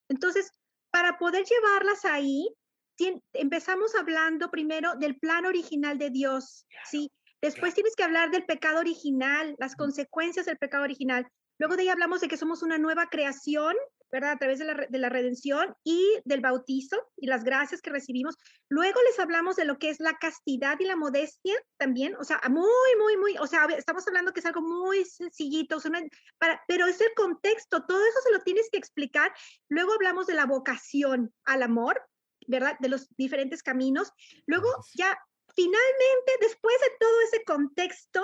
Entonces, 0.09 0.51
para 0.91 1.17
poder 1.17 1.45
llevarlas 1.45 2.05
ahí, 2.05 2.49
empezamos 3.33 3.95
hablando 3.95 4.49
primero 4.49 4.95
del 4.95 5.17
plan 5.17 5.45
original 5.45 5.97
de 5.97 6.09
Dios, 6.09 6.65
¿sí? 6.89 7.11
Después 7.41 7.73
tienes 7.73 7.95
que 7.95 8.03
hablar 8.03 8.31
del 8.31 8.45
pecado 8.45 8.79
original, 8.79 9.55
las 9.59 9.75
consecuencias 9.75 10.45
del 10.45 10.57
pecado 10.57 10.83
original. 10.83 11.27
Luego 11.59 11.75
de 11.75 11.83
ahí 11.83 11.89
hablamos 11.89 12.21
de 12.21 12.27
que 12.27 12.37
somos 12.37 12.63
una 12.63 12.77
nueva 12.77 13.07
creación, 13.07 13.75
¿verdad? 14.11 14.31
A 14.31 14.37
través 14.37 14.59
de 14.59 14.65
la, 14.65 14.73
de 14.89 14.97
la, 14.97 15.09
redención 15.09 15.75
y 15.83 16.01
del 16.25 16.41
bautizo 16.41 16.97
y 17.17 17.27
las 17.27 17.43
gracias 17.43 17.81
que 17.81 17.89
recibimos. 17.89 18.35
Luego 18.69 18.99
les 19.03 19.19
hablamos 19.19 19.55
de 19.55 19.65
lo 19.65 19.77
que 19.77 19.89
es 19.89 19.99
la 19.99 20.17
castidad 20.17 20.79
y 20.79 20.85
la 20.85 20.95
modestia 20.95 21.55
también, 21.77 22.15
o 22.15 22.23
sea, 22.23 22.41
muy, 22.49 22.95
muy, 22.97 23.17
muy, 23.17 23.37
o 23.37 23.47
sea, 23.47 23.65
estamos 23.77 24.07
hablando 24.07 24.31
que 24.33 24.39
es 24.39 24.45
algo 24.45 24.61
muy 24.61 25.05
sencillito, 25.05 25.77
para, 26.37 26.61
pero 26.67 26.87
es 26.87 26.99
el 27.01 27.13
contexto, 27.15 27.85
todo 27.85 28.05
eso 28.05 28.19
se 28.23 28.31
lo 28.31 28.39
tienes 28.39 28.69
que 28.71 28.77
explicar. 28.77 29.33
Luego 29.69 29.93
hablamos 29.93 30.27
de 30.27 30.33
la 30.33 30.45
vocación 30.45 31.33
al 31.45 31.63
amor, 31.63 32.01
¿verdad? 32.47 32.77
De 32.79 32.89
los 32.89 33.07
diferentes 33.15 33.63
caminos. 33.63 34.11
Luego 34.45 34.69
ya, 34.93 35.17
finalmente, 35.55 36.31
después 36.41 36.75
de 36.81 36.97
todo 36.99 37.21
ese 37.21 37.43
contexto, 37.43 38.21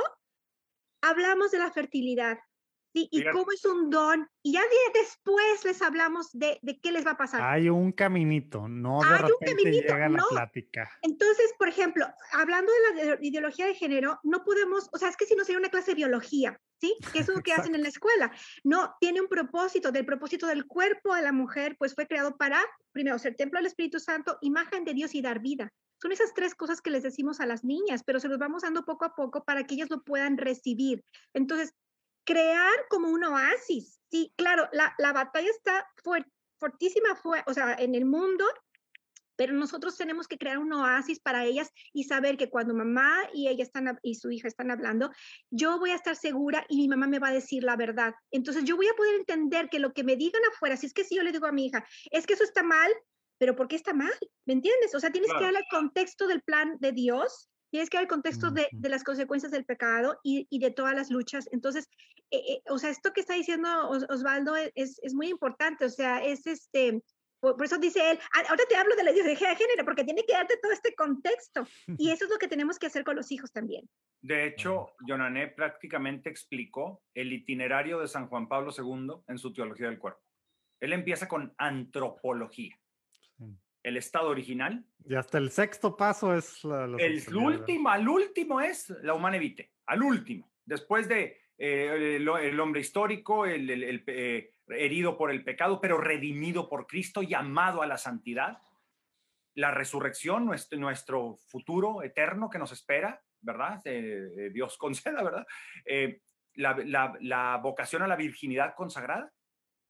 hablamos 1.01 1.51
de 1.51 1.59
la 1.59 1.71
fertilidad, 1.71 2.37
Sí, 2.93 3.07
y 3.09 3.23
cómo 3.23 3.51
es 3.53 3.63
un 3.63 3.89
don. 3.89 4.27
Y 4.43 4.53
ya 4.53 4.61
después 4.93 5.63
les 5.63 5.81
hablamos 5.81 6.29
de, 6.33 6.59
de, 6.61 6.79
qué 6.79 6.91
les 6.91 7.05
va 7.05 7.11
a 7.11 7.17
pasar. 7.17 7.41
Hay 7.41 7.69
un 7.69 7.93
caminito, 7.93 8.67
no 8.67 8.99
de 8.99 9.07
Hay 9.07 9.21
repente 9.21 9.33
un 9.39 9.57
caminito, 9.57 9.93
llega 9.93 10.09
la 10.09 10.23
plática. 10.29 10.91
Entonces, 11.01 11.53
por 11.57 11.69
ejemplo, 11.69 12.05
hablando 12.33 12.71
de 12.95 13.05
la 13.05 13.17
ideología 13.21 13.65
de 13.65 13.75
género, 13.75 14.19
no 14.23 14.43
podemos, 14.43 14.89
o 14.91 14.97
sea, 14.97 15.07
es 15.07 15.15
que 15.15 15.25
si 15.25 15.35
no 15.35 15.45
sería 15.45 15.59
una 15.59 15.69
clase 15.69 15.91
de 15.91 15.95
biología, 15.95 16.59
¿sí? 16.81 16.97
Que 17.13 17.19
es 17.19 17.27
lo 17.29 17.41
que 17.41 17.53
hacen 17.53 17.75
en 17.75 17.83
la 17.83 17.89
escuela. 17.89 18.31
No, 18.63 18.95
tiene 18.99 19.21
un 19.21 19.27
propósito, 19.27 19.91
del 19.91 20.05
propósito 20.05 20.47
del 20.47 20.65
cuerpo 20.65 21.15
de 21.15 21.21
la 21.21 21.31
mujer, 21.31 21.77
pues 21.77 21.95
fue 21.95 22.07
creado 22.07 22.35
para, 22.35 22.61
primero, 22.91 23.17
ser 23.19 23.35
templo 23.35 23.59
del 23.59 23.67
Espíritu 23.67 23.99
Santo, 23.99 24.37
imagen 24.41 24.83
de 24.83 24.93
Dios 24.93 25.15
y 25.15 25.21
dar 25.21 25.39
vida. 25.39 25.71
Son 26.01 26.11
esas 26.11 26.33
tres 26.33 26.55
cosas 26.55 26.81
que 26.81 26.89
les 26.89 27.03
decimos 27.03 27.39
a 27.39 27.45
las 27.45 27.63
niñas, 27.63 28.01
pero 28.03 28.19
se 28.19 28.27
los 28.27 28.39
vamos 28.39 28.63
dando 28.63 28.83
poco 28.83 29.05
a 29.05 29.15
poco 29.15 29.43
para 29.43 29.65
que 29.65 29.75
ellas 29.75 29.91
lo 29.91 30.03
puedan 30.03 30.37
recibir. 30.37 31.03
Entonces, 31.33 31.75
crear 32.25 32.87
como 32.89 33.09
un 33.09 33.23
oasis. 33.23 33.99
Sí, 34.09 34.33
claro, 34.35 34.67
la, 34.73 34.93
la 34.97 35.13
batalla 35.13 35.49
está 35.49 35.87
fuertísima, 36.59 37.15
fue, 37.15 37.43
o 37.47 37.53
sea, 37.53 37.75
en 37.75 37.95
el 37.95 38.05
mundo, 38.05 38.45
pero 39.41 39.53
nosotros 39.53 39.97
tenemos 39.97 40.27
que 40.27 40.37
crear 40.37 40.59
un 40.59 40.71
oasis 40.71 41.19
para 41.19 41.45
ellas 41.45 41.71
y 41.93 42.03
saber 42.03 42.37
que 42.37 42.51
cuando 42.51 42.75
mamá 42.75 43.17
y 43.33 43.47
ella 43.47 43.63
están 43.63 43.97
y 44.03 44.13
su 44.15 44.29
hija 44.29 44.47
están 44.47 44.69
hablando, 44.69 45.11
yo 45.49 45.79
voy 45.79 45.89
a 45.89 45.95
estar 45.95 46.15
segura 46.15 46.63
y 46.69 46.77
mi 46.77 46.87
mamá 46.87 47.07
me 47.07 47.17
va 47.17 47.29
a 47.29 47.33
decir 47.33 47.63
la 47.63 47.75
verdad. 47.75 48.13
Entonces 48.29 48.65
yo 48.65 48.75
voy 48.75 48.87
a 48.87 48.93
poder 48.93 49.15
entender 49.15 49.67
que 49.69 49.79
lo 49.79 49.93
que 49.93 50.03
me 50.03 50.15
digan 50.15 50.43
afuera, 50.51 50.77
si 50.77 50.85
es 50.85 50.93
que 50.93 51.03
si 51.03 51.15
yo 51.15 51.23
le 51.23 51.31
digo 51.31 51.47
a 51.47 51.51
mi 51.51 51.65
hija, 51.65 51.83
es 52.11 52.27
que 52.27 52.33
eso 52.33 52.43
está 52.43 52.61
mal, 52.61 52.91
pero 53.39 53.55
¿por 53.55 53.67
qué 53.67 53.75
está 53.75 53.93
mal? 53.93 54.13
¿Me 54.45 54.53
entiendes? 54.53 54.93
O 54.93 54.99
sea, 54.99 55.09
tienes 55.11 55.33
que 55.33 55.43
darle 55.43 55.59
el 55.59 55.65
contexto 55.71 56.27
del 56.27 56.43
plan 56.43 56.77
de 56.79 56.91
Dios 56.91 57.49
tienes 57.71 57.89
que 57.89 57.97
ver 57.97 58.03
el 58.03 58.09
contexto 58.09 58.51
de, 58.51 58.67
de, 58.71 58.89
las 58.89 59.03
consecuencias 59.03 59.51
del 59.51 59.65
pecado 59.65 60.19
y, 60.23 60.45
y, 60.49 60.59
de 60.59 60.71
todas 60.71 60.93
las 60.93 61.09
luchas. 61.09 61.49
Entonces, 61.51 61.89
eh, 62.29 62.43
eh, 62.47 62.61
o 62.69 62.77
sea, 62.77 62.89
esto 62.89 63.13
que 63.13 63.21
está 63.21 63.33
diciendo 63.33 63.67
Osvaldo 63.89 64.55
e, 64.55 64.71
es, 64.75 64.99
es, 65.01 65.13
muy 65.13 65.29
importante, 65.29 65.85
o 65.85 65.89
sea, 65.89 66.23
es 66.23 66.45
este, 66.45 67.01
por, 67.41 67.63
eso 67.63 67.77
dice 67.77 68.11
él, 68.11 68.19
ah, 68.35 68.43
ahora 68.49 68.63
te 68.69 68.75
hablo 68.75 68.95
de 68.95 69.03
la 69.03 69.11
ideología 69.11 69.49
de 69.49 69.55
género, 69.55 69.83
porque 69.83 70.03
tiene 70.03 70.23
que 70.23 70.33
darte 70.33 70.57
todo 70.61 70.71
este 70.71 70.93
contexto. 70.93 71.65
Y 71.97 72.11
eso 72.11 72.25
es 72.25 72.31
lo 72.31 72.37
que 72.37 72.47
tenemos 72.47 72.77
que 72.77 72.85
hacer 72.87 73.03
con 73.03 73.15
los 73.15 73.31
hijos 73.31 73.51
también. 73.51 73.89
De 74.21 74.45
hecho, 74.45 74.93
Jonané 75.07 75.47
prácticamente 75.47 76.29
explicó 76.29 77.01
el 77.15 77.33
itinerario 77.33 77.99
de 77.99 78.07
San 78.07 78.27
Juan 78.27 78.47
Pablo 78.47 78.71
II 78.77 79.23
en 79.27 79.37
su 79.39 79.51
teología 79.51 79.87
del 79.87 79.97
cuerpo. 79.97 80.21
Él 80.79 80.93
empieza 80.93 81.27
con 81.27 81.53
antropología 81.57 82.75
el 83.83 83.97
estado 83.97 84.29
original. 84.29 84.85
Y 85.05 85.15
hasta 85.15 85.37
el 85.37 85.51
sexto 85.51 85.95
paso 85.95 86.35
es 86.35 86.63
la, 86.63 86.85
el 86.85 87.35
último, 87.35 87.89
al 87.89 88.07
último 88.07 88.61
es 88.61 88.89
la 89.01 89.13
humana 89.13 89.37
evite, 89.37 89.71
al 89.87 90.03
último, 90.03 90.51
después 90.65 91.07
de 91.07 91.41
eh, 91.57 92.15
el, 92.17 92.59
hombre 92.59 92.81
histórico, 92.81 93.45
el, 93.45 94.03
eh, 94.07 94.53
herido 94.67 95.17
por 95.17 95.31
el 95.31 95.43
pecado, 95.43 95.79
pero 95.79 95.97
redimido 95.97 96.69
por 96.69 96.87
Cristo, 96.87 97.21
llamado 97.21 97.81
a 97.81 97.87
la 97.87 97.97
santidad, 97.97 98.59
la 99.55 99.71
resurrección, 99.71 100.45
nuestro, 100.45 100.79
nuestro 100.79 101.37
futuro 101.47 102.03
eterno 102.03 102.49
que 102.49 102.59
nos 102.59 102.71
espera, 102.71 103.21
¿verdad? 103.41 103.81
Dios 104.51 104.77
conceda, 104.79 105.23
¿verdad? 105.23 105.45
Eh, 105.85 106.21
la, 106.55 106.75
la, 106.85 107.13
la 107.21 107.59
vocación 107.61 108.01
a 108.01 108.07
la 108.07 108.15
virginidad 108.15 108.73
consagrada, 108.75 109.31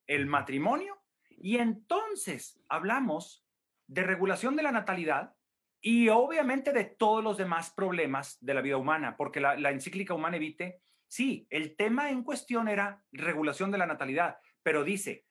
el 0.07 0.25
matrimonio, 0.25 1.01
y 1.29 1.57
entonces 1.57 2.61
hablamos 2.69 3.45
de 3.91 4.03
regulación 4.03 4.55
de 4.55 4.63
la 4.63 4.71
natalidad 4.71 5.35
y 5.81 6.07
obviamente 6.07 6.71
de 6.71 6.85
todos 6.85 7.21
los 7.21 7.37
demás 7.37 7.71
problemas 7.71 8.37
de 8.39 8.53
la 8.53 8.61
vida 8.61 8.77
humana, 8.77 9.17
porque 9.17 9.41
la, 9.41 9.69
encíclica 9.69 10.13
Humana 10.13 10.37
Evite, 10.37 10.79
sí, 11.09 11.45
el 11.49 11.75
tema 11.75 12.09
en 12.09 12.23
cuestión 12.23 12.69
era 12.69 13.03
regulación 13.11 13.69
de 13.69 13.77
la 13.77 13.85
natalidad, 13.85 14.37
pero 14.63 14.85
dice, 14.85 15.25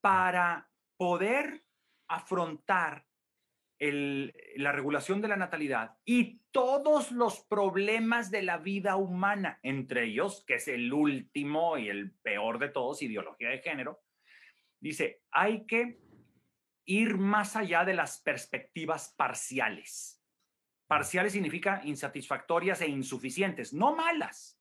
para 0.00 0.70
poder 0.96 1.64
afrontar 2.06 3.04
la 3.80 4.70
regulación 4.70 5.20
de 5.20 5.28
la 5.28 5.36
natalidad 5.36 5.96
y 6.04 6.38
todos 6.52 7.10
los 7.10 7.40
problemas 7.40 8.30
de 8.30 8.42
la 8.42 8.58
vida 8.58 8.94
humana, 8.94 9.58
entre 9.64 10.04
ellos, 10.04 10.44
que 10.46 10.54
es 10.54 10.68
el 10.68 10.92
último 10.92 11.78
y 11.78 11.88
el 11.88 12.12
peor 12.12 12.60
de 12.60 12.68
todos, 12.68 13.02
ideología 13.02 13.48
de 13.48 13.58
género, 13.58 14.04
dice, 14.78 15.22
hay 15.32 15.66
que 15.66 16.03
ir 16.84 17.16
más 17.16 17.56
allá 17.56 17.84
de 17.84 17.94
las 17.94 18.20
perspectivas 18.20 19.14
parciales. 19.16 20.22
Parciales 20.86 21.32
significa 21.32 21.80
insatisfactorias 21.84 22.80
e 22.82 22.88
insuficientes, 22.88 23.72
no 23.72 23.96
malas, 23.96 24.60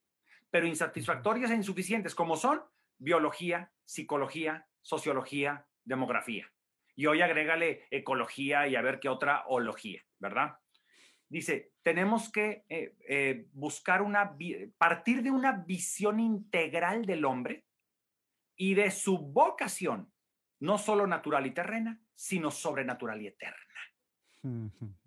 pero 0.49 0.67
insatisfactorias 0.67 1.51
e 1.51 1.55
insuficientes, 1.55 2.15
como 2.15 2.37
son 2.37 2.61
biología, 2.97 3.71
psicología, 3.83 4.67
sociología, 4.81 5.67
demografía. 5.83 6.49
Y 6.95 7.07
hoy 7.07 7.21
agrégale 7.21 7.87
ecología 7.89 8.67
y 8.67 8.75
a 8.75 8.81
ver 8.81 8.99
qué 8.99 9.09
otra 9.09 9.45
ología, 9.47 10.03
¿verdad? 10.19 10.57
Dice, 11.27 11.73
tenemos 11.81 12.31
que 12.31 12.63
eh, 12.69 12.95
eh, 13.09 13.47
buscar 13.53 14.03
una, 14.03 14.37
partir 14.77 15.23
de 15.23 15.31
una 15.31 15.51
visión 15.51 16.19
integral 16.19 17.05
del 17.05 17.25
hombre 17.25 17.65
y 18.55 18.75
de 18.75 18.91
su 18.91 19.17
vocación, 19.17 20.13
no 20.59 20.77
solo 20.77 21.07
natural 21.07 21.47
y 21.47 21.51
terrena, 21.51 22.02
sino 22.15 22.51
sobrenatural 22.51 23.21
y 23.21 23.27
eterna. 23.27 23.57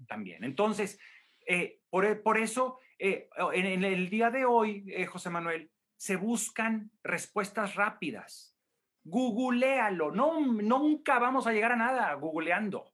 También. 0.09 0.45
Entonces, 0.45 0.99
eh, 1.47 1.81
por, 1.91 2.23
por, 2.23 2.39
eso, 2.39 2.81
eh, 2.99 3.29
en, 3.53 3.85
el 3.85 4.09
día 4.09 4.31
de 4.31 4.45
hoy, 4.45 4.85
eh, 4.89 5.07
José 5.07 5.31
Manuel, 5.31 5.71
se 5.97 6.17
buscan 6.17 6.91
respuestas 7.03 7.75
rápidas. 7.75 8.57
Googlealo. 9.05 10.11
No, 10.11 10.41
nunca 10.41 11.19
vamos 11.19 11.47
a 11.47 11.53
llegar 11.53 11.73
a 11.73 11.77
nada 11.77 12.13
googleando. 12.15 12.93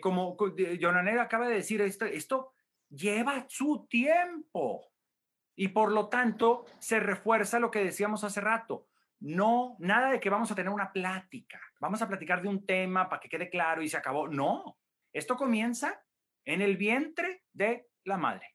como 0.00 0.36
Jonanera 0.80 1.22
acaba 1.22 1.48
de 1.48 1.54
decir, 1.54 1.80
esto, 1.80 2.04
esto 2.04 2.52
lleva 2.90 3.46
su 3.48 3.86
tiempo. 3.88 4.90
Y 5.56 5.68
por 5.68 5.92
lo 5.92 6.08
tanto, 6.08 6.66
se 6.78 7.00
refuerza 7.00 7.60
lo 7.60 7.70
que 7.70 7.84
decíamos 7.84 8.24
hace 8.24 8.40
rato. 8.40 8.88
No, 9.20 9.76
nada 9.78 10.10
de 10.10 10.20
que 10.20 10.30
vamos 10.30 10.50
a 10.50 10.54
tener 10.54 10.70
una 10.70 10.92
plática, 10.92 11.60
vamos 11.80 12.02
a 12.02 12.08
platicar 12.08 12.42
de 12.42 12.48
un 12.48 12.66
tema 12.66 13.08
para 13.08 13.20
que 13.20 13.28
quede 13.28 13.48
claro 13.48 13.82
y 13.82 13.88
se 13.88 13.96
acabó. 13.96 14.28
No, 14.28 14.78
esto 15.12 15.36
comienza 15.36 16.04
en 16.44 16.60
el 16.60 16.76
vientre 16.76 17.44
de 17.52 17.88
la 18.04 18.18
madre. 18.18 18.54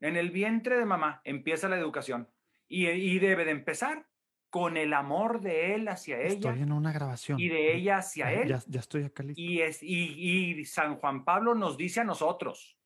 En 0.00 0.16
el 0.16 0.30
vientre 0.30 0.78
de 0.78 0.84
mamá 0.84 1.20
empieza 1.24 1.68
la 1.68 1.78
educación 1.78 2.30
y, 2.68 3.18
debe 3.18 3.44
de 3.44 3.50
empezar 3.50 4.06
con 4.50 4.76
el 4.76 4.92
amor 4.92 5.40
de 5.40 5.74
él 5.74 5.88
hacia 5.88 6.20
ella. 6.20 6.50
Estoy 6.50 6.62
en 6.62 6.72
una 6.72 6.92
grabación. 6.92 7.40
Y 7.40 7.48
de 7.48 7.74
ella 7.74 7.98
hacia 7.98 8.32
él. 8.32 8.48
Ya, 8.48 8.60
ya, 8.66 8.80
estoy 8.80 9.04
acá 9.04 9.22
listo. 9.22 9.40
Y, 9.40 9.60
es, 9.60 9.82
y, 9.82 10.58
y 10.60 10.64
San 10.64 10.96
Juan 10.96 11.24
Pablo 11.24 11.54
nos 11.54 11.76
dice 11.76 12.00
a 12.00 12.04
nosotros, 12.04 12.78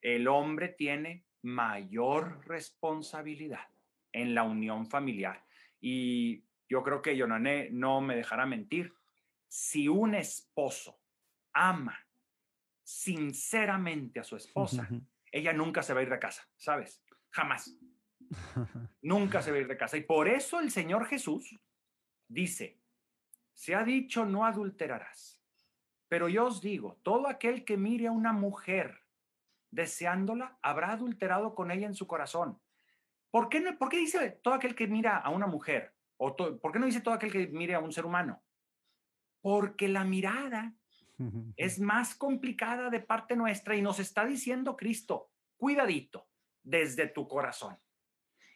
el 0.00 0.26
hombre 0.26 0.68
tiene 0.68 1.26
mayor 1.42 2.44
responsabilidad 2.46 3.68
en 4.12 4.34
la 4.34 4.42
unión 4.42 4.86
familiar. 4.86 5.44
Y 5.80 6.44
yo 6.68 6.82
creo 6.82 7.02
que 7.02 7.16
Yonané 7.16 7.70
no 7.70 8.00
me 8.00 8.16
dejará 8.16 8.46
mentir. 8.46 8.92
Si 9.46 9.88
un 9.88 10.14
esposo 10.14 11.00
ama 11.52 11.98
sinceramente 12.82 14.20
a 14.20 14.24
su 14.24 14.36
esposa, 14.36 14.88
ella 15.30 15.52
nunca 15.52 15.82
se 15.82 15.94
va 15.94 16.00
a 16.00 16.02
ir 16.02 16.10
de 16.10 16.18
casa, 16.18 16.48
¿sabes? 16.56 17.02
Jamás. 17.30 17.76
Nunca 19.02 19.42
se 19.42 19.50
va 19.50 19.58
a 19.58 19.60
ir 19.60 19.68
de 19.68 19.76
casa. 19.76 19.96
Y 19.96 20.02
por 20.02 20.28
eso 20.28 20.60
el 20.60 20.70
Señor 20.70 21.06
Jesús 21.06 21.58
dice, 22.26 22.78
se 23.54 23.74
ha 23.74 23.84
dicho 23.84 24.24
no 24.24 24.44
adulterarás. 24.44 25.42
Pero 26.08 26.28
yo 26.28 26.46
os 26.46 26.60
digo, 26.60 26.98
todo 27.02 27.28
aquel 27.28 27.64
que 27.64 27.76
mire 27.76 28.06
a 28.06 28.12
una 28.12 28.32
mujer 28.32 29.02
deseándola, 29.70 30.58
habrá 30.62 30.92
adulterado 30.92 31.54
con 31.54 31.70
ella 31.70 31.86
en 31.86 31.94
su 31.94 32.06
corazón. 32.06 32.60
¿Por 33.30 33.48
qué, 33.48 33.60
no, 33.60 33.76
¿por 33.78 33.88
qué 33.88 33.98
dice 33.98 34.30
todo 34.42 34.54
aquel 34.54 34.74
que 34.74 34.86
mira 34.86 35.16
a 35.18 35.30
una 35.30 35.46
mujer? 35.46 35.94
¿O 36.16 36.34
¿Por 36.34 36.72
qué 36.72 36.78
no 36.78 36.86
dice 36.86 37.00
todo 37.00 37.14
aquel 37.14 37.30
que 37.30 37.46
mire 37.48 37.74
a 37.74 37.80
un 37.80 37.92
ser 37.92 38.06
humano? 38.06 38.42
Porque 39.40 39.88
la 39.88 40.04
mirada 40.04 40.74
es 41.56 41.80
más 41.80 42.14
complicada 42.14 42.90
de 42.90 43.00
parte 43.00 43.36
nuestra 43.36 43.76
y 43.76 43.82
nos 43.82 43.98
está 43.98 44.24
diciendo 44.24 44.76
Cristo, 44.76 45.30
cuidadito, 45.56 46.28
desde 46.62 47.06
tu 47.06 47.28
corazón. 47.28 47.78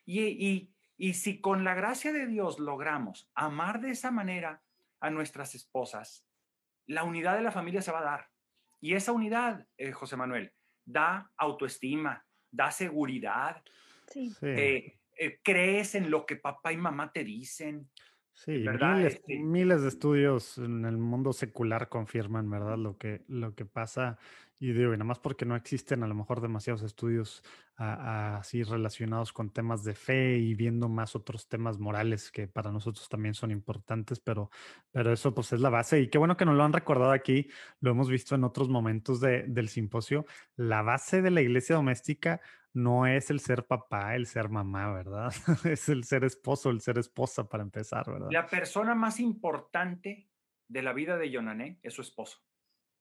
Y, 0.04 0.68
si 1.14 1.40
con 1.40 1.64
la 1.64 1.74
gracia 1.74 2.12
de 2.12 2.26
Dios 2.26 2.58
logramos 2.58 3.30
amar 3.34 3.80
de 3.80 3.90
esa 3.90 4.10
manera 4.10 4.62
a 5.00 5.10
nuestras 5.10 5.54
esposas, 5.54 6.26
la 6.86 7.04
unidad 7.04 7.36
de 7.36 7.42
la 7.42 7.50
familia 7.50 7.82
se 7.82 7.92
va 7.92 8.00
a 8.00 8.04
dar. 8.04 8.30
Y 8.80 8.94
esa 8.94 9.12
unidad, 9.12 9.66
eh, 9.76 9.92
José 9.92 10.16
Manuel, 10.16 10.52
da 10.84 11.30
autoestima, 11.36 12.24
da 12.50 12.70
seguridad. 12.70 13.62
Eh, 14.42 14.98
eh, 15.16 15.38
crees 15.42 15.94
en 15.94 16.10
lo 16.10 16.26
que 16.26 16.36
papá 16.36 16.72
y 16.72 16.76
mamá 16.76 17.12
te 17.12 17.24
dicen. 17.24 17.88
Sí, 18.34 18.64
este 19.04 19.38
miles, 19.40 19.82
de 19.82 19.88
estudios 19.88 20.56
en 20.56 20.84
el 20.86 20.96
mundo 20.96 21.32
secular 21.32 21.88
confirman, 21.88 22.48
¿verdad? 22.48 22.78
Lo 22.78 22.96
que, 22.96 23.24
lo 23.28 23.54
que 23.54 23.66
pasa. 23.66 24.18
Y 24.58 24.72
digo, 24.72 24.94
y 24.94 24.96
nada 24.96 25.04
más 25.04 25.18
porque 25.18 25.44
no 25.44 25.54
existen 25.54 26.02
a 26.02 26.06
lo 26.06 26.14
mejor 26.14 26.40
demasiados 26.40 26.82
estudios 26.82 27.42
así 27.76 28.62
relacionados 28.62 29.32
con 29.32 29.50
temas 29.50 29.82
de 29.82 29.94
fe 29.94 30.38
y 30.38 30.54
viendo 30.54 30.88
más 30.88 31.16
otros 31.16 31.48
temas 31.48 31.78
morales 31.78 32.30
que 32.30 32.46
para 32.46 32.70
nosotros 32.70 33.08
también 33.08 33.34
son 33.34 33.50
importantes, 33.50 34.20
pero, 34.20 34.50
pero 34.92 35.12
eso 35.12 35.34
pues 35.34 35.52
es 35.52 35.60
la 35.60 35.68
base. 35.68 36.00
Y 36.00 36.08
qué 36.08 36.18
bueno 36.18 36.36
que 36.36 36.44
nos 36.44 36.54
lo 36.54 36.62
han 36.62 36.72
recordado 36.72 37.10
aquí, 37.10 37.48
lo 37.80 37.90
hemos 37.90 38.08
visto 38.08 38.34
en 38.34 38.44
otros 38.44 38.68
momentos 38.68 39.20
del 39.20 39.68
simposio. 39.68 40.26
La 40.54 40.82
base 40.82 41.22
de 41.22 41.30
la 41.32 41.42
iglesia 41.42 41.74
doméstica 41.74 42.40
no 42.74 43.06
es 43.06 43.30
el 43.30 43.40
ser 43.40 43.66
papá, 43.66 44.14
el 44.14 44.26
ser 44.26 44.48
mamá, 44.48 44.92
¿verdad? 44.92 45.32
es 45.64 45.88
el 45.88 46.04
ser 46.04 46.24
esposo, 46.24 46.70
el 46.70 46.80
ser 46.80 46.98
esposa 46.98 47.48
para 47.48 47.62
empezar, 47.62 48.06
¿verdad? 48.10 48.28
La 48.30 48.46
persona 48.46 48.94
más 48.94 49.20
importante 49.20 50.28
de 50.68 50.82
la 50.82 50.92
vida 50.92 51.18
de 51.18 51.30
Yonané 51.30 51.78
es 51.82 51.94
su 51.94 52.02
esposo, 52.02 52.38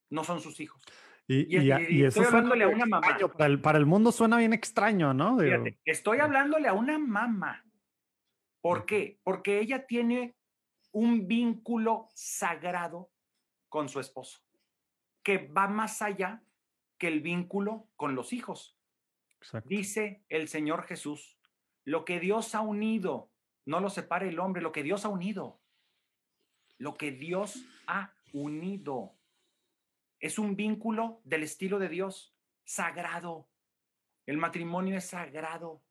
no 0.09 0.23
son 0.23 0.41
sus 0.41 0.59
hijos. 0.59 0.83
Y, 1.27 1.57
y, 1.57 2.03
eso 2.03 2.23
hablándole 2.23 2.65
a 2.65 2.67
una 2.67 2.85
mamá. 2.85 3.17
Para 3.37 3.45
el, 3.45 3.61
para 3.61 3.77
el, 3.77 3.85
mundo 3.85 4.11
suena 4.11 4.37
bien 4.37 4.51
extraño, 4.51 5.13
¿no? 5.13 5.37
estoy 5.85 6.17
hablándole 6.17 6.67
a 6.67 6.73
una 6.73 6.97
mamá. 6.97 7.63
¿Por 8.59 8.85
qué? 8.85 9.19
Porque 9.23 9.59
ella 9.59 9.85
tiene 9.87 10.35
un 10.91 11.27
vínculo 11.27 12.09
sagrado 12.13 13.11
con 13.69 13.87
su 13.87 14.01
esposo, 14.01 14.41
que 15.23 15.47
va 15.47 15.67
más 15.67 16.01
allá 16.01 16.43
que 16.97 17.07
el 17.07 17.21
vínculo 17.21 17.87
con 17.95 18.13
los 18.13 18.33
hijos. 18.33 18.77
Dice 19.65 20.23
el 20.29 20.47
Señor 20.47 20.83
Jesús, 20.83 21.37
lo 21.83 22.05
que 22.05 22.19
Dios 22.19 22.53
ha 22.55 22.61
unido, 22.61 23.31
no 23.65 23.79
lo 23.79 23.89
separe 23.89 24.29
el 24.29 24.39
hombre, 24.39 24.61
lo 24.61 24.71
que 24.71 24.83
Dios 24.83 25.05
ha 25.05 25.09
unido. 25.09 25.61
Lo 26.77 26.95
que 26.95 27.11
Dios 27.11 27.63
ha 27.87 28.13
unido. 28.33 29.15
Es 30.19 30.39
un 30.39 30.55
vínculo 30.55 31.21
del 31.23 31.43
estilo 31.43 31.79
de 31.79 31.89
Dios, 31.89 32.35
sagrado. 32.63 33.49
El 34.25 34.37
matrimonio 34.37 34.97
es 34.97 35.05
sagrado. 35.05 35.83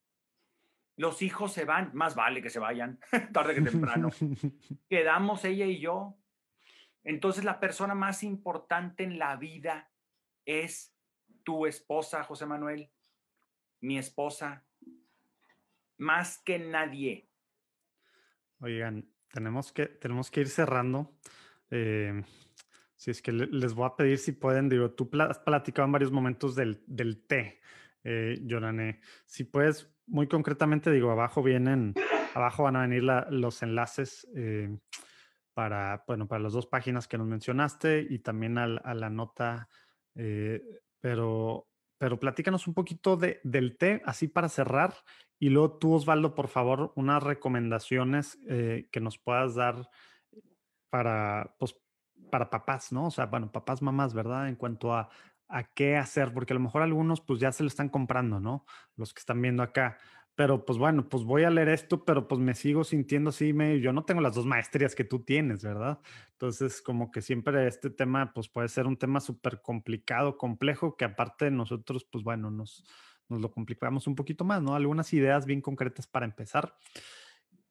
Los 0.97 1.23
hijos 1.23 1.53
se 1.53 1.65
van, 1.65 1.91
más 1.95 2.15
vale 2.15 2.43
que 2.43 2.51
se 2.51 2.59
vayan, 2.59 3.01
tarde 3.33 3.55
que 3.55 3.63
temprano. 3.63 4.11
Quedamos 4.89 5.45
ella 5.45 5.67
y 5.67 5.81
yo. 5.81 6.17
Entonces 7.03 7.45
la 7.45 7.59
persona 7.59 7.95
más 7.95 8.23
importante 8.23 9.05
en 9.05 9.19
la 9.19 9.37
vida 9.37 9.91
es 10.45 10.95
tu 11.43 11.67
esposa, 11.67 12.23
José 12.23 12.47
Manuel 12.47 12.91
mi 13.81 13.99
esposa, 13.99 14.67
más 15.99 16.39
que 16.43 16.59
nadie. 16.59 17.31
Oigan, 18.61 19.09
tenemos 19.33 19.73
que, 19.73 19.87
tenemos 19.87 20.31
que 20.31 20.41
ir 20.41 20.49
cerrando. 20.49 21.19
Eh, 21.71 22.23
si 23.01 23.11
es 23.11 23.23
que 23.23 23.33
les 23.33 23.73
voy 23.73 23.87
a 23.87 23.97
pedir 23.97 24.19
si 24.19 24.33
pueden, 24.33 24.69
digo, 24.69 24.91
tú 24.91 25.09
has 25.19 25.39
platicado 25.39 25.87
en 25.87 25.93
varios 25.93 26.13
momentos 26.13 26.55
del, 26.55 26.85
del 26.87 27.25
té, 27.27 27.63
eh, 28.05 28.39
Si 29.25 29.45
puedes, 29.45 29.91
muy 30.07 30.29
concretamente, 30.29 30.91
digo, 30.91 31.11
abajo 31.11 31.43
vienen, 31.43 31.95
abajo 32.35 32.65
van 32.65 32.77
a 32.77 32.83
venir 32.83 33.03
los 33.03 33.63
enlaces 33.63 34.29
eh, 34.37 34.77
para, 35.55 36.05
bueno, 36.07 36.29
para 36.29 36.43
las 36.43 36.53
dos 36.53 36.67
páginas 36.67 37.09
que 37.09 37.17
nos 37.17 37.27
mencionaste 37.27 38.07
y 38.09 38.19
también 38.19 38.59
a, 38.59 38.65
a 38.65 38.93
la 38.93 39.09
nota, 39.09 39.71
eh, 40.15 40.63
pero 41.01 41.70
pero 42.01 42.19
platícanos 42.19 42.67
un 42.67 42.73
poquito 42.73 43.19
de, 43.19 43.43
del 43.45 43.77
té, 43.77 44.01
así 44.07 44.27
para 44.27 44.49
cerrar. 44.49 44.95
Y 45.39 45.51
luego 45.51 45.77
tú, 45.77 45.93
Osvaldo, 45.93 46.35
por 46.35 46.49
favor, 46.49 46.95
unas 46.97 47.23
recomendaciones 47.23 48.39
eh, 48.49 48.89
que 48.91 49.01
nos 49.01 49.19
puedas 49.19 49.55
dar 49.55 49.91
para, 50.89 51.55
pues, 51.59 51.77
para 52.31 52.49
papás, 52.49 52.91
¿no? 52.91 53.09
O 53.09 53.11
sea, 53.11 53.27
bueno, 53.27 53.53
papás, 53.53 53.83
mamás, 53.83 54.15
¿verdad? 54.15 54.49
En 54.49 54.57
cuanto 54.57 54.95
a, 54.95 55.11
a 55.47 55.65
qué 55.75 55.99
hacer, 55.99 56.33
porque 56.33 56.55
a 56.55 56.57
lo 56.57 56.61
mejor 56.61 56.81
algunos 56.81 57.21
pues 57.21 57.39
ya 57.39 57.53
se 57.53 57.65
lo 57.65 57.69
están 57.69 57.91
comprando, 57.91 58.41
¿no? 58.41 58.65
Los 58.97 59.13
que 59.13 59.21
están 59.21 59.43
viendo 59.43 59.63
acá 59.63 59.99
pero 60.41 60.65
pues 60.65 60.79
bueno, 60.79 61.07
pues 61.07 61.23
voy 61.25 61.45
a 61.45 61.51
leer 61.51 61.69
esto, 61.69 62.03
pero 62.03 62.27
pues 62.27 62.41
me 62.41 62.55
sigo 62.55 62.83
sintiendo 62.83 63.29
así, 63.29 63.53
me, 63.53 63.79
yo 63.79 63.93
no 63.93 64.07
tengo 64.07 64.23
las 64.23 64.35
dos 64.35 64.47
maestrías 64.47 64.95
que 64.95 65.05
tú 65.05 65.23
tienes, 65.23 65.63
¿verdad? 65.63 66.01
Entonces, 66.33 66.81
como 66.81 67.11
que 67.11 67.21
siempre 67.21 67.67
este 67.67 67.91
tema, 67.91 68.33
pues 68.33 68.49
puede 68.49 68.69
ser 68.69 68.87
un 68.87 68.97
tema 68.97 69.21
súper 69.21 69.61
complicado, 69.61 70.39
complejo, 70.39 70.97
que 70.97 71.05
aparte 71.05 71.45
de 71.45 71.51
nosotros, 71.51 72.07
pues 72.11 72.25
bueno, 72.25 72.51
nos, 72.51 72.87
nos 73.29 73.43
lo 73.43 73.51
complicamos 73.51 74.07
un 74.07 74.15
poquito 74.15 74.47
más, 74.47 74.63
¿no? 74.63 74.75
Algunas 74.75 75.13
ideas 75.13 75.45
bien 75.45 75.61
concretas 75.61 76.07
para 76.07 76.25
empezar. 76.25 76.75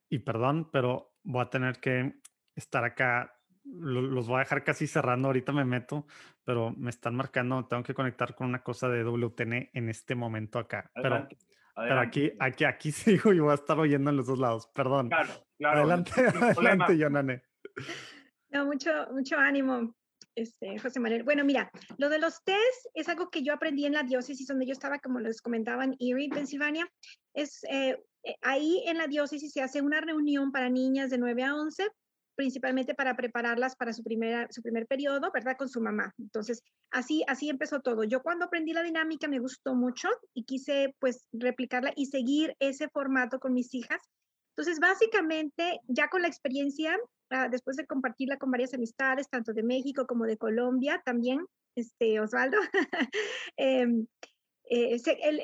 Y 0.08 0.20
perdón, 0.20 0.70
pero 0.72 1.16
voy 1.24 1.42
a 1.42 1.50
tener 1.50 1.80
que 1.80 2.22
estar 2.54 2.84
acá, 2.84 3.36
los 3.64 4.28
voy 4.28 4.36
a 4.36 4.40
dejar 4.42 4.64
casi 4.64 4.86
cerrando, 4.86 5.30
ahorita 5.30 5.52
me 5.54 5.66
meto, 5.66 6.06
pero 6.44 6.70
me 6.78 6.92
están 6.92 7.16
marcando, 7.16 7.66
tengo 7.66 7.82
que 7.82 7.96
conectar 7.96 8.36
con 8.36 8.46
una 8.46 8.62
cosa 8.62 8.90
de 8.90 9.04
WTN 9.04 9.72
en 9.74 9.90
este 9.90 10.14
momento 10.14 10.60
acá. 10.60 10.92
Pero 11.88 12.00
aquí, 12.00 12.32
aquí, 12.40 12.64
aquí 12.66 12.92
sigo 12.92 13.34
y 13.34 13.40
voy 13.40 13.52
a 13.52 13.56
estar 13.56 13.80
oyendo 13.80 14.10
en 14.10 14.18
los 14.18 14.28
dos 14.28 14.40
lados. 14.40 14.68
Perdón. 14.74 15.10
Claro, 15.10 15.34
claro. 15.58 15.80
Adelante, 15.80 16.12
adelante, 16.18 16.98
Yonane. 16.98 17.44
No, 18.50 18.66
mucho, 18.66 18.92
mucho 19.12 19.38
ánimo, 19.38 19.96
este, 20.36 20.80
José 20.80 21.00
Manuel. 21.00 21.24
Bueno, 21.24 21.44
mira, 21.44 21.72
lo 21.98 22.10
de 22.10 22.20
los 22.20 22.44
test 22.44 22.86
es 22.94 23.08
algo 23.10 23.30
que 23.30 23.44
yo 23.44 23.54
aprendí 23.54 23.86
en 23.86 23.94
la 23.94 24.04
diócesis 24.04 24.48
donde 24.48 24.66
yo 24.66 24.74
estaba, 24.74 25.00
como 25.00 25.20
les 25.20 25.42
comentaba, 25.42 25.84
en 25.84 25.96
Erie, 26.00 26.30
Pensilvania. 26.30 26.88
Es, 27.34 27.64
eh, 27.66 27.98
eh, 28.24 28.36
ahí 28.42 28.84
en 28.88 28.98
la 28.98 29.08
diócesis 29.08 29.52
se 29.54 29.62
hace 29.62 29.82
una 29.82 30.02
reunión 30.02 30.52
para 30.52 30.70
niñas 30.70 31.10
de 31.10 31.18
9 31.18 31.44
a 31.44 31.56
11 31.56 31.88
principalmente 32.40 32.96
para 32.96 33.18
prepararlas 33.18 33.76
para 33.76 33.92
su, 33.92 34.02
primera, 34.02 34.48
su 34.50 34.62
primer 34.62 34.88
periodo, 34.88 35.30
¿verdad? 35.34 35.58
Con 35.58 35.68
su 35.68 35.82
mamá. 35.82 36.14
Entonces, 36.18 36.64
así, 36.90 37.22
así 37.28 37.50
empezó 37.50 37.82
todo. 37.82 38.06
Yo 38.06 38.22
cuando 38.22 38.46
aprendí 38.46 38.72
la 38.72 38.82
dinámica 38.82 39.28
me 39.28 39.40
gustó 39.40 39.76
mucho 39.76 40.08
y 40.34 40.46
quise 40.46 40.96
pues 41.00 41.28
replicarla 41.34 41.92
y 41.98 42.06
seguir 42.06 42.56
ese 42.60 42.88
formato 42.88 43.42
con 43.42 43.52
mis 43.52 43.76
hijas. 43.76 44.02
Entonces, 44.56 44.80
básicamente, 44.80 45.82
ya 45.90 46.08
con 46.08 46.22
la 46.22 46.30
experiencia, 46.30 46.98
ah, 47.30 47.50
después 47.50 47.76
de 47.76 47.86
compartirla 47.86 48.38
con 48.38 48.52
varias 48.52 48.74
amistades, 48.74 49.28
tanto 49.30 49.52
de 49.52 49.64
México 49.64 50.08
como 50.08 50.24
de 50.24 50.38
Colombia, 50.38 51.02
también, 51.04 51.46
este, 51.76 52.22
Osvaldo, 52.22 52.58
em, 53.58 54.08
eh, 54.70 54.98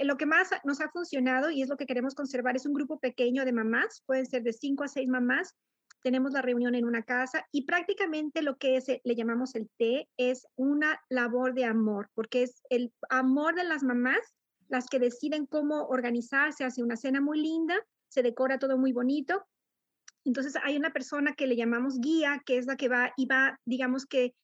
lo 0.05 0.15
que 0.15 0.27
más 0.27 0.49
nos 0.63 0.79
ha 0.79 0.89
funcionado 0.91 1.49
y 1.49 1.61
es 1.61 1.67
lo 1.67 1.75
que 1.75 1.87
queremos 1.87 2.15
conservar 2.15 2.55
es 2.55 2.65
un 2.65 2.73
grupo 2.73 2.99
pequeño 2.99 3.43
de 3.43 3.51
mamás, 3.51 4.01
pueden 4.05 4.25
ser 4.25 4.43
de 4.43 4.53
cinco 4.53 4.85
a 4.85 4.87
seis 4.87 5.09
mamás, 5.09 5.55
tenemos 6.05 6.33
la 6.33 6.43
reunión 6.43 6.75
en 6.75 6.85
una 6.85 7.01
casa 7.01 7.47
y 7.51 7.65
prácticamente 7.65 8.43
lo 8.43 8.57
que 8.57 8.77
es, 8.77 8.85
le 9.03 9.15
llamamos 9.15 9.55
el 9.55 9.71
té 9.79 10.07
es 10.17 10.45
una 10.55 11.01
labor 11.09 11.55
de 11.55 11.65
amor, 11.65 12.11
porque 12.13 12.43
es 12.43 12.61
el 12.69 12.93
amor 13.09 13.55
de 13.55 13.63
las 13.63 13.81
mamás 13.81 14.19
las 14.67 14.85
que 14.85 14.99
deciden 14.99 15.47
cómo 15.47 15.87
organizarse 15.87 16.63
hacia 16.63 16.83
una 16.83 16.95
cena 16.95 17.21
muy 17.21 17.41
linda 17.41 17.75
se 18.07 18.21
decora 18.21 18.59
todo 18.59 18.77
muy 18.77 18.93
bonito. 18.93 19.47
Entonces 20.25 20.53
hay 20.63 20.77
una 20.77 20.93
persona 20.93 21.33
que 21.33 21.47
le 21.47 21.55
llamamos 21.55 21.99
guía, 21.99 22.39
que 22.45 22.59
es 22.59 22.67
la 22.67 22.77
que 22.77 22.87
va 22.87 23.11
y 23.17 23.25
va, 23.25 23.59
digamos 23.65 24.05
que, 24.05 24.35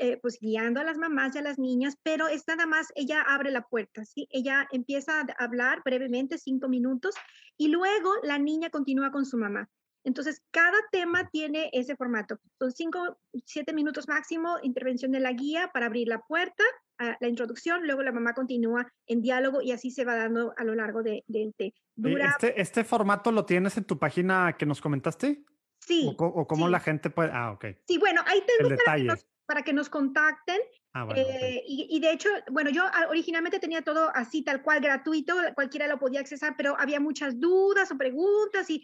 eh, 0.00 0.18
pues 0.22 0.38
guiando 0.40 0.78
a 0.78 0.84
las 0.84 0.98
mamás 0.98 1.34
y 1.34 1.38
a 1.38 1.42
las 1.42 1.58
niñas, 1.58 1.96
pero 2.04 2.28
es 2.28 2.44
nada 2.46 2.66
más, 2.66 2.86
ella 2.94 3.22
abre 3.22 3.50
la 3.50 3.62
puerta, 3.62 4.04
¿sí? 4.04 4.28
Ella 4.30 4.68
empieza 4.70 5.20
a 5.20 5.26
hablar 5.44 5.82
brevemente, 5.84 6.38
cinco 6.38 6.68
minutos, 6.68 7.16
y 7.56 7.68
luego 7.68 8.12
la 8.22 8.38
niña 8.38 8.70
continúa 8.70 9.10
con 9.10 9.26
su 9.26 9.36
mamá. 9.36 9.68
Entonces, 10.08 10.42
cada 10.50 10.78
tema 10.90 11.28
tiene 11.28 11.68
ese 11.74 11.94
formato. 11.94 12.40
Son 12.58 12.72
cinco, 12.72 13.18
siete 13.44 13.74
minutos 13.74 14.08
máximo, 14.08 14.56
intervención 14.62 15.12
de 15.12 15.20
la 15.20 15.32
guía 15.32 15.70
para 15.70 15.84
abrir 15.84 16.08
la 16.08 16.20
puerta, 16.22 16.64
la 17.20 17.28
introducción, 17.28 17.86
luego 17.86 18.02
la 18.02 18.10
mamá 18.10 18.32
continúa 18.32 18.90
en 19.06 19.20
diálogo 19.20 19.60
y 19.60 19.70
así 19.70 19.90
se 19.90 20.06
va 20.06 20.16
dando 20.16 20.54
a 20.56 20.64
lo 20.64 20.74
largo 20.74 21.02
del 21.02 21.22
de, 21.26 21.52
de, 21.94 22.22
este, 22.22 22.60
¿Este 22.60 22.84
formato 22.84 23.30
lo 23.30 23.44
tienes 23.44 23.76
en 23.76 23.84
tu 23.84 23.98
página 23.98 24.56
que 24.58 24.64
nos 24.64 24.80
comentaste? 24.80 25.44
Sí. 25.78 26.16
¿O, 26.18 26.46
cómo 26.46 26.68
la 26.68 26.80
gente 26.80 27.10
puede...? 27.10 27.30
Ah, 27.32 27.52
ok. 27.52 27.66
Sí, 27.86 27.98
bueno, 27.98 28.22
ahí 28.26 28.42
tengo 28.46 28.74
para 28.82 28.96
que, 28.96 29.04
nos, 29.04 29.26
para 29.44 29.62
que, 29.62 29.72
nos, 29.74 29.90
contacten. 29.90 30.58
Ah, 30.94 31.04
bueno, 31.04 31.20
eh, 31.20 31.62
y, 31.66 31.86
y, 31.90 32.00
de 32.00 32.12
hecho, 32.12 32.30
bueno, 32.50 32.70
yo 32.70 32.84
originalmente 33.10 33.58
tenía 33.58 33.82
todo 33.82 34.10
así, 34.14 34.42
tal 34.42 34.62
cual, 34.62 34.80
gratuito, 34.80 35.34
cualquiera 35.54 35.86
lo 35.86 35.98
podía 35.98 36.20
accesar, 36.20 36.54
pero 36.56 36.74
había 36.78 36.98
muchas 36.98 37.38
dudas 37.38 37.92
o 37.92 37.98
preguntas 37.98 38.70
y 38.70 38.82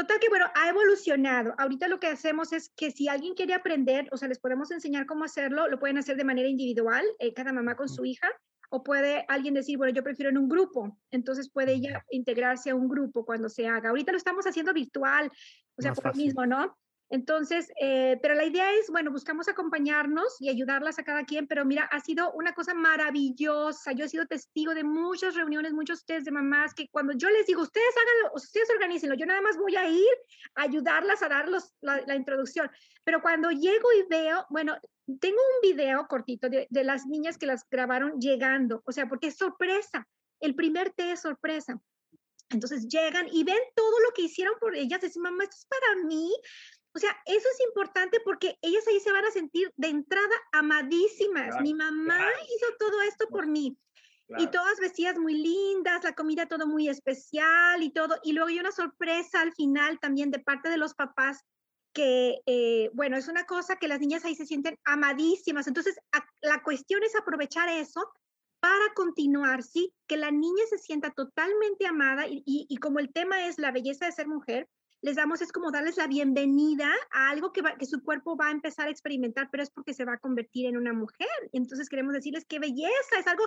Total 0.00 0.18
que, 0.18 0.30
bueno, 0.30 0.46
ha 0.54 0.70
evolucionado. 0.70 1.54
Ahorita 1.58 1.86
lo 1.86 2.00
que 2.00 2.06
hacemos 2.06 2.54
es 2.54 2.72
que 2.74 2.90
si 2.90 3.08
alguien 3.08 3.34
quiere 3.34 3.52
aprender, 3.52 4.08
o 4.12 4.16
sea, 4.16 4.28
les 4.28 4.38
podemos 4.38 4.70
enseñar 4.70 5.04
cómo 5.04 5.24
hacerlo, 5.24 5.68
lo 5.68 5.78
pueden 5.78 5.98
hacer 5.98 6.16
de 6.16 6.24
manera 6.24 6.48
individual, 6.48 7.04
eh, 7.18 7.34
cada 7.34 7.52
mamá 7.52 7.76
con 7.76 7.86
su 7.86 8.06
hija, 8.06 8.26
o 8.70 8.82
puede 8.82 9.26
alguien 9.28 9.52
decir, 9.52 9.76
bueno, 9.76 9.92
yo 9.92 10.02
prefiero 10.02 10.30
en 10.30 10.38
un 10.38 10.48
grupo, 10.48 10.96
entonces 11.10 11.50
puede 11.50 11.74
ella 11.74 12.02
integrarse 12.08 12.70
a 12.70 12.74
un 12.74 12.88
grupo 12.88 13.26
cuando 13.26 13.50
se 13.50 13.68
haga. 13.68 13.90
Ahorita 13.90 14.10
lo 14.10 14.16
estamos 14.16 14.46
haciendo 14.46 14.72
virtual, 14.72 15.30
o 15.76 15.82
sea, 15.82 15.92
por 15.92 16.06
lo 16.06 16.14
mismo, 16.14 16.46
¿no? 16.46 16.78
Entonces, 17.10 17.72
eh, 17.80 18.18
pero 18.22 18.34
la 18.34 18.44
idea 18.44 18.72
es, 18.72 18.88
bueno, 18.88 19.10
buscamos 19.10 19.48
acompañarnos 19.48 20.36
y 20.40 20.48
ayudarlas 20.48 21.00
a 21.00 21.02
cada 21.02 21.24
quien, 21.24 21.48
pero 21.48 21.64
mira, 21.64 21.82
ha 21.90 21.98
sido 21.98 22.32
una 22.32 22.54
cosa 22.54 22.72
maravillosa. 22.72 23.90
Yo 23.92 24.04
he 24.04 24.08
sido 24.08 24.26
testigo 24.26 24.74
de 24.74 24.84
muchas 24.84 25.34
reuniones, 25.34 25.72
muchos 25.72 26.04
test 26.04 26.24
de 26.24 26.30
mamás 26.30 26.72
que 26.72 26.88
cuando 26.88 27.12
yo 27.14 27.28
les 27.28 27.46
digo, 27.46 27.62
ustedes 27.62 27.92
háganlo, 27.96 28.36
ustedes 28.36 28.70
organícenlo, 28.70 29.16
yo 29.16 29.26
nada 29.26 29.40
más 29.40 29.56
voy 29.56 29.74
a 29.74 29.88
ir 29.88 30.14
a 30.54 30.62
ayudarlas 30.62 31.20
a 31.24 31.28
darlos 31.28 31.74
la, 31.80 32.14
introducción. 32.14 32.70
Pero 33.02 33.20
cuando 33.20 33.50
llego 33.50 33.88
y 33.92 34.06
veo, 34.08 34.46
bueno, 34.48 34.78
tengo 35.20 35.38
un 35.38 35.68
video 35.68 36.06
cortito 36.06 36.48
de, 36.48 36.68
las 36.84 37.06
niñas 37.06 37.38
que 37.38 37.46
las 37.46 37.68
grabaron 37.68 38.20
llegando, 38.20 38.84
o 38.86 38.92
sea, 38.92 39.08
porque 39.08 39.28
es 39.28 39.36
sorpresa. 39.36 40.06
El 40.38 40.54
primer 40.54 40.90
test 40.90 41.10
es 41.10 41.20
sorpresa. 41.22 41.80
Entonces 42.50 42.86
llegan 42.88 43.28
y 43.32 43.42
ven 43.44 43.58
todo 43.74 44.00
lo 44.00 44.12
que 44.12 44.22
hicieron 44.22 44.54
por 44.60 44.76
ellas. 44.76 45.00
Dicen, 45.00 45.22
mamá, 45.22 45.44
esto 45.44 45.56
es 45.56 45.66
para 45.66 46.04
mí. 46.04 46.32
O 46.92 46.98
sea, 46.98 47.16
eso 47.26 47.48
es 47.52 47.60
importante 47.66 48.18
porque 48.24 48.58
ellas 48.62 48.86
ahí 48.88 48.98
se 49.00 49.12
van 49.12 49.24
a 49.24 49.30
sentir 49.30 49.72
de 49.76 49.88
entrada 49.88 50.34
amadísimas. 50.52 51.60
Mi 51.60 51.72
mamá 51.72 52.20
hizo 52.44 52.66
todo 52.78 53.00
esto 53.02 53.28
por 53.28 53.46
mí. 53.46 53.76
Y 54.38 54.46
todas 54.46 54.78
vestidas 54.78 55.18
muy 55.18 55.34
lindas, 55.34 56.04
la 56.04 56.14
comida 56.14 56.46
todo 56.46 56.66
muy 56.66 56.88
especial 56.88 57.82
y 57.82 57.90
todo. 57.90 58.16
Y 58.22 58.32
luego 58.32 58.48
hay 58.48 58.60
una 58.60 58.70
sorpresa 58.70 59.40
al 59.40 59.52
final 59.52 59.98
también 59.98 60.30
de 60.30 60.38
parte 60.38 60.68
de 60.68 60.76
los 60.76 60.94
papás 60.94 61.44
que, 61.92 62.40
eh, 62.46 62.90
bueno, 62.92 63.16
es 63.16 63.26
una 63.26 63.44
cosa 63.44 63.76
que 63.76 63.88
las 63.88 63.98
niñas 63.98 64.24
ahí 64.24 64.36
se 64.36 64.46
sienten 64.46 64.78
amadísimas. 64.84 65.66
Entonces, 65.66 65.98
la 66.42 66.62
cuestión 66.62 67.02
es 67.02 67.16
aprovechar 67.16 67.68
eso 67.68 68.08
para 68.60 68.94
continuar, 68.94 69.64
¿sí? 69.64 69.92
Que 70.06 70.16
la 70.16 70.30
niña 70.30 70.62
se 70.68 70.78
sienta 70.78 71.10
totalmente 71.10 71.86
amada 71.86 72.28
y, 72.28 72.42
y 72.44 72.76
como 72.76 73.00
el 73.00 73.12
tema 73.12 73.46
es 73.46 73.58
la 73.58 73.72
belleza 73.72 74.06
de 74.06 74.12
ser 74.12 74.28
mujer, 74.28 74.68
les 75.02 75.16
damos 75.16 75.40
es 75.40 75.52
como 75.52 75.70
darles 75.70 75.96
la 75.96 76.06
bienvenida 76.06 76.92
a 77.10 77.30
algo 77.30 77.52
que, 77.52 77.62
que 77.78 77.86
su 77.86 78.02
cuerpo 78.02 78.36
va 78.36 78.48
a 78.48 78.52
empezar 78.52 78.86
a 78.86 78.90
experimentar, 78.90 79.48
pero 79.50 79.62
es 79.62 79.70
porque 79.70 79.94
se 79.94 80.04
va 80.04 80.14
a 80.14 80.18
convertir 80.18 80.66
en 80.66 80.76
una 80.76 80.92
mujer. 80.92 81.28
Y 81.52 81.58
entonces 81.58 81.88
queremos 81.88 82.12
decirles 82.12 82.44
qué 82.46 82.58
belleza, 82.58 83.18
es 83.18 83.26
algo 83.26 83.44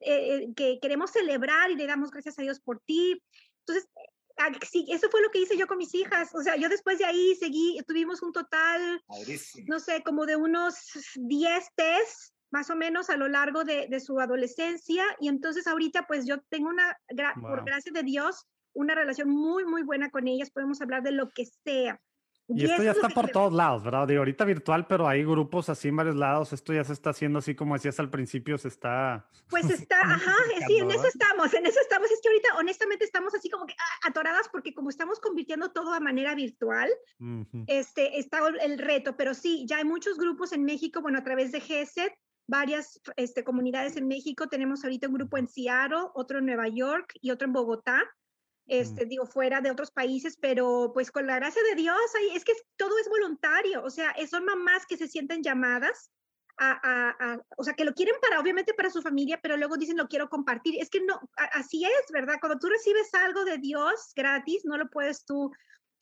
eh, 0.00 0.36
eh, 0.36 0.48
que 0.56 0.78
queremos 0.80 1.10
celebrar 1.10 1.70
y 1.70 1.76
le 1.76 1.86
damos 1.86 2.10
gracias 2.10 2.38
a 2.38 2.42
Dios 2.42 2.60
por 2.60 2.80
ti. 2.80 3.22
Entonces, 3.60 3.88
sí, 4.68 4.86
eso 4.88 5.08
fue 5.10 5.22
lo 5.22 5.30
que 5.30 5.40
hice 5.40 5.56
yo 5.56 5.66
con 5.66 5.78
mis 5.78 5.94
hijas. 5.94 6.34
O 6.34 6.42
sea, 6.42 6.56
yo 6.56 6.68
después 6.68 6.98
de 6.98 7.04
ahí 7.04 7.36
seguí, 7.36 7.78
tuvimos 7.86 8.22
un 8.22 8.32
total, 8.32 9.02
no 9.66 9.78
sé, 9.78 10.02
como 10.02 10.26
de 10.26 10.36
unos 10.36 10.76
10 11.14 11.64
test 11.76 12.34
más 12.50 12.68
o 12.68 12.74
menos 12.74 13.10
a 13.10 13.16
lo 13.16 13.28
largo 13.28 13.62
de, 13.62 13.86
de, 13.88 14.00
su 14.00 14.18
adolescencia. 14.18 15.04
Y 15.20 15.28
entonces 15.28 15.66
ahorita 15.66 16.06
pues 16.08 16.26
yo 16.26 16.40
tengo 16.48 16.68
una, 16.68 16.98
por 17.40 17.64
gracia 17.64 17.92
de 17.92 18.02
Dios, 18.02 18.46
una 18.74 18.94
relación 18.94 19.28
muy, 19.28 19.64
muy 19.64 19.82
buena 19.82 20.10
con 20.10 20.28
ellas, 20.28 20.50
podemos 20.50 20.80
hablar 20.80 21.02
de 21.02 21.12
lo 21.12 21.28
que 21.28 21.46
sea. 21.46 22.00
Y, 22.52 22.64
esto 22.64 22.82
ya 22.82 22.90
está 22.90 23.08
por 23.08 23.30
todos 23.30 23.52
lados, 23.52 23.84
¿verdad? 23.84 24.08
De 24.08 24.16
ahorita 24.16 24.44
virtual, 24.44 24.86
pero 24.88 25.06
hay 25.06 25.22
grupos 25.22 25.68
así 25.68 25.88
en 25.88 25.96
varios 25.96 26.16
lados. 26.16 26.52
Esto 26.52 26.72
ya 26.72 26.82
se 26.82 26.92
está 26.92 27.10
haciendo 27.10 27.38
así 27.38 27.54
como 27.54 27.74
decías 27.74 28.00
al 28.00 28.10
principio, 28.10 28.58
se 28.58 28.68
está. 28.68 29.28
Pues 29.48 29.64
está, 29.70 30.00
ajá, 30.00 30.34
sí, 30.66 30.78
en 30.78 30.90
eso 30.90 31.06
estamos, 31.06 31.54
en 31.54 31.66
eso 31.66 31.78
estamos. 31.80 32.10
Es 32.10 32.20
que 32.20 32.28
ahorita, 32.28 32.56
honestamente, 32.58 33.04
estamos 33.04 33.34
así 33.34 33.48
como 33.48 33.66
que 33.66 33.74
ah, 33.78 34.08
atoradas 34.08 34.48
porque 34.50 34.74
como 34.74 34.90
estamos 34.90 35.20
convirtiendo 35.20 35.70
todo 35.70 35.92
a 35.92 36.00
manera 36.00 36.34
virtual, 36.34 36.90
este, 37.68 38.18
está 38.18 38.40
el 38.60 38.78
reto. 38.78 39.16
Pero 39.16 39.34
sí, 39.34 39.64
ya 39.68 39.76
hay 39.76 39.84
muchos 39.84 40.18
grupos 40.18 40.52
en 40.52 40.64
México, 40.64 41.02
bueno, 41.02 41.18
a 41.18 41.24
través 41.24 41.52
de 41.52 41.60
GESET, 41.60 42.12
varias 42.48 43.00
este, 43.14 43.44
comunidades 43.44 43.96
en 43.96 44.08
México. 44.08 44.48
Tenemos 44.48 44.82
ahorita 44.82 45.06
un 45.06 45.14
grupo 45.14 45.38
en 45.38 45.46
Seattle, 45.46 46.08
otro 46.14 46.38
en 46.38 46.46
Nueva 46.46 46.66
York 46.66 47.12
y 47.20 47.30
otro 47.30 47.46
en 47.46 47.52
Bogotá 47.52 48.02
este, 48.70 49.04
digo, 49.04 49.26
fuera 49.26 49.60
de 49.60 49.72
otros 49.72 49.90
países, 49.90 50.38
pero 50.40 50.92
pues 50.94 51.10
con 51.10 51.26
la 51.26 51.34
gracia 51.36 51.60
de 51.64 51.74
Dios, 51.74 52.00
es 52.32 52.44
que 52.44 52.52
todo 52.76 52.96
es 52.98 53.08
voluntario, 53.08 53.82
o 53.82 53.90
sea, 53.90 54.14
son 54.30 54.44
mamás 54.44 54.86
que 54.86 54.96
se 54.96 55.08
sienten 55.08 55.42
llamadas 55.42 56.12
a, 56.56 57.38
o 57.56 57.64
sea, 57.64 57.74
que 57.74 57.84
lo 57.84 57.94
quieren 57.94 58.14
para, 58.20 58.38
obviamente 58.38 58.74
para 58.74 58.90
su 58.90 59.02
familia, 59.02 59.40
pero 59.42 59.56
luego 59.56 59.76
dicen, 59.76 59.96
lo 59.96 60.06
quiero 60.06 60.28
compartir. 60.28 60.76
Es 60.78 60.90
que 60.90 61.00
no, 61.00 61.18
así 61.52 61.84
es, 61.84 62.12
¿verdad? 62.12 62.36
Cuando 62.38 62.58
tú 62.58 62.68
recibes 62.68 63.12
algo 63.14 63.44
de 63.44 63.58
Dios 63.58 64.12
gratis, 64.14 64.62
no 64.64 64.76
lo 64.76 64.88
puedes 64.90 65.24
tú, 65.24 65.50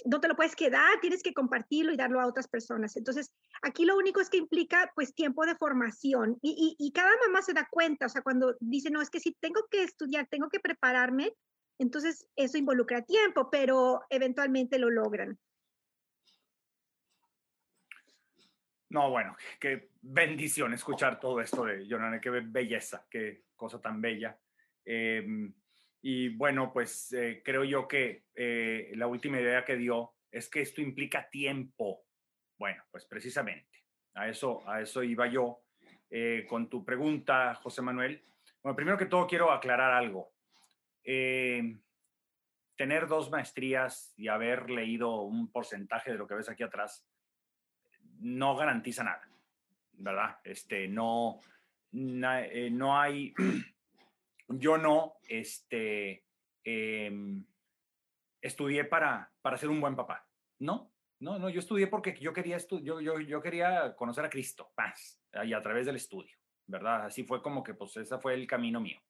no 0.05 0.21
te 0.21 0.29
lo 0.29 0.37
puedes 0.37 0.57
quedar, 0.57 1.01
tienes 1.01 1.23
que 1.23 1.33
compartirlo 1.33 1.93
y 1.93 1.97
darlo 1.97 2.21
a 2.21 2.27
otras 2.27 2.49
personas. 2.49 2.97
Entonces, 2.97 3.31
aquí 3.63 3.85
lo 3.85 3.97
único 3.97 4.21
es 4.21 4.29
que 4.29 4.37
implica, 4.39 4.91
pues, 4.95 5.15
tiempo 5.15 5.47
de 5.47 5.57
formación 5.57 6.37
y, 6.43 6.77
y, 6.79 6.87
y 6.87 6.93
cada 6.93 7.13
mamá 7.25 7.41
se 7.41 7.53
da 7.53 7.67
cuenta, 7.71 8.07
o 8.07 8.09
sea, 8.09 8.23
cuando 8.23 8.57
dice, 8.61 8.91
no, 8.91 9.01
es 9.01 9.11
que 9.11 9.21
si 9.21 9.33
tengo 9.41 9.61
que 9.71 9.85
estudiar, 9.85 10.27
tengo 10.29 10.49
que 10.49 10.61
prepararme, 10.61 11.33
entonces, 11.79 12.29
eso 12.37 12.59
involucra 12.59 13.03
tiempo, 13.03 13.49
pero 13.51 14.03
eventualmente 14.11 14.79
lo 14.79 14.91
logran. 14.91 15.39
No, 18.91 19.11
bueno, 19.11 19.37
qué 19.61 19.91
bendición 20.01 20.73
escuchar 20.73 21.21
todo 21.21 21.41
esto 21.41 21.65
de 21.65 21.87
Jonane, 21.89 22.21
qué 22.21 22.31
belleza, 22.31 23.07
qué 23.11 23.45
cosa 23.55 23.81
tan 23.81 24.01
bella. 24.01 24.39
Em, 24.85 25.53
y 26.01 26.31
bueno, 26.31 26.73
pues 26.73 27.13
eh, 27.13 27.43
creo 27.45 27.65
yo 27.65 27.87
que 27.87 28.25
eh, 28.35 28.93
la 28.95 29.07
última 29.07 29.41
idea 29.41 29.65
que 29.65 29.77
dio 29.77 30.15
es 30.31 30.49
que 30.49 30.63
esto 30.63 30.81
implica 30.81 31.29
tiempo. 31.29 32.05
Bueno, 32.59 32.83
pues 32.91 33.05
precisamente 33.05 33.85
a 34.15 34.29
eso, 34.29 34.67
a 34.69 34.81
eso 34.81 35.03
iba 35.03 35.27
yo 35.27 35.65
eh, 36.11 36.47
con 36.49 36.71
tu 36.71 36.85
pregunta, 36.85 37.55
José 37.57 37.83
Manuel. 37.83 38.25
Bueno, 38.63 38.75
primero 38.75 38.97
que 38.97 39.07
todo 39.07 39.27
quiero 39.27 39.53
aclarar 39.53 39.93
algo. 39.93 40.33
Eh, 41.11 41.75
tener 42.77 43.09
dos 43.09 43.31
maestrías 43.31 44.13
y 44.19 44.29
haber 44.29 44.69
leído 44.69 45.23
un 45.23 45.51
porcentaje 45.51 46.13
de 46.13 46.19
lo 46.19 46.27
que 46.27 46.35
ves 46.35 46.51
aquí 46.51 46.63
atrás 46.63 47.09
no 48.21 48.55
garantiza 48.55 49.05
nada, 49.05 49.27
¿verdad? 49.93 50.37
Este, 50.45 50.87
no, 50.87 51.41
eh, 51.95 52.69
no 52.71 53.01
hay, 53.01 53.33
yo 54.49 54.77
no, 54.77 55.15
este, 55.23 56.27
em, 56.63 57.43
estudié 58.43 58.85
para, 58.85 59.33
para 59.41 59.57
ser 59.57 59.71
un 59.71 59.81
buen 59.81 59.97
papá, 59.97 60.29
¿no? 60.59 60.93
No, 61.21 61.39
no, 61.39 61.49
yo 61.49 61.61
estudié 61.61 61.87
porque 61.87 62.19
yo 62.21 62.35
quería, 62.35 62.59
yo, 62.83 63.01
yo, 63.01 63.19
yo 63.19 63.41
quería 63.41 63.97
conocer 63.97 64.27
a 64.27 64.31
Cristo, 64.31 64.73
más, 64.77 65.23
y 65.43 65.55
a 65.55 65.63
través 65.63 65.87
del 65.87 65.97
estudio, 65.97 66.37
¿verdad? 66.67 67.07
Así 67.07 67.25
fue 67.25 67.41
como 67.41 67.63
que, 67.63 67.73
pues, 67.73 67.97
ese 67.97 68.19
fue 68.19 68.35
el 68.35 68.47
camino 68.47 68.79
mío. 68.79 69.01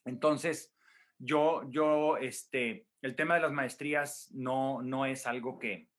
Entonces, 0.05 0.75
yo, 1.17 1.63
yo, 1.69 2.17
este, 2.17 2.87
el 3.01 3.15
tema 3.15 3.35
de 3.35 3.41
las 3.41 3.51
maestrías 3.51 4.29
no, 4.33 4.81
no 4.81 5.05
es 5.05 5.25
algo 5.25 5.57
que, 5.57 5.89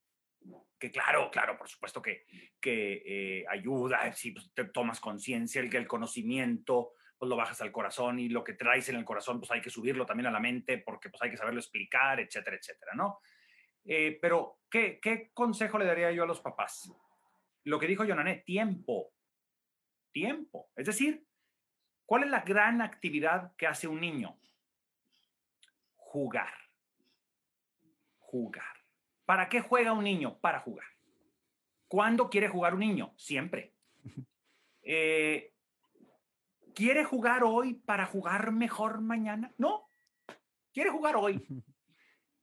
que 0.78 0.90
claro, 0.90 1.30
claro, 1.30 1.56
por 1.56 1.68
supuesto 1.68 2.02
que, 2.02 2.26
que 2.60 3.02
eh, 3.06 3.44
ayuda, 3.48 4.12
si 4.12 4.34
te 4.52 4.64
tomas 4.66 5.00
conciencia, 5.00 5.60
el 5.60 5.70
que 5.70 5.78
el 5.78 5.86
conocimiento, 5.86 6.92
pues 7.16 7.28
lo 7.28 7.36
bajas 7.36 7.60
al 7.62 7.72
corazón 7.72 8.18
y 8.18 8.28
lo 8.28 8.44
que 8.44 8.54
traes 8.54 8.88
en 8.88 8.96
el 8.96 9.04
corazón, 9.04 9.38
pues 9.38 9.50
hay 9.50 9.62
que 9.62 9.70
subirlo 9.70 10.04
también 10.04 10.26
a 10.26 10.30
la 10.30 10.40
mente 10.40 10.78
porque 10.78 11.08
pues 11.08 11.22
hay 11.22 11.30
que 11.30 11.36
saberlo 11.36 11.60
explicar, 11.60 12.20
etcétera, 12.20 12.56
etcétera, 12.56 12.92
¿no? 12.94 13.20
Eh, 13.86 14.18
pero, 14.20 14.60
¿qué, 14.70 14.98
¿qué 15.00 15.30
consejo 15.32 15.78
le 15.78 15.84
daría 15.84 16.10
yo 16.12 16.22
a 16.22 16.26
los 16.26 16.40
papás? 16.40 16.90
Lo 17.64 17.78
que 17.78 17.86
dijo 17.86 18.04
Yonané, 18.04 18.42
tiempo, 18.44 19.12
tiempo. 20.12 20.70
Es 20.76 20.86
decir, 20.86 21.24
¿Cuál 22.06 22.24
es 22.24 22.30
la 22.30 22.40
gran 22.40 22.82
actividad 22.82 23.54
que 23.56 23.66
hace 23.66 23.88
un 23.88 24.00
niño? 24.00 24.36
jugar. 26.14 26.54
Jugar. 28.20 28.76
¿Para 29.24 29.48
qué 29.48 29.60
juega 29.60 29.92
un 29.92 30.04
niño? 30.04 30.38
Para 30.38 30.60
jugar. 30.60 30.86
¿Cuándo 31.88 32.30
quiere 32.30 32.46
jugar 32.46 32.74
un 32.74 32.80
niño? 32.80 33.12
Siempre. 33.16 33.74
Eh, 34.86 35.54
¿Quiere 36.74 37.04
jugar 37.04 37.42
hoy 37.42 37.72
para 37.72 38.04
jugar 38.04 38.52
mejor 38.52 39.00
mañana? 39.00 39.50
No. 39.56 39.88
Quiere 40.74 40.90
jugar 40.90 41.16
hoy. 41.16 41.42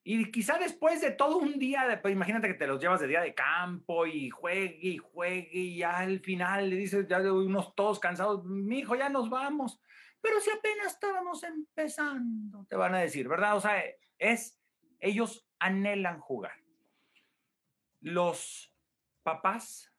Y 0.04 0.32
quizá 0.32 0.58
después 0.58 0.99
de 0.99 1.12
todo 1.12 1.38
un 1.38 1.60
día, 1.60 1.99
pues 2.02 2.14
imagínate 2.14 2.47
que 2.47 2.56
te 2.56 2.66
los 2.66 2.82
llevas 2.82 3.02
de 3.02 3.08
día 3.08 3.22
de 3.22 3.36
campo 3.36 4.08
y 4.08 4.32
juegue 4.32 4.80
y 4.82 4.97
juegue 4.97 5.49
y 5.52 5.78
ya 5.78 5.97
al 5.97 6.20
final 6.22 6.72
le 6.72 6.76
dices, 6.76 7.08
ya 7.08 7.20
unos 7.20 7.76
todos 7.76 7.99
cansados, 7.99 8.43
mi 8.43 8.80
hijo, 8.80 8.95
ya 8.95 9.10
nos 9.10 9.30
vamos. 9.30 9.80
Pero 10.20 10.39
si 10.39 10.49
apenas 10.49 10.93
estábamos 10.93 11.43
empezando, 11.43 12.66
te 12.66 12.76
van 12.76 12.95
a 12.95 12.99
decir, 12.99 13.28
¿verdad? 13.28 13.56
O 13.56 13.62
sea, 13.62 13.80
es, 14.18 14.60
ellos 14.99 15.47
anhelan 15.60 16.20
jugar. 16.20 16.58
Los 17.99 18.74
papás 19.22 19.93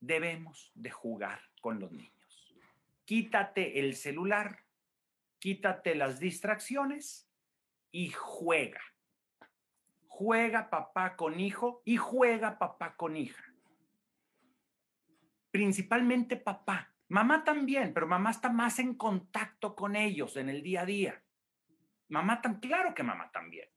debemos 0.00 0.72
de 0.74 0.90
jugar 0.90 1.40
con 1.60 1.78
los 1.78 1.92
niños. 1.92 2.56
Quítate 3.04 3.78
el 3.78 3.94
celular, 3.94 4.64
quítate 5.38 5.94
las 5.94 6.18
distracciones 6.18 7.28
y 7.92 8.10
juega 8.10 8.80
juega 10.22 10.70
papá 10.70 11.16
con 11.16 11.40
hijo 11.40 11.82
y 11.84 11.96
juega 11.96 12.56
papá 12.56 12.94
con 12.96 13.16
hija. 13.16 13.42
Principalmente 15.50 16.36
papá. 16.36 16.94
Mamá 17.08 17.42
también, 17.42 17.92
pero 17.92 18.06
mamá 18.06 18.30
está 18.30 18.48
más 18.48 18.78
en 18.78 18.94
contacto 18.94 19.74
con 19.74 19.96
ellos 19.96 20.36
en 20.36 20.48
el 20.48 20.62
día 20.62 20.82
a 20.82 20.86
día. 20.86 21.22
Mamá 22.08 22.40
tan 22.40 22.60
claro 22.60 22.94
que 22.94 23.02
mamá 23.02 23.32
también. 23.32 23.68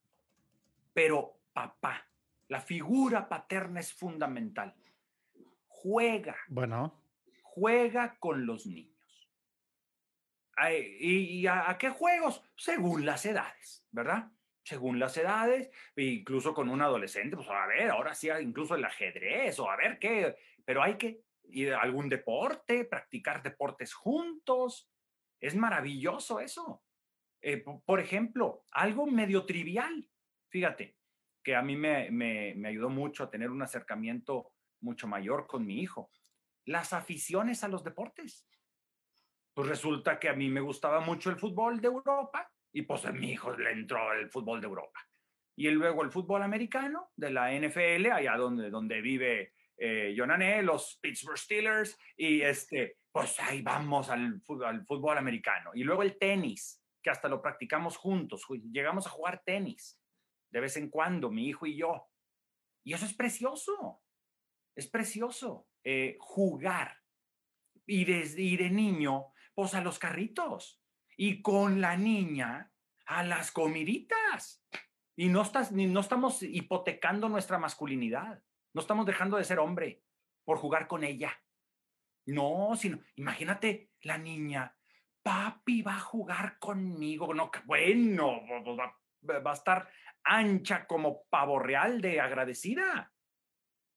Pero 0.94 1.42
papá, 1.52 2.08
la 2.48 2.62
figura 2.62 3.28
paterna 3.28 3.80
es 3.80 3.92
fundamental. 3.92 4.76
Juega. 5.68 6.38
Bueno. 6.48 7.02
Juega 7.42 8.18
con 8.20 8.46
los 8.46 8.68
niños. 8.68 8.94
¿Y, 10.70 11.48
a 11.48 11.76
qué 11.80 11.90
juegos? 11.90 12.44
Según 12.56 13.06
las 13.06 13.26
edades, 13.26 13.86
¿verdad? 13.92 14.32
Según 14.66 14.98
las 14.98 15.16
edades, 15.16 15.70
incluso 15.96 16.54
con 16.54 16.70
un 16.70 16.82
adolescente, 16.82 17.36
pues 17.36 17.48
a 17.50 17.68
ver, 17.68 17.92
ahora 17.92 18.16
sí, 18.16 18.30
incluso 18.42 18.74
el 18.74 18.84
ajedrez 18.84 19.60
o 19.60 19.70
a 19.70 19.78
ver 19.78 20.00
qué, 20.00 20.36
pero 20.66 20.82
hay 20.82 20.98
que 20.98 21.22
ir 21.50 21.74
a 21.74 21.82
algún 21.82 22.10
deporte, 22.10 22.84
practicar 22.86 23.44
deportes 23.44 23.94
juntos. 23.94 24.90
Es 25.40 25.56
maravilloso 25.56 26.40
eso. 26.40 26.84
Eh, 27.42 27.64
por 27.86 28.00
ejemplo, 28.00 28.64
algo 28.72 29.06
medio 29.06 29.46
trivial, 29.46 30.10
fíjate, 30.50 30.98
que 31.44 31.56
a 31.56 31.62
mí 31.62 31.76
me, 31.76 32.10
me, 32.10 32.56
me 32.56 32.70
ayudó 32.70 32.90
mucho 32.90 33.24
a 33.24 33.30
tener 33.30 33.52
un 33.52 33.62
acercamiento 33.62 34.52
mucho 34.82 35.08
mayor 35.08 35.46
con 35.46 35.64
mi 35.64 35.80
hijo. 35.80 36.10
Las 36.66 36.92
aficiones 36.92 37.64
a 37.64 37.68
los 37.68 37.84
deportes. 37.84 38.48
Pues 39.54 39.68
resulta 39.68 40.20
que 40.20 40.28
a 40.28 40.34
mí 40.34 40.50
me 40.50 40.60
gustaba 40.60 41.02
mucho 41.02 41.30
el 41.30 41.38
fútbol 41.38 41.80
de 41.80 41.88
Europa 41.88 42.52
y 42.76 42.82
pues 42.82 43.06
a 43.06 43.14
mi 43.14 43.32
hijo 43.32 43.56
le 43.56 43.72
entró 43.72 44.12
el 44.12 44.30
fútbol 44.30 44.60
de 44.60 44.68
Europa. 44.68 45.00
Y 45.56 45.70
luego 45.70 46.04
el 46.04 46.12
fútbol 46.12 46.44
americano 46.44 47.10
de 47.16 47.32
la 47.32 47.50
NFL, 47.54 48.12
allá 48.12 48.36
donde, 48.36 48.70
donde 48.70 49.00
vive 49.00 49.54
eh, 49.78 50.14
Jonané, 50.14 50.62
los 50.62 51.00
Pittsburgh 51.02 51.38
Steelers, 51.38 51.98
y 52.18 52.42
este, 52.42 52.98
pues 53.14 53.40
ahí 53.40 53.62
vamos 53.62 54.10
al, 54.10 54.42
al 54.66 54.86
fútbol 54.86 55.18
americano. 55.18 55.72
Y 55.74 55.86
luego 55.86 56.04
el 56.04 56.18
tenis, 56.18 56.84
que 57.02 57.10
hasta 57.10 57.30
lo 57.30 57.42
practicamos 57.42 57.96
juntos, 57.96 58.46
llegamos 58.70 59.08
a 59.08 59.12
jugar 59.12 59.42
tenis 59.46 59.98
de 60.52 60.60
vez 60.60 60.76
en 60.76 60.90
cuando, 60.90 61.32
mi 61.32 61.48
hijo 61.48 61.66
y 61.66 61.78
yo. 61.78 62.10
Y 62.84 62.94
eso 62.94 63.06
es 63.06 63.14
precioso, 63.14 64.02
es 64.76 64.90
precioso, 64.90 65.70
eh, 65.82 66.18
jugar. 66.20 66.98
Y, 67.86 68.04
desde, 68.04 68.42
y 68.42 68.58
de 68.58 68.70
niño, 68.70 69.28
pues 69.54 69.74
a 69.76 69.82
los 69.82 69.98
carritos 69.98 70.82
y 71.16 71.42
con 71.42 71.82
la 71.82 71.98
niña 71.98 72.72
a 73.06 73.24
las 73.24 73.52
comiditas. 73.52 74.64
Y 75.16 75.30
no, 75.30 75.42
estás, 75.42 75.72
no 75.72 76.00
estamos 76.00 76.44
hipotecando 76.44 77.30
nuestra 77.30 77.58
masculinidad. 77.58 78.44
No 78.74 78.82
estamos 78.82 79.06
dejando 79.06 79.38
de 79.38 79.46
ser 79.46 79.60
hombre 79.60 80.04
por 80.44 80.58
jugar 80.58 80.88
con 80.88 81.04
ella. 81.04 81.32
No, 82.26 82.76
sino, 82.76 83.00
imagínate 83.16 83.92
la 84.02 84.18
niña, 84.18 84.76
papi 85.22 85.82
va 85.82 85.96
a 85.96 86.00
jugar 86.00 86.60
conmigo. 86.60 87.34
No, 87.34 87.52
bueno, 87.66 88.42
va, 88.78 89.52
a 89.52 89.54
estar 89.54 89.90
ancha 90.24 90.86
como 90.88 91.24
pavo 91.30 91.60
real 91.60 92.02
de 92.02 92.20
agradecida. 92.20 93.14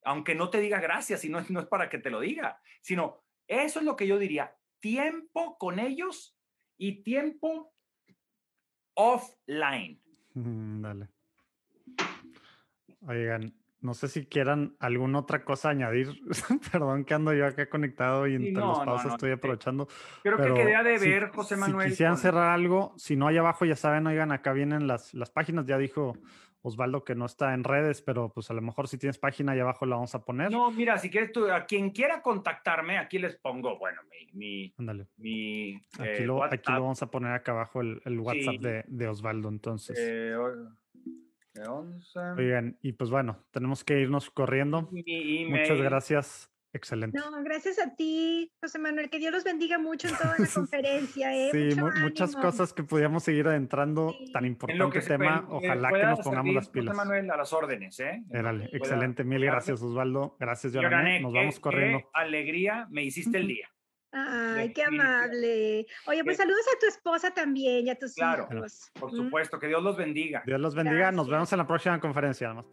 Aunque 0.05 0.35
no 0.35 0.51
te 0.51 0.61
diga 0.61 0.79
gracias, 0.79 1.25
y 1.25 1.29
no, 1.29 1.45
no 1.49 1.61
es 1.61 1.67
para 1.67 1.89
que 1.89 1.99
te 1.99 2.11
lo 2.11 2.21
diga, 2.21 2.61
sino 2.81 3.25
eso 3.49 3.81
es 3.81 3.85
lo 3.85 3.97
que 3.97 4.07
yo 4.07 4.19
diría. 4.19 4.57
Tiempo 4.79 5.59
con 5.59 5.81
ellos 5.81 6.38
y 6.79 7.03
tiempo 7.03 7.73
offline. 8.95 10.01
dale. 10.35 11.09
Oigan, 13.07 13.55
no 13.81 13.95
sé 13.95 14.09
si 14.09 14.27
quieran 14.27 14.77
alguna 14.81 15.21
otra 15.21 15.45
cosa 15.45 15.71
añadir. 15.71 16.21
Perdón 16.73 17.05
que 17.05 17.15
ando 17.15 17.33
yo 17.33 17.47
acá 17.47 17.69
conectado 17.69 18.27
y 18.27 18.35
entre 18.35 18.53
los 18.53 18.79
pausas 18.81 19.13
estoy 19.13 19.33
aprovechando. 19.33 19.89
Creo 20.23 20.37
que 20.37 20.55
quería 20.55 20.83
de 20.83 20.99
ver, 20.99 21.29
José 21.29 21.57
Manuel. 21.57 21.87
Si 21.87 21.91
quisieran 21.91 22.17
cerrar 22.17 22.51
algo, 22.51 22.95
si 22.97 23.17
no, 23.17 23.29
hay 23.29 23.37
abajo 23.37 23.65
ya 23.65 23.77
saben, 23.77 24.07
oigan, 24.07 24.33
acá 24.33 24.53
vienen 24.53 24.87
las, 24.87 25.15
las 25.15 25.31
páginas. 25.31 25.67
Ya 25.67 25.79
dijo 25.79 26.17
Osvaldo 26.63 27.05
que 27.05 27.15
no 27.15 27.27
está 27.27 27.55
en 27.55 27.65
redes, 27.65 28.03
pero 28.03 28.33
pues 28.33 28.51
a 28.51 28.55
lo 28.55 28.63
mejor 28.63 28.89
si 28.89 28.99
tienes 28.99 29.19
página 29.19 29.53
ahí 29.53 29.61
abajo 29.61 29.87
la 29.87 29.97
vamos 29.97 30.15
a 30.15 30.25
poner. 30.25 30.51
No, 30.51 30.71
mira, 30.71 30.99
si 30.99 31.11
quieres 31.11 31.33
tú, 31.33 31.51
a 31.51 31.65
quien 31.65 31.91
quiera 31.91 32.21
contactarme, 32.23 32.99
aquí 32.99 33.19
les 33.19 33.37
pongo, 33.37 33.79
bueno, 33.79 34.01
mi... 34.33 34.73
mi, 34.77 35.75
aquí, 35.99 36.23
eh, 36.23 36.27
lo, 36.27 36.43
aquí, 36.43 36.73
lo, 36.73 36.81
vamos 36.81 37.03
a 37.03 37.11
poner 37.11 37.33
acá 37.33 37.53
abajo 37.53 37.81
el, 37.81 38.01
el 38.05 38.21
WhatsApp 38.21 38.57
de, 38.61 38.85
de, 38.87 39.09
Osvaldo, 39.09 39.49
entonces. 39.49 39.97
Eh, 39.99 40.37
Oigan, 42.37 42.79
y 42.83 42.93
pues 42.93 43.11
bueno, 43.11 43.45
tenemos 43.51 43.83
que 43.83 44.01
irnos 44.01 44.31
corriendo. 44.31 44.89
Muchas 44.93 45.81
gracias 45.81 46.51
Excelente. 46.73 47.19
No, 47.19 47.43
gracias 47.43 47.79
a 47.79 47.95
ti, 47.95 48.53
José 48.63 48.79
Manuel. 48.79 49.09
Que 49.09 49.19
Dios 49.19 49.33
los 49.33 49.45
bendiga 49.45 49.79
mucho 49.79 50.09
en 50.09 50.17
toda 50.17 50.37
la 50.39 50.47
conferencia. 50.55 51.35
¿eh? 51.35 51.51
Sí, 51.51 51.81
muchas 52.01 52.37
cosas 52.37 52.73
que 52.73 52.83
podíamos 52.83 53.25
seguir 53.25 53.49
adentrando. 53.49 54.15
Tan 54.33 54.45
importante 54.45 55.01
tema. 55.01 55.47
Ojalá 55.49 55.93
que 55.93 56.05
nos 56.05 56.21
pongamos 56.21 56.55
las 56.55 56.69
pilas. 56.69 56.95
José 56.95 57.07
Manuel, 57.07 57.31
a 57.31 57.37
las 57.37 57.53
órdenes. 57.53 57.99
¿eh? 58.01 58.23
excelente. 58.73 59.25
Mil 59.25 59.45
gracias, 59.45 59.83
Osvaldo. 59.83 60.37
Gracias, 60.39 60.73
Yorané. 60.73 61.21
Nos 61.21 61.33
vamos 61.33 61.59
corriendo. 61.61 62.01
Qué 62.01 62.07
alegría, 62.13 62.87
me 62.91 63.03
hiciste 63.03 63.39
el 63.39 63.49
día. 63.49 63.69
Ay, 64.11 64.73
qué 64.73 64.85
amable. 64.85 65.87
Oye, 66.07 66.25
pues 66.25 66.39
saludos 66.39 66.65
a 66.75 66.79
tu 66.79 66.87
esposa 66.87 67.31
también 67.33 67.87
y 67.87 67.91
a 67.91 67.95
tus 67.95 68.15
claro, 68.15 68.49
Por 68.99 69.11
supuesto, 69.11 69.59
que 69.59 69.67
Dios 69.67 69.83
los 69.83 69.97
bendiga. 69.97 70.43
Dios 70.47 70.61
los 70.61 70.75
bendiga. 70.75 71.13
Nos 71.13 71.29
vemos 71.29 71.53
en 71.53 71.59
la 71.59 71.67
próxima 71.67 72.01
conferencia. 72.01 72.53
Más 72.55 72.65